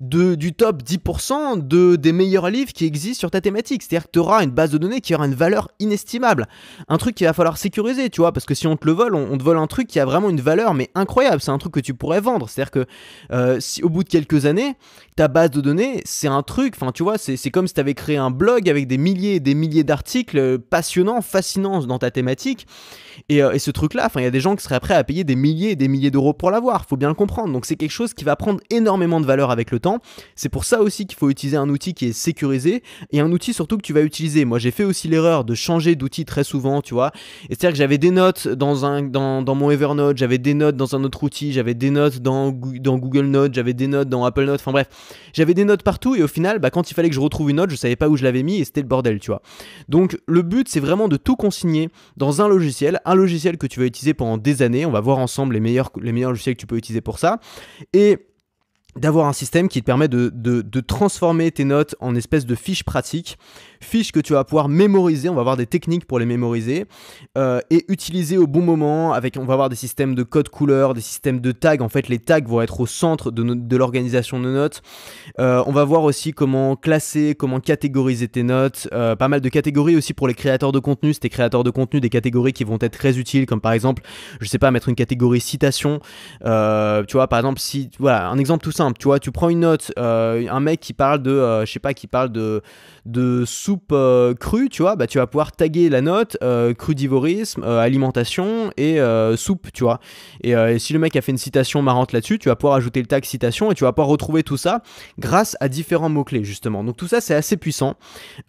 de, 0.00 0.34
du 0.34 0.52
top 0.52 0.82
10% 0.82 1.66
de, 1.66 1.96
des 1.96 2.12
meilleurs 2.12 2.50
livres 2.50 2.72
qui 2.72 2.84
existent 2.84 3.20
sur 3.20 3.30
ta 3.30 3.40
thématique. 3.40 3.82
C'est-à-dire 3.82 4.06
que 4.06 4.12
tu 4.12 4.18
auras 4.18 4.42
une 4.42 4.50
base 4.50 4.70
de 4.70 4.78
données 4.78 5.00
qui 5.00 5.14
aura 5.14 5.26
une 5.26 5.34
valeur 5.34 5.68
inestimable. 5.78 6.46
Un 6.88 6.98
truc 6.98 7.14
qu'il 7.14 7.26
va 7.26 7.32
falloir 7.32 7.56
sécuriser, 7.56 8.10
tu 8.10 8.20
vois, 8.20 8.32
parce 8.32 8.44
que 8.44 8.54
si 8.54 8.66
on 8.66 8.76
te 8.76 8.86
le 8.86 8.92
vole, 8.92 9.14
on, 9.14 9.38
te 9.38 9.42
vole 9.42 9.58
un 9.58 9.66
truc 9.66 9.86
qui 9.86 10.00
a 10.00 10.04
vraiment 10.04 10.28
une 10.28 10.40
valeur, 10.40 10.74
mais 10.74 10.90
incroyable. 10.94 11.40
C'est 11.40 11.50
un 11.50 11.58
truc 11.58 11.72
que 11.72 11.80
tu 11.80 11.94
pourrais 11.94 12.20
vendre. 12.20 12.48
C'est-à-dire 12.48 12.70
que 12.70 12.86
euh, 13.32 13.60
si 13.60 13.82
au 13.82 13.88
bout 13.88 14.04
de 14.04 14.08
quelques 14.08 14.46
années, 14.46 14.76
ta 15.16 15.28
base 15.28 15.50
de 15.50 15.60
données, 15.60 16.01
c'est 16.04 16.28
un 16.28 16.42
truc, 16.42 16.74
enfin 16.76 16.92
tu 16.92 17.02
vois, 17.02 17.18
c'est 17.18 17.50
comme 17.50 17.66
si 17.66 17.74
tu 17.74 17.80
avais 17.80 17.94
créé 17.94 18.16
un 18.16 18.30
blog 18.30 18.68
avec 18.68 18.86
des 18.86 18.98
milliers 18.98 19.34
et 19.36 19.40
des 19.40 19.54
milliers 19.54 19.84
d'articles 19.84 20.58
passionnants, 20.58 21.20
fascinants 21.20 21.84
dans 21.84 21.98
ta 21.98 22.10
thématique. 22.10 22.66
Et, 23.28 23.42
euh, 23.42 23.52
et 23.52 23.58
ce 23.58 23.70
truc-là, 23.70 24.04
enfin 24.06 24.20
il 24.20 24.24
y 24.24 24.26
a 24.26 24.30
des 24.30 24.40
gens 24.40 24.56
qui 24.56 24.62
seraient 24.62 24.80
prêts 24.80 24.94
à 24.94 25.04
payer 25.04 25.24
des 25.24 25.36
milliers 25.36 25.70
et 25.70 25.76
des 25.76 25.88
milliers 25.88 26.10
d'euros 26.10 26.32
pour 26.32 26.50
l'avoir, 26.50 26.86
faut 26.86 26.96
bien 26.96 27.08
le 27.08 27.14
comprendre. 27.14 27.52
Donc 27.52 27.66
c'est 27.66 27.76
quelque 27.76 27.90
chose 27.90 28.14
qui 28.14 28.24
va 28.24 28.36
prendre 28.36 28.60
énormément 28.70 29.20
de 29.20 29.26
valeur 29.26 29.50
avec 29.50 29.70
le 29.70 29.80
temps. 29.80 29.98
C'est 30.34 30.48
pour 30.48 30.64
ça 30.64 30.80
aussi 30.80 31.06
qu'il 31.06 31.18
faut 31.18 31.30
utiliser 31.30 31.56
un 31.56 31.68
outil 31.68 31.94
qui 31.94 32.06
est 32.06 32.12
sécurisé 32.12 32.82
et 33.12 33.20
un 33.20 33.30
outil 33.30 33.52
surtout 33.52 33.76
que 33.76 33.82
tu 33.82 33.92
vas 33.92 34.02
utiliser. 34.02 34.44
Moi 34.44 34.58
j'ai 34.58 34.70
fait 34.70 34.84
aussi 34.84 35.08
l'erreur 35.08 35.44
de 35.44 35.54
changer 35.54 35.94
d'outil 35.94 36.24
très 36.24 36.44
souvent, 36.44 36.80
tu 36.82 36.94
vois. 36.94 37.12
C'est-à-dire 37.48 37.70
que 37.70 37.76
j'avais 37.76 37.98
des 37.98 38.10
notes 38.10 38.48
dans, 38.48 38.84
un, 38.84 39.02
dans, 39.02 39.42
dans 39.42 39.54
mon 39.54 39.70
Evernote, 39.70 40.16
j'avais 40.16 40.38
des 40.38 40.54
notes 40.54 40.76
dans 40.76 40.96
un 40.96 41.04
autre 41.04 41.22
outil, 41.22 41.52
j'avais 41.52 41.74
des 41.74 41.90
notes 41.90 42.18
dans, 42.18 42.50
dans 42.52 42.98
Google 42.98 43.26
Notes, 43.26 43.54
j'avais 43.54 43.74
des 43.74 43.86
notes 43.86 44.08
dans 44.08 44.24
Apple 44.24 44.44
Notes, 44.44 44.60
enfin 44.60 44.72
bref, 44.72 44.88
j'avais 45.32 45.54
des 45.54 45.64
notes 45.64 45.82
et 46.16 46.22
au 46.22 46.28
final, 46.28 46.58
bah, 46.58 46.70
quand 46.70 46.90
il 46.90 46.94
fallait 46.94 47.08
que 47.08 47.14
je 47.14 47.20
retrouve 47.20 47.50
une 47.50 47.56
note, 47.56 47.70
je 47.70 47.76
savais 47.76 47.96
pas 47.96 48.08
où 48.08 48.16
je 48.16 48.24
l'avais 48.24 48.42
mis 48.42 48.58
et 48.58 48.64
c'était 48.64 48.80
le 48.82 48.86
bordel, 48.86 49.20
tu 49.20 49.30
vois. 49.30 49.42
Donc 49.88 50.18
le 50.26 50.42
but 50.42 50.68
c'est 50.68 50.80
vraiment 50.80 51.08
de 51.08 51.16
tout 51.16 51.36
consigner 51.36 51.88
dans 52.16 52.42
un 52.42 52.48
logiciel, 52.48 53.00
un 53.04 53.14
logiciel 53.14 53.58
que 53.58 53.66
tu 53.66 53.80
vas 53.80 53.86
utiliser 53.86 54.14
pendant 54.14 54.38
des 54.38 54.62
années. 54.62 54.86
On 54.86 54.90
va 54.90 55.00
voir 55.00 55.18
ensemble 55.18 55.54
les 55.54 55.60
meilleurs, 55.60 55.90
les 56.00 56.12
meilleurs 56.12 56.30
logiciels 56.30 56.56
que 56.56 56.60
tu 56.60 56.66
peux 56.66 56.76
utiliser 56.76 57.00
pour 57.00 57.18
ça. 57.18 57.40
Et 57.92 58.18
d'avoir 58.96 59.26
un 59.26 59.32
système 59.32 59.68
qui 59.68 59.80
te 59.80 59.86
permet 59.86 60.08
de, 60.08 60.30
de, 60.34 60.80
transformer 60.80 61.50
tes 61.50 61.64
notes 61.64 61.94
en 62.00 62.14
espèce 62.14 62.44
de 62.44 62.54
fiches 62.54 62.84
pratiques. 62.84 63.38
Fiches 63.80 64.12
que 64.12 64.20
tu 64.20 64.34
vas 64.34 64.44
pouvoir 64.44 64.68
mémoriser, 64.68 65.28
on 65.28 65.34
va 65.34 65.40
avoir 65.40 65.56
des 65.56 65.66
techniques 65.66 66.04
pour 66.04 66.18
les 66.18 66.26
mémoriser 66.26 66.84
euh, 67.36 67.60
et 67.70 67.84
utiliser 67.88 68.36
au 68.36 68.46
bon 68.46 68.62
moment 68.62 69.12
avec 69.12 69.36
on 69.36 69.44
va 69.44 69.54
avoir 69.54 69.68
des 69.70 69.76
systèmes 69.76 70.14
de 70.14 70.22
code 70.22 70.50
couleur, 70.50 70.94
des 70.94 71.00
systèmes 71.00 71.40
de 71.40 71.52
tags, 71.52 71.80
en 71.80 71.88
fait 71.88 72.08
les 72.08 72.18
tags 72.18 72.40
vont 72.44 72.60
être 72.60 72.80
au 72.80 72.86
centre 72.86 73.30
de, 73.30 73.42
de 73.42 73.76
l'organisation 73.76 74.38
de 74.38 74.50
notes. 74.50 74.82
Euh, 75.40 75.64
on 75.66 75.72
va 75.72 75.84
voir 75.84 76.04
aussi 76.04 76.32
comment 76.32 76.76
classer, 76.76 77.34
comment 77.36 77.60
catégoriser 77.60 78.28
tes 78.28 78.42
notes, 78.42 78.88
euh, 78.92 79.16
pas 79.16 79.28
mal 79.28 79.40
de 79.40 79.48
catégories 79.48 79.96
aussi 79.96 80.12
pour 80.12 80.28
les 80.28 80.34
créateurs 80.34 80.70
de 80.70 80.78
contenu, 80.78 81.14
c'est 81.14 81.28
créateurs 81.28 81.64
de 81.64 81.70
contenu, 81.70 82.00
des 82.00 82.10
catégories 82.10 82.52
qui 82.52 82.64
vont 82.64 82.78
être 82.80 82.96
très 82.96 83.18
utiles 83.18 83.46
comme 83.46 83.60
par 83.60 83.72
exemple, 83.72 84.02
je 84.40 84.48
sais 84.48 84.58
pas, 84.58 84.70
mettre 84.70 84.90
une 84.90 84.94
catégorie 84.94 85.40
citation, 85.40 86.00
tu 86.40 87.12
vois 87.12 87.26
par 87.26 87.38
exemple 87.38 87.58
si, 87.58 87.90
voilà, 87.98 88.28
un 88.28 88.38
exemple 88.38 88.62
tout 88.62 88.70
simple, 88.70 88.81
tu 88.98 89.04
vois, 89.04 89.18
tu 89.18 89.30
prends 89.30 89.48
une 89.48 89.60
note, 89.60 89.92
un 89.96 90.60
mec 90.60 90.80
qui 90.80 90.92
parle 90.92 91.22
de, 91.22 91.64
je 91.64 91.70
sais 91.70 91.78
pas, 91.78 91.94
qui 91.94 92.06
parle 92.06 92.30
de, 92.30 92.62
de 93.04 93.44
soupe 93.44 93.90
euh, 93.92 94.34
crue, 94.34 94.68
tu 94.68 94.82
vois, 94.82 94.96
bah, 94.96 95.06
tu 95.06 95.18
vas 95.18 95.26
pouvoir 95.26 95.52
taguer 95.52 95.88
la 95.88 96.00
note 96.00 96.36
euh, 96.42 96.72
crudivorisme, 96.72 97.64
euh, 97.64 97.80
alimentation 97.80 98.72
et 98.76 98.98
soupe, 99.36 99.68
tu 99.72 99.84
vois. 99.84 100.00
Et, 100.42 100.54
si 100.78 100.92
le 100.92 100.98
mec 100.98 101.16
a 101.16 101.20
fait 101.20 101.32
une 101.32 101.38
citation 101.38 101.82
marrante 101.82 102.12
là-dessus, 102.12 102.38
tu 102.38 102.48
vas 102.48 102.56
pouvoir 102.56 102.76
ajouter 102.76 103.00
le 103.00 103.06
tag 103.06 103.24
citation 103.24 103.70
et 103.70 103.74
tu 103.74 103.84
vas 103.84 103.92
pouvoir 103.92 104.08
retrouver 104.08 104.42
tout 104.42 104.56
ça 104.56 104.82
grâce 105.18 105.56
à 105.60 105.68
différents 105.68 106.08
mots-clés, 106.08 106.44
justement. 106.44 106.84
Donc 106.84 106.96
tout 106.96 107.08
ça, 107.08 107.20
c'est 107.20 107.34
assez 107.34 107.56
puissant 107.56 107.94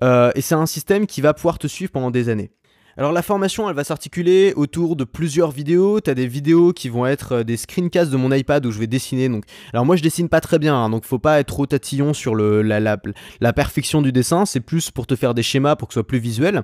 et 0.01 0.41
c'est 0.41 0.55
un 0.55 0.65
système 0.65 1.07
qui 1.07 1.21
va 1.21 1.33
pouvoir 1.33 1.57
te 1.57 1.67
suivre 1.67 1.91
pendant 1.91 2.11
des 2.11 2.29
années. 2.29 2.51
Alors 2.95 3.11
la 3.11 3.23
formation, 3.23 3.67
elle 3.67 3.75
va 3.75 3.83
s'articuler 3.83 4.53
autour 4.55 4.95
de 4.95 5.03
plusieurs 5.03 5.49
vidéos. 5.49 5.99
Tu 5.99 6.11
as 6.11 6.13
des 6.13 6.27
vidéos 6.27 6.73
qui 6.73 6.89
vont 6.89 7.07
être 7.07 7.37
euh, 7.37 7.43
des 7.43 7.57
screencasts 7.57 8.11
de 8.11 8.17
mon 8.17 8.31
iPad 8.31 8.63
où 8.67 8.71
je 8.71 8.77
vais 8.77 8.85
dessiner. 8.85 9.29
Donc, 9.29 9.45
alors 9.73 9.83
moi 9.83 9.95
je 9.95 10.03
dessine 10.03 10.29
pas 10.29 10.41
très 10.41 10.59
bien, 10.59 10.75
hein, 10.75 10.91
donc 10.91 11.03
faut 11.03 11.17
pas 11.17 11.39
être 11.39 11.47
trop 11.47 11.65
tatillon 11.65 12.13
sur 12.13 12.35
la, 12.35 12.79
la, 12.79 13.53
perfection 13.53 14.03
du 14.03 14.11
dessin. 14.11 14.45
C'est 14.45 14.59
plus 14.59 14.91
pour 14.91 15.07
te 15.07 15.15
faire 15.15 15.33
des 15.33 15.41
schémas 15.41 15.75
pour 15.75 15.87
que 15.87 15.95
ce 15.95 16.01
soit 16.01 16.07
plus 16.07 16.19
visuel. 16.19 16.61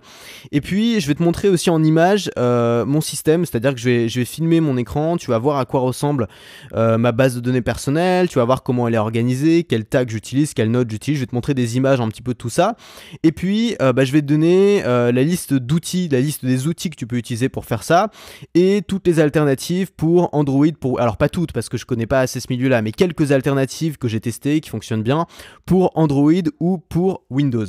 Et 0.51 0.61
puis 0.61 0.99
je 0.99 1.07
vais 1.07 1.15
te 1.15 1.23
montrer 1.23 1.49
aussi 1.49 1.71
en 1.71 1.83
image 1.83 2.29
euh, 2.37 2.85
mon 2.85 3.01
système, 3.01 3.43
c'est-à-dire 3.43 3.73
que 3.73 3.79
je 3.79 3.89
vais, 3.89 4.07
je 4.07 4.19
vais 4.19 4.25
filmer 4.25 4.59
mon 4.59 4.77
écran. 4.77 5.17
Tu 5.17 5.31
vas 5.31 5.39
voir 5.39 5.57
à 5.57 5.65
quoi 5.65 5.79
ressemble 5.79 6.27
euh, 6.73 6.99
ma 6.99 7.11
base 7.11 7.33
de 7.33 7.39
données 7.39 7.63
personnelle. 7.63 8.29
Tu 8.29 8.37
vas 8.37 8.45
voir 8.45 8.61
comment 8.61 8.87
elle 8.87 8.93
est 8.93 8.99
organisée, 8.99 9.63
quel 9.63 9.83
tag 9.83 10.11
j'utilise, 10.11 10.53
quelle 10.53 10.69
note 10.69 10.91
j'utilise. 10.91 11.17
Je 11.17 11.23
vais 11.23 11.27
te 11.27 11.35
montrer 11.35 11.55
des 11.55 11.77
images 11.77 11.99
un 11.99 12.07
petit 12.07 12.21
peu 12.21 12.33
de 12.33 12.37
tout 12.37 12.49
ça. 12.49 12.75
Et 13.23 13.31
puis 13.31 13.75
bah, 13.79 14.05
je 14.05 14.11
vais 14.11 14.21
te 14.21 14.27
donner 14.27 14.83
la 14.83 15.23
liste 15.23 15.55
d'outils 15.55 16.07
liste 16.19 16.45
des 16.45 16.67
outils 16.67 16.89
que 16.89 16.95
tu 16.95 17.07
peux 17.07 17.17
utiliser 17.17 17.49
pour 17.49 17.65
faire 17.65 17.83
ça 17.83 18.09
et 18.53 18.81
toutes 18.87 19.07
les 19.07 19.19
alternatives 19.19 19.91
pour 19.93 20.33
Android. 20.33 20.67
Pour, 20.79 20.99
alors 20.99 21.17
pas 21.17 21.29
toutes 21.29 21.51
parce 21.51 21.69
que 21.69 21.77
je 21.77 21.85
connais 21.85 22.07
pas 22.07 22.21
assez 22.21 22.39
ce 22.39 22.47
milieu-là, 22.49 22.81
mais 22.81 22.91
quelques 22.91 23.31
alternatives 23.31 23.97
que 23.97 24.07
j'ai 24.07 24.19
testées 24.19 24.61
qui 24.61 24.69
fonctionnent 24.69 25.03
bien 25.03 25.25
pour 25.65 25.91
Android 25.95 26.31
ou 26.59 26.77
pour 26.77 27.23
Windows. 27.29 27.65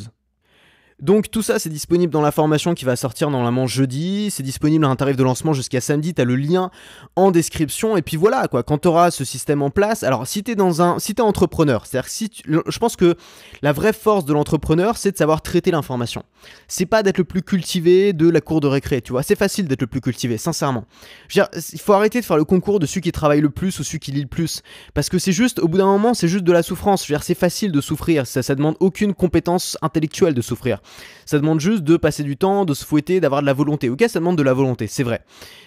Donc 1.00 1.30
tout 1.30 1.42
ça 1.42 1.58
c'est 1.58 1.70
disponible 1.70 2.12
dans 2.12 2.20
la 2.20 2.30
formation 2.30 2.74
qui 2.74 2.84
va 2.84 2.94
sortir 2.94 3.30
normalement 3.30 3.66
jeudi, 3.66 4.30
c'est 4.30 4.42
disponible 4.42 4.84
à 4.84 4.88
un 4.88 4.96
tarif 4.96 5.16
de 5.16 5.22
lancement 5.22 5.52
jusqu'à 5.52 5.80
samedi, 5.80 6.12
tu 6.12 6.20
as 6.20 6.24
le 6.24 6.36
lien 6.36 6.70
en 7.16 7.30
description 7.30 7.96
et 7.96 8.02
puis 8.02 8.16
voilà 8.16 8.48
quoi, 8.48 8.62
quand 8.62 8.78
tu 8.78 8.88
auras 8.88 9.10
ce 9.10 9.24
système 9.24 9.62
en 9.62 9.70
place, 9.70 10.02
alors 10.02 10.26
si 10.26 10.42
tu 10.42 10.52
es 10.52 10.54
dans 10.54 10.82
un 10.82 10.98
si 10.98 11.14
tu 11.14 11.22
es 11.22 11.24
entrepreneur, 11.24 11.86
c'est-à-dire 11.86 12.10
si 12.10 12.30
je 12.46 12.78
pense 12.78 12.96
que 12.96 13.16
la 13.62 13.72
vraie 13.72 13.92
force 13.92 14.24
de 14.26 14.32
l'entrepreneur, 14.32 14.98
c'est 14.98 15.12
de 15.12 15.16
savoir 15.16 15.40
traiter 15.40 15.70
l'information. 15.70 16.22
C'est 16.68 16.86
pas 16.86 17.02
d'être 17.02 17.18
le 17.18 17.24
plus 17.24 17.42
cultivé 17.42 18.12
de 18.12 18.28
la 18.28 18.40
cour 18.40 18.60
de 18.60 18.66
récré, 18.66 19.00
tu 19.00 19.12
vois, 19.12 19.22
c'est 19.22 19.36
facile 19.36 19.68
d'être 19.68 19.80
le 19.80 19.86
plus 19.86 20.00
cultivé, 20.00 20.36
sincèrement. 20.36 20.84
Je 21.28 21.40
veux 21.40 21.46
dire, 21.46 21.62
il 21.72 21.80
faut 21.80 21.94
arrêter 21.94 22.20
de 22.20 22.26
faire 22.26 22.36
le 22.36 22.44
concours 22.44 22.78
de 22.78 22.86
celui 22.86 23.00
qui 23.00 23.12
travaille 23.12 23.40
le 23.40 23.50
plus 23.50 23.78
ou 23.78 23.84
celui 23.84 24.00
qui 24.00 24.12
lit 24.12 24.22
le 24.22 24.28
plus 24.28 24.62
parce 24.92 25.08
que 25.08 25.18
c'est 25.18 25.32
juste 25.32 25.60
au 25.60 25.68
bout 25.68 25.78
d'un 25.78 25.86
moment, 25.86 26.12
c'est 26.12 26.28
juste 26.28 26.44
de 26.44 26.52
la 26.52 26.62
souffrance. 26.62 27.06
Je 27.06 27.12
veux 27.12 27.16
dire, 27.16 27.24
c'est 27.24 27.34
facile 27.34 27.72
de 27.72 27.80
souffrir, 27.80 28.26
ça 28.26 28.42
ça 28.42 28.54
demande 28.54 28.76
aucune 28.80 29.14
compétence 29.14 29.78
intellectuelle 29.80 30.34
de 30.34 30.42
souffrir. 30.42 30.80
Ça 31.26 31.38
demande 31.38 31.60
juste 31.60 31.84
de 31.84 31.96
passer 31.96 32.24
du 32.24 32.36
temps, 32.36 32.64
de 32.64 32.74
se 32.74 32.84
fouetter, 32.84 33.20
d'avoir 33.20 33.40
de 33.40 33.46
la 33.46 33.52
volonté. 33.52 33.88
Ok, 33.88 34.04
ça 34.08 34.18
demande 34.18 34.36
de 34.36 34.42
la 34.42 34.52
volonté, 34.52 34.88
c'est 34.88 35.04
vrai. 35.04 35.22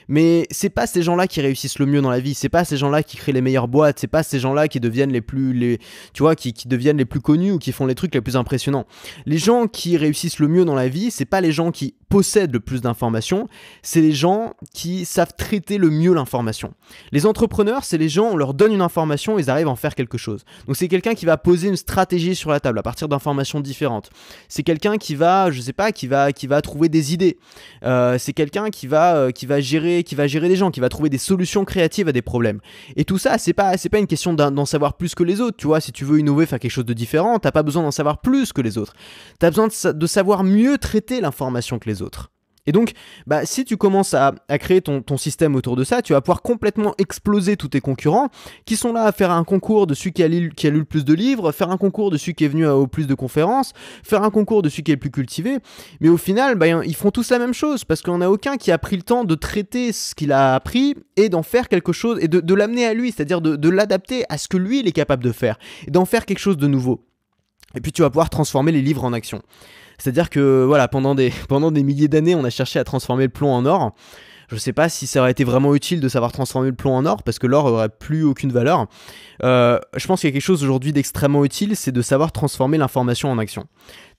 Mais 0.07 0.45
c'est 0.51 0.69
pas 0.69 0.87
ces 0.87 1.01
gens-là 1.03 1.27
qui 1.27 1.41
réussissent 1.41 1.79
le 1.79 1.85
mieux 1.85 2.01
dans 2.01 2.09
la 2.09 2.19
vie, 2.19 2.33
c'est 2.33 2.49
pas 2.49 2.65
ces 2.65 2.77
gens-là 2.77 3.03
qui 3.03 3.17
créent 3.17 3.31
les 3.31 3.41
meilleures 3.41 3.67
boîtes, 3.67 3.99
c'est 3.99 4.07
pas 4.07 4.23
ces 4.23 4.39
gens-là 4.39 4.67
qui 4.67 4.79
deviennent 4.79 5.11
les 5.11 5.21
plus 5.21 5.53
les 5.53 5.79
tu 6.13 6.23
vois 6.23 6.35
qui, 6.35 6.53
deviennent 6.65 6.97
les 6.97 7.05
plus 7.05 7.21
connus 7.21 7.51
ou 7.51 7.59
qui 7.59 7.71
font 7.71 7.85
les 7.85 7.95
trucs 7.95 8.13
les 8.13 8.21
plus 8.21 8.35
impressionnants. 8.35 8.85
Les 9.25 9.37
gens 9.37 9.67
qui 9.67 9.97
réussissent 9.97 10.39
le 10.39 10.47
mieux 10.47 10.65
dans 10.65 10.75
la 10.75 10.87
vie, 10.87 11.11
c'est 11.11 11.25
pas 11.25 11.41
les 11.41 11.51
gens 11.51 11.71
qui 11.71 11.95
possèdent 12.09 12.53
le 12.53 12.59
plus 12.59 12.81
d'informations, 12.81 13.47
c'est 13.81 14.01
les 14.01 14.11
gens 14.11 14.53
qui 14.73 15.05
savent 15.05 15.33
traiter 15.35 15.77
le 15.77 15.89
mieux 15.89 16.13
l'information. 16.13 16.73
Les 17.11 17.25
entrepreneurs, 17.25 17.85
c'est 17.85 17.97
les 17.97 18.09
gens, 18.09 18.25
on 18.25 18.35
leur 18.35 18.53
donne 18.53 18.71
une 18.71 18.81
information, 18.81 19.39
ils 19.39 19.49
arrivent 19.49 19.67
à 19.67 19.71
en 19.71 19.75
faire 19.75 19.95
quelque 19.95 20.17
chose. 20.17 20.43
Donc 20.67 20.75
c'est 20.75 20.87
quelqu'un 20.87 21.15
qui 21.15 21.25
va 21.25 21.37
poser 21.37 21.69
une 21.69 21.75
stratégie 21.75 22.35
sur 22.35 22.51
la 22.51 22.59
table 22.59 22.77
à 22.77 22.83
partir 22.83 23.07
d'informations 23.07 23.61
différentes. 23.61 24.11
C'est 24.47 24.63
quelqu'un 24.63 24.97
qui 24.97 25.12
va, 25.15 25.51
je 25.51 25.61
sais 25.61 25.73
pas, 25.73 25.91
qui 25.91 26.07
va, 26.07 26.31
qui 26.31 26.47
va 26.47 26.61
trouver 26.61 26.89
des 26.89 27.13
idées. 27.13 27.37
Euh, 27.83 28.17
c'est 28.17 28.33
quelqu'un 28.33 28.69
qui 28.69 28.87
va, 28.87 29.15
euh, 29.15 29.31
qui 29.31 29.45
va 29.45 29.59
gérer 29.59 30.03
qui 30.03 30.15
va 30.15 30.27
gérer 30.27 30.49
des 30.49 30.55
gens, 30.55 30.71
qui 30.71 30.79
va 30.79 30.89
trouver 30.89 31.09
des 31.09 31.17
solutions 31.17 31.65
créatives 31.65 32.07
à 32.07 32.11
des 32.11 32.21
problèmes. 32.21 32.59
Et 32.95 33.05
tout 33.05 33.17
ça, 33.17 33.37
c'est 33.37 33.53
pas, 33.53 33.77
c'est 33.77 33.89
pas 33.89 33.99
une 33.99 34.07
question 34.07 34.33
d'en 34.33 34.65
savoir 34.65 34.95
plus 34.97 35.15
que 35.15 35.23
les 35.23 35.41
autres, 35.41 35.57
tu 35.57 35.67
vois. 35.67 35.79
Si 35.79 35.91
tu 35.91 36.05
veux 36.05 36.19
innover, 36.19 36.45
faire 36.45 36.59
quelque 36.59 36.71
chose 36.71 36.85
de 36.85 36.93
différent, 36.93 37.39
t'as 37.39 37.51
pas 37.51 37.63
besoin 37.63 37.83
d'en 37.83 37.91
savoir 37.91 38.21
plus 38.21 38.53
que 38.53 38.61
les 38.61 38.77
autres. 38.77 38.93
T'as 39.39 39.49
besoin 39.49 39.67
de 39.93 40.07
savoir 40.07 40.43
mieux 40.43 40.77
traiter 40.77 41.21
l'information 41.21 41.79
que 41.79 41.89
les 41.89 42.01
autres. 42.01 42.32
Et 42.65 42.71
donc, 42.71 42.93
bah, 43.27 43.45
si 43.45 43.65
tu 43.65 43.77
commences 43.77 44.13
à, 44.13 44.33
créer 44.59 44.81
ton, 44.81 45.03
système 45.17 45.55
autour 45.55 45.75
de 45.75 45.83
ça, 45.83 46.01
tu 46.01 46.13
vas 46.13 46.21
pouvoir 46.21 46.41
complètement 46.41 46.93
exploser 46.97 47.57
tous 47.57 47.67
tes 47.69 47.81
concurrents 47.81 48.29
qui 48.65 48.75
sont 48.75 48.93
là 48.93 49.03
à 49.03 49.11
faire 49.11 49.31
un 49.31 49.43
concours 49.43 49.85
de 49.85 49.93
celui 49.93 50.13
qui 50.13 50.23
a, 50.23 50.27
lu, 50.27 50.51
a 50.63 50.69
le 50.69 50.85
plus 50.85 51.05
de 51.05 51.13
livres, 51.13 51.51
faire 51.51 51.69
un 51.69 51.77
concours 51.77 52.09
de 52.09 52.17
celui 52.17 52.33
qui 52.33 52.45
est 52.45 52.47
venu 52.47 52.65
au 52.65 52.87
plus 52.87 53.05
de 53.05 53.13
conférences, 53.15 53.73
faire 54.03 54.23
un 54.23 54.29
concours 54.29 54.61
de 54.61 54.69
celui 54.69 54.83
qui 54.83 54.91
est 54.91 54.95
le 54.95 54.99
plus 54.99 55.11
cultivé. 55.11 55.57
Mais 55.99 56.09
au 56.09 56.17
final, 56.17 56.55
bah, 56.55 56.67
ils 56.67 56.95
font 56.95 57.11
tous 57.11 57.29
la 57.31 57.39
même 57.39 57.53
chose 57.53 57.83
parce 57.83 58.01
qu'on 58.01 58.19
n'a 58.19 58.31
aucun 58.31 58.57
qui 58.57 58.71
a 58.71 58.77
pris 58.77 58.95
le 58.95 59.03
temps 59.03 59.23
de 59.23 59.35
traiter 59.35 59.91
ce 59.91 60.15
qu'il 60.15 60.31
a 60.31 60.55
appris 60.55 60.95
et 61.15 61.29
d'en 61.29 61.43
faire 61.43 61.67
quelque 61.67 61.91
chose 61.91 62.17
et 62.21 62.27
de, 62.27 62.53
l'amener 62.53 62.85
à 62.85 62.93
lui, 62.93 63.11
c'est-à-dire 63.11 63.41
de, 63.41 63.55
de 63.55 63.69
l'adapter 63.69 64.23
à 64.29 64.37
ce 64.37 64.47
que 64.47 64.57
lui 64.57 64.79
il 64.79 64.87
est 64.87 64.93
capable 64.93 65.23
de 65.23 65.31
faire 65.31 65.57
et 65.87 65.91
d'en 65.91 66.05
faire 66.05 66.25
quelque 66.25 66.39
chose 66.39 66.57
de 66.57 66.67
nouveau. 66.67 67.03
Et 67.75 67.81
puis 67.81 67.91
tu 67.91 68.01
vas 68.01 68.09
pouvoir 68.09 68.29
transformer 68.29 68.71
les 68.71 68.81
livres 68.81 69.03
en 69.03 69.13
action. 69.13 69.41
C'est-à-dire 70.03 70.29
que 70.29 70.65
voilà, 70.67 70.87
pendant 70.89 71.15
des, 71.15 71.31
milliers 71.83 72.09
d'années, 72.09 72.35
on 72.35 72.43
a 72.43 72.49
cherché 72.49 72.77
à 72.77 72.83
transformer 72.83 73.23
le 73.23 73.29
plomb 73.29 73.53
en 73.53 73.65
or. 73.65 73.93
Je 74.49 74.57
sais 74.57 74.73
pas 74.73 74.89
si 74.89 75.07
ça 75.07 75.21
aurait 75.21 75.31
été 75.31 75.45
vraiment 75.45 75.73
utile 75.73 76.01
de 76.01 76.09
savoir 76.09 76.33
transformer 76.33 76.69
le 76.69 76.75
plomb 76.75 76.93
en 76.93 77.05
or, 77.05 77.23
parce 77.23 77.39
que 77.39 77.47
l'or 77.47 77.65
aurait 77.65 77.87
plus 77.87 78.23
aucune 78.23 78.51
valeur. 78.51 78.87
Euh, 79.43 79.79
je 79.95 80.05
pense 80.05 80.19
qu'il 80.19 80.27
y 80.27 80.31
a 80.31 80.33
quelque 80.33 80.43
chose 80.43 80.61
aujourd'hui 80.61 80.91
d'extrêmement 80.91 81.45
utile, 81.45 81.77
c'est 81.77 81.93
de 81.93 82.01
savoir 82.01 82.33
transformer 82.33 82.77
l'information 82.77 83.31
en 83.31 83.37
action. 83.37 83.65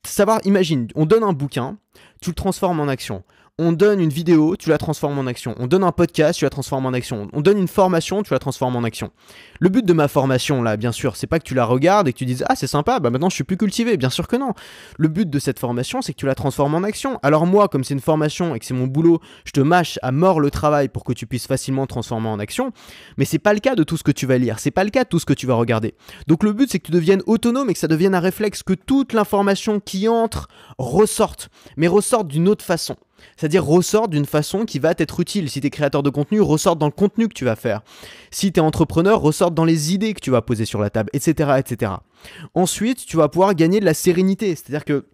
Savoir, 0.04 0.40
imagine, 0.44 0.88
on 0.94 1.04
donne 1.04 1.22
un 1.22 1.34
bouquin, 1.34 1.76
tu 2.22 2.30
le 2.30 2.34
transformes 2.34 2.80
en 2.80 2.88
action. 2.88 3.22
On 3.56 3.70
donne 3.70 4.00
une 4.00 4.10
vidéo, 4.10 4.56
tu 4.56 4.68
la 4.68 4.78
transformes 4.78 5.16
en 5.16 5.28
action. 5.28 5.54
On 5.60 5.68
donne 5.68 5.84
un 5.84 5.92
podcast, 5.92 6.40
tu 6.40 6.44
la 6.44 6.50
transformes 6.50 6.86
en 6.86 6.92
action. 6.92 7.28
On 7.32 7.40
donne 7.40 7.56
une 7.56 7.68
formation, 7.68 8.24
tu 8.24 8.32
la 8.32 8.40
transformes 8.40 8.74
en 8.74 8.82
action. 8.82 9.12
Le 9.60 9.68
but 9.68 9.86
de 9.86 9.92
ma 9.92 10.08
formation, 10.08 10.60
là, 10.60 10.76
bien 10.76 10.90
sûr, 10.90 11.14
c'est 11.14 11.28
pas 11.28 11.38
que 11.38 11.44
tu 11.44 11.54
la 11.54 11.64
regardes 11.64 12.08
et 12.08 12.12
que 12.12 12.18
tu 12.18 12.24
dises 12.24 12.44
Ah, 12.48 12.56
c'est 12.56 12.66
sympa, 12.66 12.98
bah 12.98 13.10
maintenant 13.10 13.28
je 13.28 13.36
suis 13.36 13.44
plus 13.44 13.56
cultivé. 13.56 13.96
Bien 13.96 14.10
sûr 14.10 14.26
que 14.26 14.34
non. 14.34 14.54
Le 14.98 15.06
but 15.06 15.30
de 15.30 15.38
cette 15.38 15.60
formation, 15.60 16.02
c'est 16.02 16.14
que 16.14 16.18
tu 16.18 16.26
la 16.26 16.34
transformes 16.34 16.74
en 16.74 16.82
action. 16.82 17.20
Alors, 17.22 17.46
moi, 17.46 17.68
comme 17.68 17.84
c'est 17.84 17.94
une 17.94 18.00
formation 18.00 18.56
et 18.56 18.58
que 18.58 18.66
c'est 18.66 18.74
mon 18.74 18.88
boulot, 18.88 19.20
je 19.44 19.52
te 19.52 19.60
mâche 19.60 20.00
à 20.02 20.10
mort 20.10 20.40
le 20.40 20.50
travail 20.50 20.88
pour 20.88 21.04
que 21.04 21.12
tu 21.12 21.28
puisses 21.28 21.46
facilement 21.46 21.86
transformer 21.86 22.30
en 22.30 22.40
action. 22.40 22.72
Mais 23.18 23.24
c'est 23.24 23.38
pas 23.38 23.54
le 23.54 23.60
cas 23.60 23.76
de 23.76 23.84
tout 23.84 23.96
ce 23.96 24.02
que 24.02 24.10
tu 24.10 24.26
vas 24.26 24.36
lire. 24.36 24.58
C'est 24.58 24.72
pas 24.72 24.82
le 24.82 24.90
cas 24.90 25.04
de 25.04 25.08
tout 25.08 25.20
ce 25.20 25.26
que 25.26 25.32
tu 25.32 25.46
vas 25.46 25.54
regarder. 25.54 25.94
Donc, 26.26 26.42
le 26.42 26.54
but, 26.54 26.72
c'est 26.72 26.80
que 26.80 26.86
tu 26.86 26.92
deviennes 26.92 27.22
autonome 27.26 27.70
et 27.70 27.72
que 27.74 27.78
ça 27.78 27.86
devienne 27.86 28.16
un 28.16 28.20
réflexe, 28.20 28.64
que 28.64 28.74
toute 28.74 29.12
l'information 29.12 29.78
qui 29.78 30.08
entre 30.08 30.48
ressorte, 30.76 31.50
mais 31.76 31.86
ressorte 31.86 32.26
d'une 32.26 32.48
autre 32.48 32.64
façon. 32.64 32.96
C'est-à-dire 33.36 33.64
ressort 33.64 34.08
d'une 34.08 34.26
façon 34.26 34.64
qui 34.64 34.78
va 34.78 34.94
t'être 34.94 35.20
utile. 35.20 35.50
Si 35.50 35.60
tu 35.60 35.66
es 35.66 35.70
créateur 35.70 36.02
de 36.02 36.10
contenu, 36.10 36.40
ressort 36.40 36.76
dans 36.76 36.86
le 36.86 36.92
contenu 36.92 37.28
que 37.28 37.34
tu 37.34 37.44
vas 37.44 37.56
faire. 37.56 37.82
Si 38.30 38.52
tu 38.52 38.60
es 38.60 38.62
entrepreneur, 38.62 39.20
ressort 39.20 39.50
dans 39.50 39.64
les 39.64 39.92
idées 39.92 40.14
que 40.14 40.20
tu 40.20 40.30
vas 40.30 40.42
poser 40.42 40.64
sur 40.64 40.80
la 40.80 40.90
table, 40.90 41.10
etc., 41.12 41.54
etc. 41.58 41.92
Ensuite, 42.54 43.04
tu 43.06 43.16
vas 43.16 43.28
pouvoir 43.28 43.54
gagner 43.54 43.80
de 43.80 43.84
la 43.84 43.94
sérénité. 43.94 44.54
C'est-à-dire 44.54 44.84
que 44.84 45.06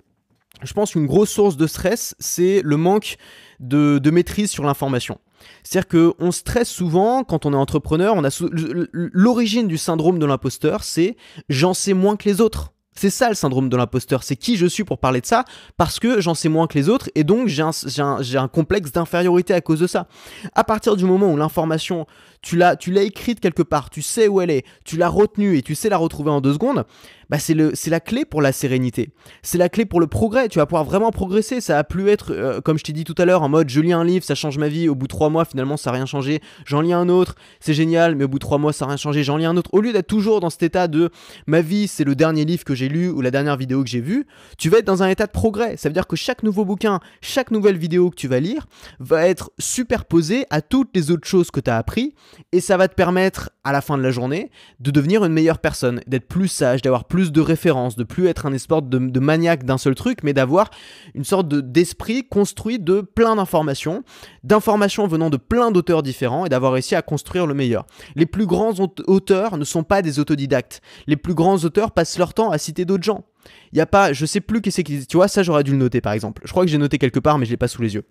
je 0.62 0.72
pense 0.72 0.92
qu'une 0.92 1.06
grosse 1.06 1.30
source 1.30 1.56
de 1.56 1.66
stress, 1.66 2.14
c'est 2.18 2.60
le 2.64 2.76
manque 2.76 3.16
de, 3.60 4.10
maîtrise 4.10 4.50
sur 4.50 4.64
l'information. 4.64 5.18
C'est-à-dire 5.62 5.88
qu'on 5.88 6.32
stresse 6.32 6.68
souvent 6.68 7.24
quand 7.24 7.46
on 7.46 7.52
est 7.52 7.56
entrepreneur. 7.56 8.14
On 8.14 8.24
a 8.24 8.44
l'origine 8.92 9.68
du 9.68 9.78
syndrome 9.78 10.18
de 10.18 10.26
l'imposteur, 10.26 10.84
c'est 10.84 11.16
j'en 11.48 11.72
sais 11.72 11.94
moins 11.94 12.16
que 12.16 12.28
les 12.28 12.40
autres. 12.40 12.72
C'est 13.00 13.08
ça 13.08 13.30
le 13.30 13.34
syndrome 13.34 13.70
de 13.70 13.78
l'imposteur, 13.78 14.22
c'est 14.22 14.36
qui 14.36 14.58
je 14.58 14.66
suis 14.66 14.84
pour 14.84 14.98
parler 14.98 15.22
de 15.22 15.26
ça, 15.26 15.46
parce 15.78 15.98
que 15.98 16.20
j'en 16.20 16.34
sais 16.34 16.50
moins 16.50 16.66
que 16.66 16.76
les 16.76 16.90
autres, 16.90 17.08
et 17.14 17.24
donc 17.24 17.48
j'ai 17.48 17.62
un, 17.62 18.48
complexe 18.48 18.92
d'infériorité 18.92 19.54
à 19.54 19.62
cause 19.62 19.80
de 19.80 19.86
ça. 19.86 20.06
À 20.54 20.64
partir 20.64 20.96
du 20.96 21.06
moment 21.06 21.32
où 21.32 21.36
l'information, 21.38 22.06
tu 22.42 22.56
l'as 22.56 23.02
écrite 23.02 23.40
quelque 23.40 23.62
part, 23.62 23.90
tu 23.90 24.02
sais 24.02 24.28
où 24.28 24.40
elle 24.40 24.50
est, 24.50 24.64
tu 24.84 24.96
l'as 24.96 25.08
retenue 25.08 25.56
et 25.56 25.62
tu 25.62 25.74
sais 25.74 25.88
la 25.88 25.96
retrouver 25.96 26.30
en 26.30 26.40
deux 26.40 26.54
secondes, 26.54 26.84
bah 27.30 27.38
c'est 27.38 27.54
la 27.54 28.00
clé 28.00 28.24
pour 28.24 28.42
la 28.42 28.50
sérénité. 28.50 29.10
C'est 29.42 29.56
la 29.56 29.68
clé 29.68 29.84
pour 29.84 30.00
le 30.00 30.08
progrès. 30.08 30.48
Tu 30.48 30.58
vas 30.58 30.66
pouvoir 30.66 30.82
vraiment 30.82 31.12
progresser. 31.12 31.60
Ça 31.60 31.78
a 31.78 31.84
plus 31.84 32.08
être, 32.08 32.32
euh, 32.32 32.60
comme 32.60 32.76
je 32.76 32.82
t'ai 32.82 32.92
dit 32.92 33.04
tout 33.04 33.14
à 33.18 33.24
l'heure, 33.24 33.42
en 33.42 33.48
mode 33.48 33.68
je 33.68 33.80
lis 33.80 33.92
un 33.92 34.02
livre, 34.02 34.24
ça 34.24 34.34
change 34.34 34.58
ma 34.58 34.66
vie. 34.66 34.88
Au 34.88 34.96
bout 34.96 35.06
de 35.06 35.12
trois 35.12 35.30
mois, 35.30 35.44
finalement, 35.44 35.76
ça 35.76 35.90
n'a 35.90 35.96
rien 35.98 36.06
changé. 36.06 36.40
J'en 36.66 36.80
lis 36.80 36.92
un 36.92 37.08
autre, 37.08 37.36
c'est 37.60 37.72
génial, 37.72 38.16
mais 38.16 38.24
au 38.24 38.28
bout 38.28 38.40
de 38.40 38.44
trois 38.44 38.58
mois, 38.58 38.72
ça 38.72 38.84
n'a 38.84 38.90
rien 38.90 38.96
changé. 38.96 39.22
J'en 39.22 39.36
lis 39.36 39.44
un 39.44 39.56
autre. 39.56 39.70
Au 39.72 39.80
lieu 39.80 39.92
d'être 39.92 40.08
toujours 40.08 40.40
dans 40.40 40.50
cet 40.50 40.64
état 40.64 40.88
de 40.88 41.10
ma 41.46 41.60
vie, 41.60 41.86
c'est 41.86 42.02
le 42.02 42.16
dernier 42.16 42.44
livre 42.44 42.64
que 42.64 42.74
j'ai 42.74 42.88
lu 42.88 43.08
ou 43.08 43.20
la 43.20 43.30
dernière 43.30 43.56
vidéo 43.56 43.84
que 43.84 43.88
j'ai 43.88 44.00
vue, 44.00 44.26
tu 44.58 44.68
vas 44.68 44.78
être 44.78 44.86
dans 44.86 45.04
un 45.04 45.08
état 45.08 45.26
de 45.26 45.32
progrès. 45.32 45.76
Ça 45.76 45.88
veut 45.88 45.92
dire 45.92 46.08
que 46.08 46.16
chaque 46.16 46.42
nouveau 46.42 46.64
bouquin, 46.64 46.98
chaque 47.20 47.52
nouvelle 47.52 47.78
vidéo 47.78 48.10
que 48.10 48.16
tu 48.16 48.26
vas 48.26 48.40
lire 48.40 48.66
va 48.98 49.28
être 49.28 49.52
superposé 49.60 50.46
à 50.50 50.62
toutes 50.62 50.90
les 50.96 51.12
autres 51.12 51.28
choses 51.28 51.52
que 51.52 51.60
tu 51.60 51.70
as 51.70 51.76
appris 51.76 52.12
et 52.52 52.60
ça 52.60 52.76
va 52.76 52.88
te 52.88 52.94
permettre 52.94 53.50
à 53.64 53.72
la 53.72 53.80
fin 53.80 53.98
de 53.98 54.02
la 54.02 54.10
journée 54.10 54.50
de 54.80 54.90
devenir 54.90 55.24
une 55.24 55.32
meilleure 55.32 55.58
personne, 55.58 56.00
d'être 56.06 56.28
plus 56.28 56.48
sage, 56.48 56.82
d'avoir 56.82 57.04
plus 57.04 57.32
de 57.32 57.40
références, 57.40 57.96
de 57.96 58.04
plus 58.04 58.26
être 58.26 58.46
un 58.46 58.52
esport 58.52 58.82
de, 58.82 59.20
maniaque 59.20 59.64
d'un 59.64 59.78
seul 59.78 59.94
truc, 59.94 60.22
mais 60.22 60.32
d'avoir 60.32 60.70
une 61.14 61.24
sorte 61.24 61.48
d'esprit 61.48 62.26
construit 62.26 62.78
de 62.78 63.00
plein 63.00 63.36
d'informations, 63.36 64.02
d'informations 64.44 65.06
venant 65.06 65.30
de 65.30 65.36
plein 65.36 65.70
d'auteurs 65.70 66.02
différents 66.02 66.46
et 66.46 66.48
d'avoir 66.48 66.72
réussi 66.72 66.94
à 66.94 67.02
construire 67.02 67.46
le 67.46 67.54
meilleur. 67.54 67.86
Les 68.14 68.26
plus 68.26 68.46
grands 68.46 68.74
auteurs 69.06 69.56
ne 69.56 69.64
sont 69.64 69.84
pas 69.84 70.02
des 70.02 70.18
autodidactes. 70.18 70.80
Les 71.06 71.16
plus 71.16 71.34
grands 71.34 71.58
auteurs 71.58 71.92
passent 71.92 72.18
leur 72.18 72.34
temps 72.34 72.50
à 72.50 72.58
citer 72.58 72.84
d'autres 72.84 73.04
gens. 73.04 73.24
Il 73.72 73.78
y 73.78 73.80
a 73.80 73.86
pas, 73.86 74.12
je 74.12 74.26
sais 74.26 74.40
plus 74.40 74.60
qui 74.60 74.70
c'est 74.70 74.82
qui, 74.82 75.06
tu 75.06 75.16
vois, 75.16 75.28
ça 75.28 75.42
j'aurais 75.42 75.64
dû 75.64 75.72
le 75.72 75.78
noter 75.78 76.00
par 76.00 76.12
exemple. 76.12 76.42
Je 76.44 76.50
crois 76.50 76.64
que 76.64 76.70
j'ai 76.70 76.78
noté 76.78 76.98
quelque 76.98 77.20
part, 77.20 77.38
mais 77.38 77.46
je 77.46 77.50
l'ai 77.50 77.56
pas 77.56 77.68
sous 77.68 77.82
les 77.82 77.94
yeux 77.94 78.04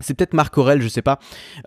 c'est 0.00 0.14
peut-être 0.14 0.34
Marc 0.34 0.56
Aurel, 0.58 0.80
je 0.80 0.88
sais 0.88 1.02
pas. 1.02 1.18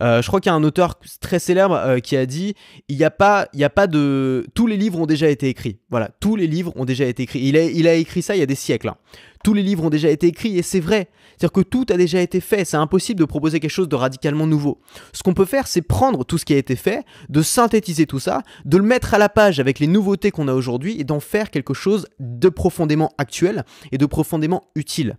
Euh, 0.02 0.22
je 0.22 0.28
crois 0.28 0.40
qu'il 0.40 0.50
y 0.50 0.54
a 0.54 0.56
un 0.56 0.64
auteur 0.64 1.00
très 1.20 1.40
célèbre 1.40 1.76
euh, 1.76 2.00
qui 2.00 2.16
a 2.16 2.26
dit 2.26 2.56
il 2.88 2.98
n'y 2.98 3.04
a 3.04 3.12
pas, 3.12 3.48
il 3.54 3.60
y 3.60 3.64
a 3.64 3.70
pas 3.70 3.88
de, 3.88 4.46
tous 4.54 4.68
les 4.68 4.78
livres 4.78 5.00
ont 5.00 5.06
déjà 5.06 5.30
été 5.30 5.48
écrits. 5.48 5.80
Voilà, 5.90 6.10
tous 6.20 6.36
les 6.36 6.48
livres 6.48 6.74
ont 6.76 6.86
déjà 6.86 7.06
été 7.06 7.24
écrits. 7.24 7.42
Il 7.42 7.88
a, 7.88 7.94
écrit 7.94 8.22
ça 8.22 8.36
il 8.36 8.40
y 8.40 8.44
a 8.44 8.48
des 8.48 8.56
siècles. 8.56 8.90
Hein. 8.90 8.98
Tous 9.44 9.54
les 9.54 9.64
livres 9.64 9.84
ont 9.84 9.90
déjà 9.90 10.10
été 10.10 10.28
écrits 10.28 10.58
et 10.58 10.62
c'est 10.62 10.80
vrai. 10.80 11.10
C'est-à-dire 11.32 11.52
que 11.52 11.62
tout 11.62 11.86
a 11.90 11.98
déjà 11.98 12.22
été 12.22 12.40
fait. 12.40 12.64
C'est 12.64 12.78
impossible 12.78 13.20
de 13.20 13.26
proposer 13.26 13.60
quelque 13.60 13.72
chose 13.72 13.90
de 13.90 13.96
radicalement 13.96 14.46
nouveau. 14.46 14.80
Ce 15.14 15.24
qu'on 15.24 15.34
peut 15.34 15.46
faire, 15.46 15.66
c'est 15.66 15.82
prendre 15.82 16.24
tout 16.24 16.38
ce 16.38 16.46
qui 16.46 16.54
a 16.54 16.58
été 16.58 16.76
fait, 16.76 17.04
de 17.30 17.42
synthétiser 17.42 18.06
tout 18.06 18.20
ça, 18.20 18.44
de 18.66 18.78
le 18.78 18.84
mettre 18.84 19.16
à 19.16 19.18
la 19.18 19.30
page 19.30 19.60
avec 19.60 19.80
les 19.80 19.88
nouveautés 19.88 20.30
qu'on 20.30 20.48
a 20.48 20.54
aujourd'hui 20.54 21.00
et 21.00 21.04
d'en 21.04 21.20
faire 21.20 21.50
quelque 21.50 21.74
chose 21.74 22.06
de 22.20 22.50
profondément 22.50 23.12
actuel 23.18 23.66
et 23.92 23.98
de 23.98 24.06
profondément 24.06 24.64
utile 24.76 25.16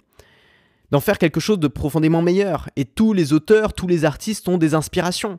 d'en 0.92 1.00
faire 1.00 1.16
quelque 1.16 1.40
chose 1.40 1.58
de 1.58 1.68
profondément 1.68 2.20
meilleur. 2.20 2.68
Et 2.76 2.84
tous 2.84 3.14
les 3.14 3.32
auteurs, 3.32 3.72
tous 3.72 3.86
les 3.86 4.04
artistes 4.04 4.46
ont 4.46 4.58
des 4.58 4.74
inspirations. 4.74 5.38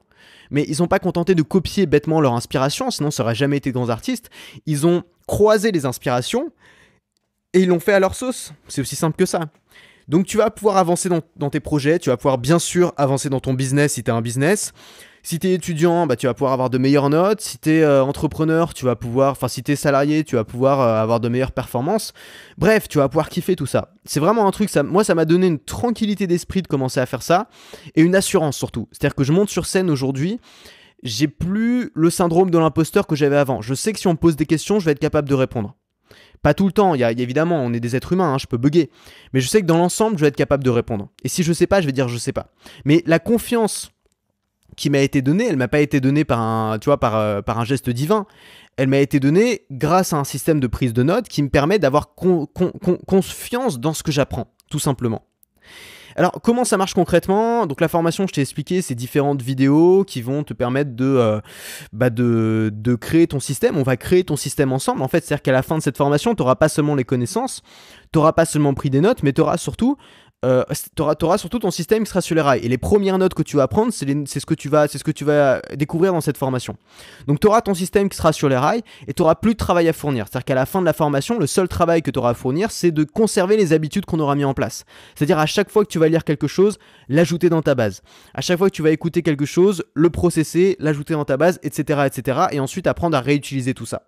Mais 0.50 0.66
ils 0.68 0.80
n'ont 0.80 0.88
pas 0.88 0.98
contenté 0.98 1.36
de 1.36 1.44
copier 1.44 1.86
bêtement 1.86 2.20
leur 2.20 2.34
inspiration, 2.34 2.90
sinon 2.90 3.12
ça 3.12 3.22
n'aurait 3.22 3.36
jamais 3.36 3.58
été 3.58 3.72
grands 3.72 3.90
artistes. 3.90 4.32
Ils 4.66 4.88
ont 4.88 5.04
croisé 5.28 5.72
les 5.72 5.86
inspirations 5.86 6.52
et 7.54 7.62
ils 7.62 7.70
l'ont 7.70 7.80
fait 7.80 7.94
à 7.94 8.00
leur 8.00 8.16
sauce. 8.16 8.52
C'est 8.68 8.82
aussi 8.82 8.96
simple 8.96 9.16
que 9.16 9.28
ça. 9.28 9.42
Donc 10.08 10.26
tu 10.26 10.38
vas 10.38 10.50
pouvoir 10.50 10.78
avancer 10.78 11.08
dans, 11.08 11.22
dans, 11.36 11.52
tes 11.52 11.60
projets, 11.60 12.00
tu 12.00 12.10
vas 12.10 12.18
pouvoir 12.18 12.40
bien 12.40 12.58
sûr 12.58 12.92
avancer 12.98 13.30
dans 13.30 13.40
ton 13.40 13.54
business 13.54 13.94
si 13.94 14.04
tu 14.04 14.10
as 14.10 14.16
un 14.16 14.22
business. 14.22 14.74
Si 15.24 15.40
tu 15.40 15.48
es 15.48 15.54
étudiant, 15.54 16.06
bah, 16.06 16.16
tu 16.16 16.28
vas 16.28 16.34
pouvoir 16.34 16.54
avoir 16.54 16.70
de 16.70 16.78
meilleures 16.78 17.10
notes. 17.10 17.42
Si 17.42 17.58
tu 17.58 17.72
es 17.72 17.82
euh, 17.82 18.04
entrepreneur, 18.04 18.74
tu 18.74 18.86
vas 18.86 18.96
pouvoir, 18.96 19.32
enfin 19.32 19.48
si 19.48 19.64
tu 19.64 19.72
es 19.72 19.76
salarié, 19.76 20.24
tu 20.24 20.36
vas 20.36 20.44
pouvoir 20.44 20.82
euh, 20.82 21.02
avoir 21.02 21.20
de 21.20 21.30
meilleures 21.30 21.54
performances. 21.54 22.14
Bref, 22.58 22.88
tu 22.90 22.98
vas 22.98 23.08
pouvoir 23.08 23.30
kiffer 23.30 23.56
tout 23.56 23.66
ça. 23.66 23.94
C'est 24.06 24.20
vraiment 24.20 24.48
un 24.48 24.52
truc, 24.52 24.70
ça, 24.70 24.84
moi 24.84 25.04
ça 25.04 25.16
m'a 25.16 25.26
donné 25.26 25.48
une 25.48 25.60
tranquillité 25.60 26.28
d'esprit 26.28 26.62
de 26.62 26.68
commencer 26.68 27.00
à 27.00 27.06
faire 27.06 27.24
ça 27.24 27.48
et 27.96 28.02
une 28.02 28.16
assurance 28.16 28.58
surtout. 28.58 28.90
C'est-à-dire 28.92 29.16
que 29.16 29.24
je 29.24 29.32
monte 29.32 29.50
sur 29.50 29.66
scène 29.66 29.90
aujourd'hui 29.90 30.40
j'ai 31.04 31.28
plus 31.28 31.92
le 31.94 32.10
syndrome 32.10 32.50
de 32.50 32.58
l'imposteur 32.58 33.06
que 33.06 33.16
j'avais 33.16 33.36
avant. 33.36 33.62
Je 33.62 33.74
sais 33.74 33.94
que 33.94 34.00
si 34.00 34.08
on 34.08 34.14
me 34.14 34.18
pose 34.18 34.36
des 34.36 34.46
questions, 34.46 34.80
je 34.80 34.86
vais 34.86 34.94
être 34.94 35.00
capable 35.00 35.28
de 35.28 35.36
répondre. 35.36 35.76
Pas 36.42 36.54
tout 36.54 36.66
le 36.66 36.72
temps, 36.72 36.96
il 36.96 37.02
y 37.02 37.04
a, 37.04 37.12
évidemment, 37.12 37.64
on 37.64 37.74
est 37.74 37.80
des 37.80 37.96
êtres 37.96 38.14
humains, 38.14 38.34
hein, 38.34 38.38
je 38.38 38.48
peux 38.48 38.58
bugger. 38.58 38.90
Mais 39.34 39.40
je 39.40 39.48
sais 39.48 39.62
que 39.62 39.66
dans 39.66 39.78
l'ensemble, 39.78 40.18
je 40.18 40.22
vais 40.22 40.28
être 40.28 40.36
capable 40.36 40.64
de 40.64 40.70
répondre. 40.70 41.10
Et 41.24 41.30
si 41.30 41.44
je 41.44 41.54
sais 41.54 41.68
pas, 41.68 41.82
je 41.82 41.86
vais 41.86 41.92
dire 41.92 42.08
je 42.10 42.18
sais 42.18 42.34
pas. 42.34 42.48
Mais 42.86 43.04
la 43.06 43.20
confiance 43.20 43.93
qui 44.76 44.90
m'a 44.90 45.00
été 45.00 45.22
donnée, 45.22 45.48
elle 45.48 45.58
m'a 45.58 45.68
pas 45.68 45.80
été 45.80 46.00
donnée 46.00 46.26
par 46.26 46.40
un, 46.40 46.80
tu 46.80 46.86
vois, 46.86 47.00
par, 47.00 47.16
euh, 47.16 47.42
par 47.42 47.60
un 47.60 47.66
geste 47.66 47.90
divin. 47.90 48.26
Elle 48.78 48.88
m'a 48.88 49.00
été 49.00 49.20
donnée 49.20 49.66
grâce 49.72 50.14
à 50.14 50.18
un 50.18 50.24
système 50.24 50.60
de 50.60 50.68
prise 50.68 50.94
de 50.94 51.04
notes 51.04 51.28
qui 51.28 51.44
me 51.44 51.50
permet 51.50 51.78
d'avoir 51.78 52.16
confiance 52.16 53.80
dans 53.80 53.94
ce 53.94 54.02
que 54.02 54.12
j'apprends, 54.12 54.48
tout 54.70 54.80
simplement. 54.80 55.24
Alors, 56.16 56.32
comment 56.44 56.64
ça 56.64 56.78
marche 56.78 56.94
concrètement? 56.94 57.66
Donc, 57.66 57.82
la 57.82 57.88
formation, 57.88 58.28
je 58.28 58.34
t'ai 58.34 58.42
expliqué, 58.42 58.82
c'est 58.82 58.96
différentes 58.96 59.42
vidéos 59.42 60.04
qui 60.04 60.22
vont 60.22 60.44
te 60.44 60.54
permettre 60.54 60.96
de, 60.96 61.06
euh, 61.06 61.42
bah 61.92 62.10
de, 62.10 62.72
de, 62.74 62.96
créer 62.96 63.28
ton 63.28 63.40
système. 63.40 63.78
On 63.78 63.84
va 63.84 63.98
créer 63.98 64.24
ton 64.24 64.36
système 64.36 64.72
ensemble. 64.72 65.02
En 65.02 65.08
fait, 65.08 65.24
c'est-à-dire 65.24 65.42
qu'à 65.42 65.52
la 65.52 65.64
fin 65.64 65.78
de 65.78 65.84
cette 65.84 65.98
formation, 65.98 66.36
tu 66.36 66.42
n'auras 66.42 66.56
pas 66.56 66.70
seulement 66.70 66.96
les 66.96 67.04
connaissances, 67.04 67.62
tu 68.12 68.20
n'auras 68.20 68.34
pas 68.34 68.46
seulement 68.46 68.74
pris 68.74 68.90
des 68.90 69.02
notes, 69.02 69.24
mais 69.24 69.34
tu 69.34 69.42
auras 69.42 69.58
surtout 69.58 69.98
euh, 70.44 70.64
tu 70.96 71.02
auras, 71.02 71.38
surtout 71.38 71.60
ton 71.60 71.72
système 71.72 72.04
qui 72.04 72.10
sera 72.10 72.22
sur 72.22 72.36
les 72.36 72.42
rails. 72.42 72.60
Et 72.64 72.68
les 72.68 72.78
premières 72.78 73.18
notes 73.18 73.34
que 73.34 73.44
tu 73.44 73.58
vas 73.58 73.68
prendre, 73.68 73.94
c'est 73.94 74.06
ce, 74.06 74.46
que 74.46 74.54
tu 74.54 74.70
vas, 74.70 74.88
ce 74.88 75.04
que 75.04 75.12
tu 75.12 75.24
vas 75.24 75.62
découvrir 75.76 76.14
dans 76.14 76.22
cette 76.22 76.38
formation. 76.38 76.76
Donc 77.28 77.40
tu 77.40 77.48
auras 77.48 77.62
ton 77.62 77.74
système 77.74 78.10
qui 78.10 78.18
sera 78.18 78.34
sur 78.34 78.50
les 78.50 78.58
rails 78.58 78.84
et 79.08 79.14
tu 79.14 79.24
plus 79.42 79.54
de 79.54 79.58
travail 79.58 79.88
à 79.88 79.94
fournir. 79.94 80.26
C'est-à-dire 80.28 80.46
qu'à 80.46 80.56
la 80.56 80.66
fin 80.66 80.82
de 80.82 80.86
la 80.86 80.94
formation, 80.94 81.40
le 81.40 81.48
seul 81.48 81.68
travail 81.68 82.02
que 82.02 82.12
tu 82.12 82.20
auras 82.20 82.32
à 82.32 82.34
fournir, 82.34 82.72
c'est 82.72 82.92
de 82.92 83.04
conserver 83.04 83.58
les 83.58 83.74
habitudes 83.74 84.06
qu'on 84.06 84.20
aura 84.20 84.36
mis 84.36 84.46
en 84.46 84.54
place. 84.54 84.86
C'est-à-dire 85.16 85.40
à 85.40 85.46
chaque 85.46 85.70
fois 85.70 85.84
que 85.84 85.90
tu 85.90 86.00
vas 86.00 86.10
lire 86.10 86.24
quelque 86.24 86.48
chose, 86.48 86.78
l'ajouter 87.10 87.50
dans 87.50 87.62
ta 87.62 87.76
base. 87.76 88.02
À 88.34 88.42
chaque 88.42 88.58
fois 88.58 88.70
que 88.70 88.76
tu 88.76 88.82
vas 88.82 88.92
écouter 88.92 89.22
quelque 89.22 89.46
chose, 89.46 89.84
le 89.94 90.10
processer, 90.10 90.76
l'ajouter 90.80 91.14
dans 91.14 91.26
ta 91.26 91.38
base, 91.38 91.60
etc., 91.64 92.02
etc. 92.06 92.48
Et 92.52 92.60
ensuite 92.60 92.88
apprendre 92.88 93.18
à 93.18 93.22
réutiliser 93.22 93.74
tout 93.74 93.86
ça. 93.86 94.04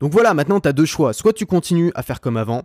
Donc 0.00 0.12
voilà, 0.12 0.34
maintenant 0.34 0.60
tu 0.60 0.68
as 0.68 0.72
deux 0.72 0.84
choix. 0.84 1.12
Soit 1.12 1.32
tu 1.32 1.46
continues 1.46 1.90
à 1.94 2.02
faire 2.02 2.20
comme 2.20 2.36
avant, 2.36 2.64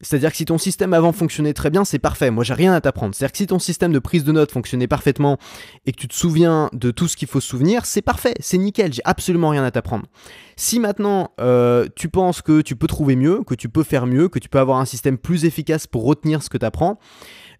c'est-à-dire 0.00 0.30
que 0.30 0.36
si 0.36 0.44
ton 0.44 0.58
système 0.58 0.92
avant 0.92 1.12
fonctionnait 1.12 1.52
très 1.52 1.70
bien, 1.70 1.84
c'est 1.84 1.98
parfait. 1.98 2.30
Moi, 2.30 2.44
j'ai 2.44 2.54
rien 2.54 2.72
à 2.72 2.80
t'apprendre. 2.80 3.14
C'est-à-dire 3.14 3.32
que 3.32 3.38
si 3.38 3.46
ton 3.46 3.58
système 3.58 3.92
de 3.92 3.98
prise 3.98 4.24
de 4.24 4.32
notes 4.32 4.52
fonctionnait 4.52 4.86
parfaitement 4.86 5.38
et 5.86 5.92
que 5.92 5.98
tu 5.98 6.08
te 6.08 6.14
souviens 6.14 6.68
de 6.72 6.90
tout 6.90 7.08
ce 7.08 7.16
qu'il 7.16 7.28
faut 7.28 7.40
se 7.40 7.48
souvenir, 7.48 7.86
c'est 7.86 8.02
parfait, 8.02 8.34
c'est 8.40 8.58
nickel. 8.58 8.92
J'ai 8.92 9.02
absolument 9.04 9.50
rien 9.50 9.64
à 9.64 9.70
t'apprendre. 9.70 10.06
Si 10.56 10.80
maintenant 10.80 11.32
euh, 11.40 11.88
tu 11.96 12.08
penses 12.08 12.42
que 12.42 12.60
tu 12.60 12.76
peux 12.76 12.86
trouver 12.86 13.16
mieux, 13.16 13.42
que 13.44 13.54
tu 13.54 13.68
peux 13.68 13.82
faire 13.82 14.06
mieux, 14.06 14.28
que 14.28 14.38
tu 14.38 14.48
peux 14.48 14.58
avoir 14.58 14.78
un 14.78 14.84
système 14.84 15.18
plus 15.18 15.44
efficace 15.44 15.86
pour 15.86 16.04
retenir 16.04 16.42
ce 16.42 16.48
que 16.48 16.58
tu 16.58 16.66
apprends, 16.66 16.98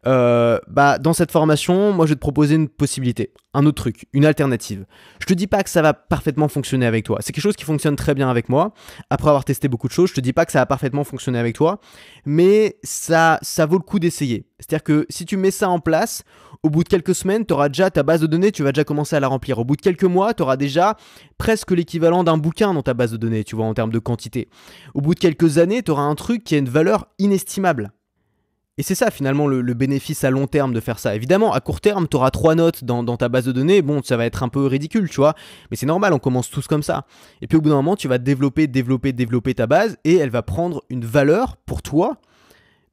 euh, 0.06 0.58
bah, 0.68 0.98
dans 0.98 1.14
cette 1.14 1.32
formation, 1.32 1.92
moi 1.92 2.06
je 2.06 2.10
vais 2.10 2.16
te 2.16 2.20
proposer 2.20 2.56
une 2.56 2.68
possibilité, 2.68 3.32
un 3.54 3.64
autre 3.64 3.82
truc, 3.82 4.06
une 4.12 4.26
alternative. 4.26 4.84
Je 5.18 5.26
te 5.26 5.32
dis 5.32 5.46
pas 5.46 5.62
que 5.62 5.70
ça 5.70 5.80
va 5.80 5.94
parfaitement 5.94 6.48
fonctionner 6.48 6.86
avec 6.86 7.04
toi. 7.04 7.18
C'est 7.20 7.32
quelque 7.32 7.42
chose 7.42 7.56
qui 7.56 7.64
fonctionne 7.64 7.96
très 7.96 8.14
bien 8.14 8.28
avec 8.28 8.48
moi. 8.48 8.74
Après 9.08 9.28
avoir 9.28 9.44
testé 9.44 9.68
beaucoup 9.68 9.88
de 9.88 9.92
choses, 9.92 10.10
je 10.10 10.14
te 10.14 10.20
dis 10.20 10.32
pas 10.32 10.44
que 10.44 10.52
ça 10.52 10.60
va 10.60 10.66
parfaitement 10.66 11.04
fonctionner 11.04 11.38
avec 11.38 11.54
toi. 11.54 11.80
mais 12.26 12.76
ça, 12.82 13.38
ça 13.42 13.66
vaut 13.66 13.78
le 13.78 13.82
coup 13.82 13.98
d'essayer. 13.98 14.46
C'est-à-dire 14.58 14.84
que 14.84 15.06
si 15.08 15.24
tu 15.24 15.36
mets 15.36 15.50
ça 15.50 15.68
en 15.68 15.78
place, 15.78 16.24
au 16.62 16.70
bout 16.70 16.82
de 16.82 16.88
quelques 16.88 17.14
semaines, 17.14 17.44
tu 17.44 17.52
auras 17.52 17.68
déjà 17.68 17.90
ta 17.90 18.02
base 18.02 18.20
de 18.22 18.26
données, 18.26 18.50
tu 18.50 18.62
vas 18.62 18.72
déjà 18.72 18.84
commencer 18.84 19.14
à 19.14 19.20
la 19.20 19.28
remplir. 19.28 19.58
Au 19.58 19.64
bout 19.64 19.76
de 19.76 19.82
quelques 19.82 20.04
mois, 20.04 20.32
tu 20.32 20.42
auras 20.42 20.56
déjà 20.56 20.96
presque 21.36 21.72
l'équivalent 21.72 22.24
d'un 22.24 22.38
bouquin 22.38 22.72
ta 22.84 22.94
base 22.94 23.12
de 23.12 23.16
données, 23.16 23.44
tu 23.44 23.56
vois, 23.56 23.66
en 23.66 23.74
termes 23.74 23.92
de 23.92 23.98
quantité. 23.98 24.48
Au 24.94 25.00
bout 25.00 25.14
de 25.14 25.20
quelques 25.20 25.58
années, 25.58 25.82
tu 25.82 25.90
auras 25.90 26.02
un 26.02 26.14
truc 26.14 26.44
qui 26.44 26.54
a 26.54 26.58
une 26.58 26.68
valeur 26.68 27.06
inestimable. 27.18 27.92
Et 28.76 28.82
c'est 28.82 28.96
ça 28.96 29.12
finalement 29.12 29.46
le, 29.46 29.62
bénéfice 29.74 30.24
à 30.24 30.30
long 30.30 30.48
terme 30.48 30.72
de 30.72 30.80
faire 30.80 30.98
ça. 30.98 31.14
Évidemment, 31.14 31.52
à 31.52 31.60
court 31.60 31.80
terme, 31.80 32.08
tu 32.08 32.16
auras 32.16 32.30
trois 32.30 32.56
notes 32.56 32.82
dans, 32.82 33.04
ta 33.16 33.28
base 33.28 33.44
de 33.44 33.52
données. 33.52 33.82
Bon, 33.82 34.02
ça 34.02 34.16
va 34.16 34.26
être 34.26 34.42
un 34.42 34.48
peu 34.48 34.66
ridicule, 34.66 35.08
tu 35.08 35.16
vois. 35.16 35.34
Mais 35.70 35.76
c'est 35.76 35.86
normal, 35.86 36.12
on 36.12 36.18
commence 36.18 36.50
tous 36.50 36.66
comme 36.66 36.82
ça. 36.82 37.06
Et 37.40 37.46
puis 37.46 37.56
au 37.56 37.60
bout 37.60 37.68
d'un 37.68 37.76
moment, 37.76 37.94
tu 37.94 38.08
vas 38.08 38.18
développer, 38.18 38.66
développer, 38.66 39.12
développer 39.12 39.54
ta 39.54 39.68
base 39.68 39.96
et 40.02 40.16
elle 40.16 40.30
va 40.30 40.42
prendre 40.42 40.82
une 40.90 41.04
valeur 41.04 41.56
pour 41.56 41.82
toi. 41.82 42.18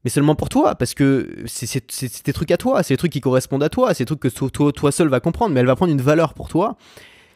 Mais 0.03 0.11
seulement 0.11 0.35
pour 0.35 0.49
toi, 0.49 0.75
parce 0.75 0.93
que 0.93 1.43
c'est 1.45 2.23
tes 2.23 2.33
trucs 2.33 2.51
à 2.51 2.57
toi, 2.57 2.83
c'est 2.83 2.93
des 2.93 2.97
trucs 2.97 3.11
qui 3.11 3.21
correspondent 3.21 3.63
à 3.63 3.69
toi, 3.69 3.93
c'est 3.93 4.03
des 4.03 4.15
trucs 4.15 4.19
que 4.19 4.27
toi, 4.27 4.71
toi 4.71 4.91
seul 4.91 5.09
va 5.09 5.19
comprendre, 5.19 5.53
mais 5.53 5.59
elle 5.59 5.67
va 5.67 5.75
prendre 5.75 5.91
une 5.91 6.01
valeur 6.01 6.33
pour 6.33 6.47
toi 6.47 6.75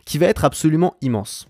qui 0.06 0.18
va 0.18 0.28
être 0.28 0.46
absolument 0.46 0.96
immense. 1.02 1.48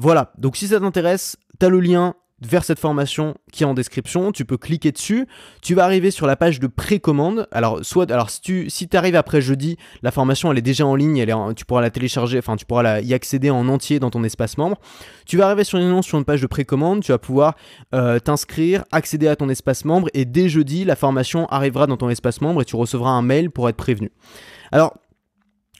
Voilà, 0.00 0.32
donc 0.38 0.56
si 0.56 0.68
ça 0.68 0.78
t'intéresse, 0.78 1.36
t'as 1.58 1.68
le 1.68 1.80
lien 1.80 2.14
vers 2.40 2.62
cette 2.62 2.78
formation 2.78 3.34
qui 3.52 3.64
est 3.64 3.66
en 3.66 3.74
description, 3.74 4.30
tu 4.30 4.44
peux 4.44 4.56
cliquer 4.56 4.92
dessus, 4.92 5.26
tu 5.60 5.74
vas 5.74 5.82
arriver 5.82 6.12
sur 6.12 6.28
la 6.28 6.36
page 6.36 6.60
de 6.60 6.68
précommande. 6.68 7.48
Alors 7.50 7.84
soit 7.84 8.08
alors 8.12 8.30
si 8.30 8.40
tu 8.40 8.70
si 8.70 8.88
arrives 8.92 9.16
après 9.16 9.40
jeudi, 9.40 9.76
la 10.02 10.12
formation 10.12 10.52
elle 10.52 10.58
est 10.58 10.62
déjà 10.62 10.86
en 10.86 10.94
ligne, 10.94 11.26
tu 11.56 11.64
pourras 11.64 11.80
la 11.80 11.90
télécharger, 11.90 12.38
enfin 12.38 12.54
tu 12.54 12.64
pourras 12.64 13.00
y 13.00 13.12
accéder 13.12 13.50
en 13.50 13.66
entier 13.68 13.98
dans 13.98 14.10
ton 14.10 14.22
espace 14.22 14.56
membre. 14.56 14.78
Tu 15.26 15.36
vas 15.36 15.46
arriver 15.46 15.64
sur 15.64 15.80
une 15.80 16.00
sur 16.02 16.16
une 16.16 16.24
page 16.24 16.42
de 16.42 16.46
précommande, 16.46 17.02
tu 17.02 17.10
vas 17.10 17.18
pouvoir 17.18 17.56
euh, 17.92 18.20
t'inscrire, 18.20 18.84
accéder 18.92 19.26
à 19.26 19.34
ton 19.34 19.48
espace 19.48 19.84
membre. 19.84 20.08
Et 20.14 20.24
dès 20.24 20.48
jeudi, 20.48 20.84
la 20.84 20.94
formation 20.94 21.46
arrivera 21.46 21.88
dans 21.88 21.96
ton 21.96 22.08
espace 22.08 22.40
membre 22.40 22.62
et 22.62 22.64
tu 22.64 22.76
recevras 22.76 23.10
un 23.10 23.22
mail 23.22 23.50
pour 23.50 23.68
être 23.68 23.76
prévenu. 23.76 24.12
Alors 24.70 24.94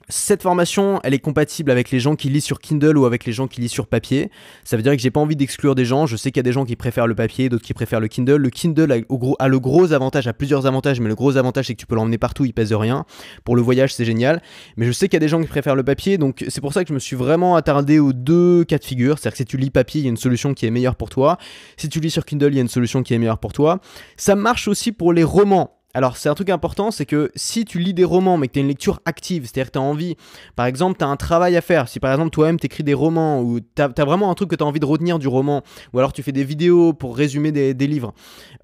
cette 0.09 0.41
formation, 0.41 0.99
elle 1.03 1.13
est 1.13 1.19
compatible 1.19 1.69
avec 1.69 1.91
les 1.91 1.99
gens 1.99 2.15
qui 2.15 2.29
lisent 2.29 2.43
sur 2.43 2.59
Kindle 2.59 2.97
ou 2.97 3.05
avec 3.05 3.25
les 3.25 3.31
gens 3.31 3.47
qui 3.47 3.61
lisent 3.61 3.71
sur 3.71 3.87
papier. 3.87 4.31
Ça 4.63 4.75
veut 4.75 4.83
dire 4.83 4.91
que 4.93 4.99
j'ai 4.99 5.11
pas 5.11 5.19
envie 5.19 5.35
d'exclure 5.35 5.75
des 5.75 5.85
gens. 5.85 6.07
Je 6.07 6.17
sais 6.17 6.31
qu'il 6.31 6.39
y 6.39 6.41
a 6.41 6.43
des 6.43 6.51
gens 6.51 6.65
qui 6.65 6.75
préfèrent 6.75 7.05
le 7.05 7.13
papier, 7.13 7.47
d'autres 7.47 7.63
qui 7.63 7.75
préfèrent 7.75 7.99
le 7.99 8.07
Kindle. 8.07 8.37
Le 8.37 8.49
Kindle 8.49 9.05
a, 9.39 9.47
le 9.47 9.59
gros 9.59 9.93
avantage, 9.93 10.27
a 10.27 10.33
plusieurs 10.33 10.65
avantages, 10.65 10.99
mais 10.99 11.09
le 11.09 11.15
gros 11.15 11.37
avantage 11.37 11.67
c'est 11.67 11.75
que 11.75 11.79
tu 11.79 11.85
peux 11.85 11.95
l'emmener 11.95 12.17
partout, 12.17 12.45
il 12.45 12.53
pèse 12.53 12.73
rien. 12.73 13.05
Pour 13.43 13.55
le 13.55 13.61
voyage, 13.61 13.93
c'est 13.93 14.05
génial. 14.05 14.41
Mais 14.77 14.87
je 14.87 14.91
sais 14.91 15.07
qu'il 15.07 15.13
y 15.15 15.17
a 15.17 15.19
des 15.21 15.27
gens 15.27 15.41
qui 15.41 15.47
préfèrent 15.47 15.75
le 15.75 15.83
papier, 15.83 16.17
donc 16.17 16.43
c'est 16.47 16.61
pour 16.61 16.73
ça 16.73 16.83
que 16.83 16.89
je 16.89 16.93
me 16.93 16.99
suis 16.99 17.15
vraiment 17.15 17.55
attardé 17.55 17.99
aux 17.99 18.13
deux 18.13 18.63
cas 18.63 18.79
de 18.79 18.83
figure. 18.83 19.19
C'est-à-dire 19.19 19.33
que 19.33 19.37
si 19.37 19.45
tu 19.45 19.57
lis 19.57 19.69
papier, 19.69 20.01
il 20.01 20.05
y 20.05 20.07
a 20.07 20.09
une 20.09 20.17
solution 20.17 20.55
qui 20.55 20.65
est 20.65 20.71
meilleure 20.71 20.95
pour 20.95 21.09
toi. 21.09 21.37
Si 21.77 21.87
tu 21.87 21.99
lis 21.99 22.09
sur 22.11 22.25
Kindle, 22.25 22.49
il 22.49 22.55
y 22.55 22.59
a 22.59 22.61
une 22.61 22.67
solution 22.67 23.03
qui 23.03 23.13
est 23.13 23.19
meilleure 23.19 23.39
pour 23.39 23.53
toi. 23.53 23.79
Ça 24.17 24.35
marche 24.35 24.67
aussi 24.67 24.91
pour 24.91 25.13
les 25.13 25.23
romans. 25.23 25.78
Alors, 25.95 26.17
c'est 26.17 26.29
un 26.29 26.35
truc 26.35 26.49
important, 26.51 26.91
c'est 26.91 27.07
que 27.07 27.31
si 27.35 27.65
tu 27.65 27.79
lis 27.79 27.95
des 27.95 28.03
romans, 28.03 28.37
mais 28.37 28.47
que 28.47 28.53
tu 28.53 28.59
as 28.59 28.61
une 28.61 28.67
lecture 28.67 28.99
active, 29.05 29.45
c'est-à-dire 29.45 29.67
que 29.67 29.71
tu 29.71 29.79
as 29.79 29.81
envie, 29.81 30.17
par 30.55 30.67
exemple, 30.67 30.99
tu 30.99 31.03
as 31.03 31.07
un 31.07 31.15
travail 31.15 31.57
à 31.57 31.61
faire, 31.61 31.87
si 31.87 31.99
par 31.99 32.11
exemple 32.11 32.29
toi-même 32.29 32.59
tu 32.59 32.67
écris 32.67 32.83
des 32.83 32.93
romans, 32.93 33.41
ou 33.41 33.59
tu 33.59 33.81
as, 33.81 34.05
vraiment 34.05 34.29
un 34.29 34.35
truc 34.35 34.51
que 34.51 34.55
tu 34.55 34.63
as 34.63 34.67
envie 34.67 34.79
de 34.79 34.85
retenir 34.85 35.17
du 35.17 35.27
roman, 35.27 35.63
ou 35.93 35.97
alors 35.97 36.13
tu 36.13 36.21
fais 36.21 36.31
des 36.31 36.43
vidéos 36.43 36.93
pour 36.93 37.17
résumer 37.17 37.51
des, 37.51 37.87
livres, 37.87 38.13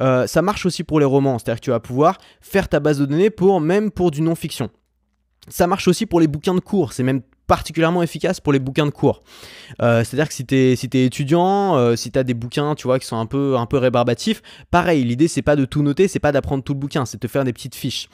euh, 0.01 0.27
ça 0.27 0.43
marche 0.43 0.67
aussi 0.67 0.83
pour 0.83 0.99
les 0.99 1.05
romans, 1.05 1.39
c'est-à-dire 1.39 1.61
que 1.61 1.65
tu 1.65 1.71
vas 1.71 1.79
pouvoir 1.79 2.19
faire 2.41 2.69
ta 2.69 2.79
base 2.79 2.99
de 2.99 3.05
données 3.05 3.31
pour 3.31 3.59
même 3.59 3.89
pour 3.89 4.11
du 4.11 4.21
non-fiction. 4.21 4.69
Ça 5.47 5.65
marche 5.65 5.87
aussi 5.87 6.05
pour 6.05 6.19
les 6.19 6.27
bouquins 6.27 6.53
de 6.53 6.59
cours, 6.59 6.93
c'est 6.93 7.03
même 7.03 7.21
particulièrement 7.47 8.03
efficace 8.03 8.39
pour 8.39 8.53
les 8.53 8.59
bouquins 8.59 8.85
de 8.85 8.91
cours. 8.91 9.21
Euh, 9.81 10.03
c'est-à-dire 10.03 10.27
que 10.27 10.33
si 10.33 10.45
tu 10.45 10.55
es, 10.55 11.05
étudiant, 11.05 11.75
euh, 11.75 11.95
si 11.95 12.11
tu 12.11 12.19
as 12.19 12.23
des 12.23 12.33
bouquins 12.33 12.75
tu 12.75 12.87
vois, 12.87 12.99
qui 12.99 13.05
sont 13.05 13.17
un 13.17 13.25
peu, 13.25 13.57
un 13.57 13.65
peu 13.65 13.77
rébarbatifs, 13.77 14.41
pareil, 14.71 15.03
l'idée 15.03 15.27
c'est 15.27 15.41
pas 15.41 15.55
de 15.55 15.65
tout 15.65 15.83
noter, 15.83 16.07
c'est 16.07 16.19
pas 16.19 16.31
d'apprendre 16.31 16.63
tout 16.63 16.73
le 16.73 16.79
bouquin, 16.79 17.05
c'est 17.05 17.17
de 17.17 17.27
te 17.27 17.31
faire 17.31 17.43
des 17.43 17.53
petites 17.53 17.75
fiches. 17.75 18.09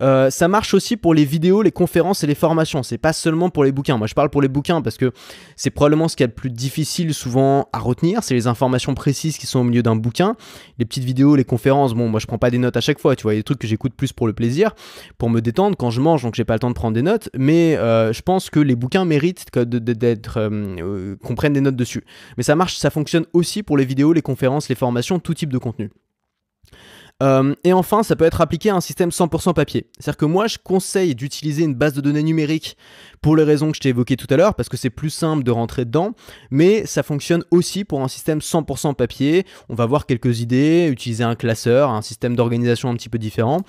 Euh, 0.00 0.30
ça 0.30 0.48
marche 0.48 0.74
aussi 0.74 0.96
pour 0.96 1.14
les 1.14 1.24
vidéos, 1.24 1.62
les 1.62 1.72
conférences 1.72 2.24
et 2.24 2.26
les 2.26 2.34
formations, 2.34 2.82
c'est 2.82 2.98
pas 2.98 3.12
seulement 3.12 3.50
pour 3.50 3.64
les 3.64 3.72
bouquins. 3.72 3.98
Moi 3.98 4.06
je 4.06 4.14
parle 4.14 4.30
pour 4.30 4.42
les 4.42 4.48
bouquins 4.48 4.82
parce 4.82 4.96
que 4.96 5.12
c'est 5.56 5.70
probablement 5.70 6.08
ce 6.08 6.16
qui 6.16 6.22
est 6.22 6.26
le 6.26 6.32
plus 6.32 6.50
difficile 6.50 7.14
souvent 7.14 7.68
à 7.72 7.78
retenir, 7.78 8.22
c'est 8.22 8.34
les 8.34 8.46
informations 8.46 8.94
précises 8.94 9.38
qui 9.38 9.46
sont 9.46 9.60
au 9.60 9.64
milieu 9.64 9.82
d'un 9.82 9.96
bouquin. 9.96 10.36
Les 10.78 10.84
petites 10.84 11.04
vidéos, 11.04 11.36
les 11.36 11.44
conférences, 11.44 11.94
bon, 11.94 12.08
moi 12.08 12.20
je 12.20 12.26
prends 12.26 12.38
pas 12.38 12.50
des 12.50 12.58
notes 12.58 12.76
à 12.76 12.80
chaque 12.80 12.98
fois, 12.98 13.16
tu 13.16 13.24
vois, 13.24 13.34
il 13.34 13.36
y 13.36 13.38
a 13.38 13.40
des 13.40 13.44
trucs 13.44 13.58
que 13.58 13.68
j'écoute 13.68 13.94
plus 13.94 14.12
pour 14.12 14.26
le 14.26 14.32
plaisir, 14.32 14.74
pour 15.18 15.30
me 15.30 15.40
détendre 15.40 15.76
quand 15.76 15.90
je 15.90 16.00
mange, 16.00 16.22
donc 16.22 16.34
j'ai 16.34 16.44
pas 16.44 16.54
le 16.54 16.60
temps 16.60 16.70
de 16.70 16.74
prendre 16.74 16.94
des 16.94 17.02
notes, 17.02 17.28
mais 17.36 17.76
je 17.76 18.22
pense 18.22 18.50
que 18.50 18.60
les 18.60 18.76
bouquins 18.76 19.04
méritent 19.04 19.46
d'être 19.56 20.38
euh, 20.38 20.76
euh, 20.80 21.16
qu'on 21.16 21.34
prenne 21.34 21.52
des 21.52 21.60
notes 21.60 21.76
dessus. 21.76 22.04
Mais 22.36 22.42
ça 22.42 22.56
marche, 22.56 22.76
ça 22.76 22.90
fonctionne 22.90 23.26
aussi 23.32 23.62
pour 23.62 23.76
les 23.76 23.84
vidéos, 23.84 24.12
les 24.12 24.22
conférences, 24.22 24.68
les 24.68 24.74
formations, 24.74 25.18
tout 25.18 25.34
type 25.34 25.52
de 25.52 25.58
contenu. 25.58 25.90
Euh, 27.22 27.54
et 27.64 27.72
enfin, 27.72 28.02
ça 28.02 28.16
peut 28.16 28.24
être 28.24 28.40
appliqué 28.40 28.70
à 28.70 28.76
un 28.76 28.80
système 28.80 29.10
100% 29.10 29.54
papier. 29.54 29.86
C'est-à-dire 29.98 30.16
que 30.16 30.24
moi, 30.24 30.46
je 30.46 30.58
conseille 30.62 31.14
d'utiliser 31.14 31.64
une 31.64 31.74
base 31.74 31.92
de 31.92 32.00
données 32.00 32.22
numérique 32.22 32.76
pour 33.20 33.36
les 33.36 33.44
raisons 33.44 33.70
que 33.70 33.76
je 33.76 33.80
t'ai 33.80 33.90
évoquées 33.90 34.16
tout 34.16 34.26
à 34.30 34.36
l'heure, 34.36 34.54
parce 34.54 34.68
que 34.68 34.76
c'est 34.76 34.90
plus 34.90 35.10
simple 35.10 35.42
de 35.42 35.50
rentrer 35.50 35.84
dedans, 35.84 36.14
mais 36.50 36.86
ça 36.86 37.02
fonctionne 37.02 37.44
aussi 37.50 37.84
pour 37.84 38.02
un 38.02 38.08
système 38.08 38.38
100% 38.38 38.94
papier. 38.94 39.44
On 39.68 39.74
va 39.74 39.86
voir 39.86 40.06
quelques 40.06 40.40
idées, 40.40 40.88
utiliser 40.90 41.24
un 41.24 41.34
classeur, 41.34 41.90
un 41.90 42.02
système 42.02 42.34
d'organisation 42.34 42.88
un 42.88 42.94
petit 42.94 43.10
peu 43.10 43.18
différent, 43.18 43.60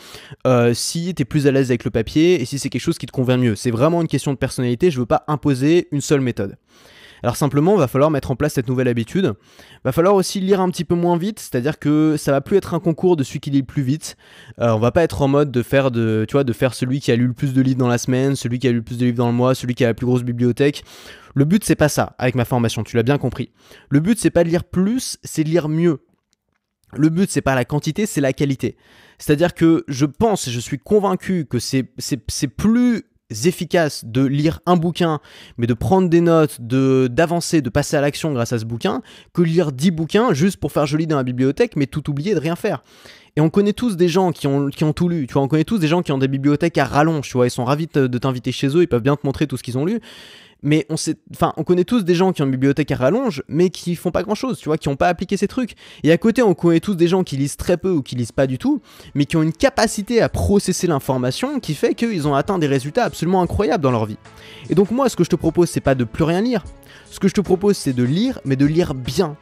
euh, 0.48 0.74
si 0.74 1.14
tu 1.14 1.22
es 1.22 1.26
plus 1.26 1.48
à 1.48 1.52
l'aise 1.52 1.70
avec 1.70 1.84
le 1.84 1.92
papier 1.92 2.42
et 2.42 2.46
si 2.46 2.60
c'est 2.60 2.70
quelque 2.70 2.82
chose 2.82 2.98
qui 2.98 3.06
te 3.06 3.12
convient 3.12 3.38
mieux. 3.38 3.56
C'est 3.56 3.72
vraiment 3.72 4.02
une 4.02 4.08
question 4.08 4.32
de 4.32 4.38
personnalité, 4.38 4.90
je 4.90 5.00
veux 5.00 5.06
pas 5.06 5.26
imposer 5.28 5.90
une 5.92 6.02
seule 6.02 6.22
méthode. 6.22 6.56
Alors 7.24 7.36
simplement, 7.36 7.76
il 7.76 7.80
va 7.80 7.88
falloir 7.88 8.10
mettre 8.10 8.32
en 8.32 8.36
place 8.36 8.54
cette 8.54 8.68
nouvelle 8.68 8.88
habitude. 8.88 9.34
Il 9.36 9.80
va 9.86 9.92
falloir 9.92 10.16
aussi 10.16 10.40
lire 10.40 10.60
un 10.62 10.70
petit 10.70 10.86
peu 10.86 10.96
moins 10.96 11.18
vite, 11.18 11.40
c'est-à-dire 11.40 11.80
que 11.80 12.16
ça 12.18 12.32
va 12.32 12.42
plus 12.42 12.58
être 12.58 12.74
un 12.74 12.80
concours 12.80 13.16
de 13.16 13.24
celui 13.24 13.40
qui 13.40 13.52
lit 13.52 13.60
le 13.60 13.66
plus 13.66 13.84
vite. 13.84 14.18
Euh, 14.60 14.72
on 14.72 14.80
va 14.80 14.92
pas 14.92 15.04
être 15.04 15.22
en 15.22 15.28
mode 15.28 15.52
de 15.52 15.62
faire 15.62 15.92
de, 15.92 16.26
tu 16.28 16.42
de 16.44 16.54
faire 16.54 16.74
celui 16.74 17.00
qui 17.00 17.12
a 17.12 17.16
lu 17.16 17.28
le 17.28 17.34
plus 17.34 17.54
de 17.54 17.62
livres 17.62 17.78
dans 17.78 17.88
la 17.88 17.98
semaine, 17.98 18.36
celui 18.36 18.60
qui 18.60 18.68
a 18.68 18.72
lu 18.72 18.78
le 18.78 18.84
plus 18.84 18.98
de 18.98 19.06
livres 19.06 19.18
dans 19.18 19.28
le 19.28 19.34
mois, 19.34 19.54
celui 19.54 19.76
qui 19.76 19.84
a 19.84 19.88
la 19.88 19.94
plus 19.94 20.06
grosse 20.06 20.24
bibliothèque. 20.24 20.84
Le 21.36 21.46
but 21.46 21.64
c'est 21.64 21.76
pas 21.76 21.90
ça 21.90 22.16
avec 22.18 22.36
ma 22.36 22.46
formation, 22.46 22.84
tu 22.84 22.96
l'as 22.96 23.04
bien 23.04 23.18
compris. 23.18 23.52
Le 23.90 24.00
but 24.00 24.20
c'est 24.20 24.32
pas 24.32 24.44
de 24.44 24.50
lire 24.50 24.64
plus, 24.64 25.18
c'est 25.24 25.44
de 25.44 25.50
lire 25.50 25.70
mieux. 25.70 26.00
Le 26.94 27.10
but 27.10 27.30
c'est 27.30 27.42
pas 27.42 27.56
la 27.56 27.66
quantité, 27.66 28.06
c'est 28.06 28.22
la 28.22 28.34
qualité. 28.34 28.76
C'est-à-dire 29.18 29.54
que 29.54 29.86
je 29.88 30.06
pense 30.06 30.50
je 30.50 30.60
suis 30.60 30.80
convaincu 30.80 31.46
que 31.46 31.60
c'est 31.60 31.84
plus 32.48 33.04
efficace 33.46 34.06
de 34.06 34.24
lire 34.24 34.60
un 34.66 34.76
bouquin, 34.76 35.20
mais 35.58 35.68
de 35.68 35.74
prendre 35.74 36.10
des 36.10 36.22
notes, 36.22 36.62
de 36.62 37.08
d'avancer, 37.12 37.62
de 37.62 37.70
passer 37.70 37.98
à 37.98 38.02
l'action 38.02 38.34
grâce 38.34 38.54
à 38.54 38.60
ce 38.60 38.66
bouquin, 38.66 39.02
que 39.34 39.42
lire 39.42 39.72
10 39.72 39.92
bouquins 39.92 40.34
juste 40.34 40.58
pour 40.58 40.72
faire 40.72 40.86
joli 40.86 41.08
dans 41.08 41.18
la 41.18 41.24
bibliothèque, 41.24 41.76
mais 41.76 41.88
tout 41.88 42.10
oublier 42.10 42.34
de 42.36 42.40
rien 42.40 42.56
faire. 42.56 42.84
Et 43.38 43.42
on 43.42 43.50
connaît 43.50 43.74
tous 43.74 43.96
des 43.96 44.10
gens 44.10 44.34
qui 44.34 44.48
ont, 44.48 44.68
qui 44.68 44.84
ont 44.84 44.92
tout 44.92 45.08
lu, 45.08 45.26
tu 45.26 45.34
vois, 45.34 45.42
on 45.42 45.48
connaît 45.48 45.64
tous 45.64 45.78
des 45.78 45.88
gens 45.88 46.02
qui 46.02 46.12
ont 46.12 46.18
des 46.18 46.28
bibliothèques 46.28 46.78
à 46.78 46.84
rallonge, 46.84 47.30
tu 47.30 47.34
vois, 47.38 47.48
ils 47.48 47.52
sont 47.52 47.64
ravis 47.64 47.88
de 47.88 48.18
t'inviter 48.18 48.52
chez 48.52 48.68
eux, 48.76 48.82
ils 48.82 48.88
peuvent 48.88 49.02
bien 49.02 49.16
te 49.16 49.26
montrer 49.26 49.48
tout 49.48 49.56
ce 49.56 49.64
qu'ils 49.64 49.78
ont 49.78 49.86
lu, 49.86 50.02
mais 50.64 50.86
on 50.90 50.98
sait, 50.98 51.16
enfin, 51.34 51.54
on 51.58 51.64
connaît 51.64 51.84
tous 51.84 52.04
des 52.04 52.14
gens 52.14 52.34
qui 52.34 52.42
ont 52.42 52.46
une 52.46 52.52
bibliothèque 52.52 52.92
à 52.92 52.96
rallonge, 52.96 53.44
mais 53.48 53.70
qui 53.70 53.96
font 53.96 54.12
pas 54.12 54.24
grand 54.24 54.36
chose, 54.36 54.60
tu 54.60 54.70
vois, 54.70 54.78
qui 54.78 54.90
ont 54.90 54.96
pas 54.96 55.08
appliqué 55.08 55.38
ces 55.38 55.48
trucs. 55.48 55.76
Et 56.04 56.12
à 56.12 56.18
côté, 56.18 56.44
on 56.44 56.54
connaît 56.54 56.80
tous 56.80 56.96
des 56.96 57.08
gens 57.08 57.24
qui 57.24 57.38
lisent 57.38 57.58
très 57.58 57.78
peu 57.78 57.90
ou 57.90 58.02
qui 58.02 58.16
lisent 58.16 58.32
pas 58.32 58.48
du 58.48 58.58
tout, 58.58 58.82
mais 59.16 59.26
qui 59.26 59.38
ont 59.38 59.44
une 59.44 59.54
capacité 59.54 60.22
à 60.22 60.30
processer 60.30 60.88
l'information 60.88 61.60
qui 61.60 61.74
fait 61.74 61.96
qu'ils 61.96 62.28
ont 62.28 62.36
atteint 62.36 62.60
des 62.60 62.68
résultats 62.68 63.06
absolument 63.06 63.42
incroyables 63.42 63.84
dans 63.84 63.92
leur 63.92 64.06
vie. 64.06 64.18
Et 64.70 64.76
donc, 64.76 64.92
moi, 64.92 65.10
ce 65.10 65.16
que 65.16 65.24
je 65.24 65.30
te 65.30 65.36
propose, 65.36 65.70
c'est 65.70 65.82
pas 65.82 65.96
de 65.96 66.04
plus 66.04 66.24
rien 66.24 66.42
lire. 66.42 66.64
Ce 67.10 67.20
que 67.20 67.28
je 67.28 67.34
te 67.34 67.42
propose, 67.42 67.78
c'est 67.78 67.94
de 67.94 68.04
lire, 68.04 68.40
mais 68.46 68.56
de 68.56 68.66
lire 68.66 68.94
bien. 68.94 69.36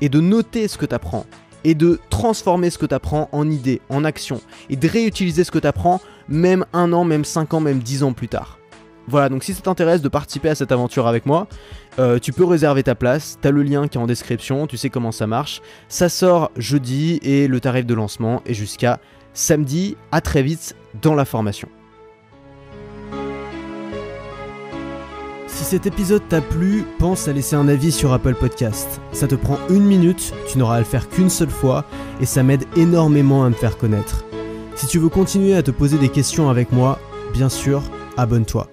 Et 0.00 0.08
de 0.08 0.20
noter 0.20 0.68
ce 0.68 0.76
que 0.76 0.86
tu 0.86 0.94
apprends. 0.94 1.24
Et 1.64 1.74
de 1.74 1.98
transformer 2.10 2.70
ce 2.70 2.78
que 2.78 2.86
tu 2.86 2.94
apprends 2.94 3.28
en 3.32 3.50
idées, 3.50 3.80
en 3.88 4.04
actions. 4.04 4.40
Et 4.68 4.76
de 4.76 4.86
réutiliser 4.86 5.44
ce 5.44 5.50
que 5.50 5.58
tu 5.58 5.66
apprends, 5.66 6.00
même 6.28 6.66
un 6.72 6.92
an, 6.92 7.04
même 7.04 7.24
cinq 7.24 7.54
ans, 7.54 7.60
même 7.60 7.78
dix 7.78 8.02
ans 8.02 8.12
plus 8.12 8.28
tard. 8.28 8.58
Voilà, 9.08 9.30
donc 9.30 9.42
si 9.42 9.54
ça 9.54 9.62
t'intéresse 9.62 10.02
de 10.02 10.08
participer 10.08 10.50
à 10.50 10.54
cette 10.54 10.70
aventure 10.70 11.06
avec 11.06 11.24
moi, 11.24 11.46
euh, 11.98 12.18
tu 12.18 12.32
peux 12.32 12.44
réserver 12.44 12.82
ta 12.82 12.94
place, 12.94 13.38
t'as 13.40 13.50
le 13.50 13.62
lien 13.62 13.88
qui 13.88 13.96
est 13.96 14.00
en 14.00 14.06
description, 14.06 14.66
tu 14.66 14.76
sais 14.76 14.90
comment 14.90 15.12
ça 15.12 15.26
marche. 15.26 15.62
Ça 15.88 16.10
sort 16.10 16.50
jeudi 16.56 17.18
et 17.22 17.48
le 17.48 17.58
tarif 17.58 17.86
de 17.86 17.94
lancement 17.94 18.42
est 18.44 18.54
jusqu'à 18.54 19.00
samedi. 19.32 19.96
À 20.12 20.20
très 20.20 20.42
vite 20.42 20.76
dans 21.00 21.14
la 21.14 21.24
formation. 21.24 21.68
Si 25.46 25.64
cet 25.64 25.86
épisode 25.86 26.22
t'a 26.28 26.42
plu, 26.42 26.84
pense 26.98 27.28
à 27.28 27.32
laisser 27.32 27.56
un 27.56 27.66
avis 27.66 27.90
sur 27.90 28.12
Apple 28.12 28.34
Podcast. 28.34 29.00
Ça 29.12 29.26
te 29.26 29.34
prend 29.34 29.58
une 29.70 29.84
minute, 29.84 30.34
tu 30.46 30.58
n'auras 30.58 30.76
à 30.76 30.78
le 30.80 30.84
faire 30.84 31.08
qu'une 31.08 31.30
seule 31.30 31.50
fois 31.50 31.84
et 32.20 32.26
ça 32.26 32.42
m'aide 32.42 32.64
énormément 32.76 33.44
à 33.44 33.48
me 33.48 33.54
faire 33.54 33.78
connaître. 33.78 34.24
Si 34.76 34.86
tu 34.86 34.98
veux 34.98 35.08
continuer 35.08 35.56
à 35.56 35.62
te 35.62 35.70
poser 35.70 35.98
des 35.98 36.10
questions 36.10 36.50
avec 36.50 36.72
moi, 36.72 36.98
bien 37.32 37.48
sûr, 37.48 37.82
abonne-toi. 38.16 38.68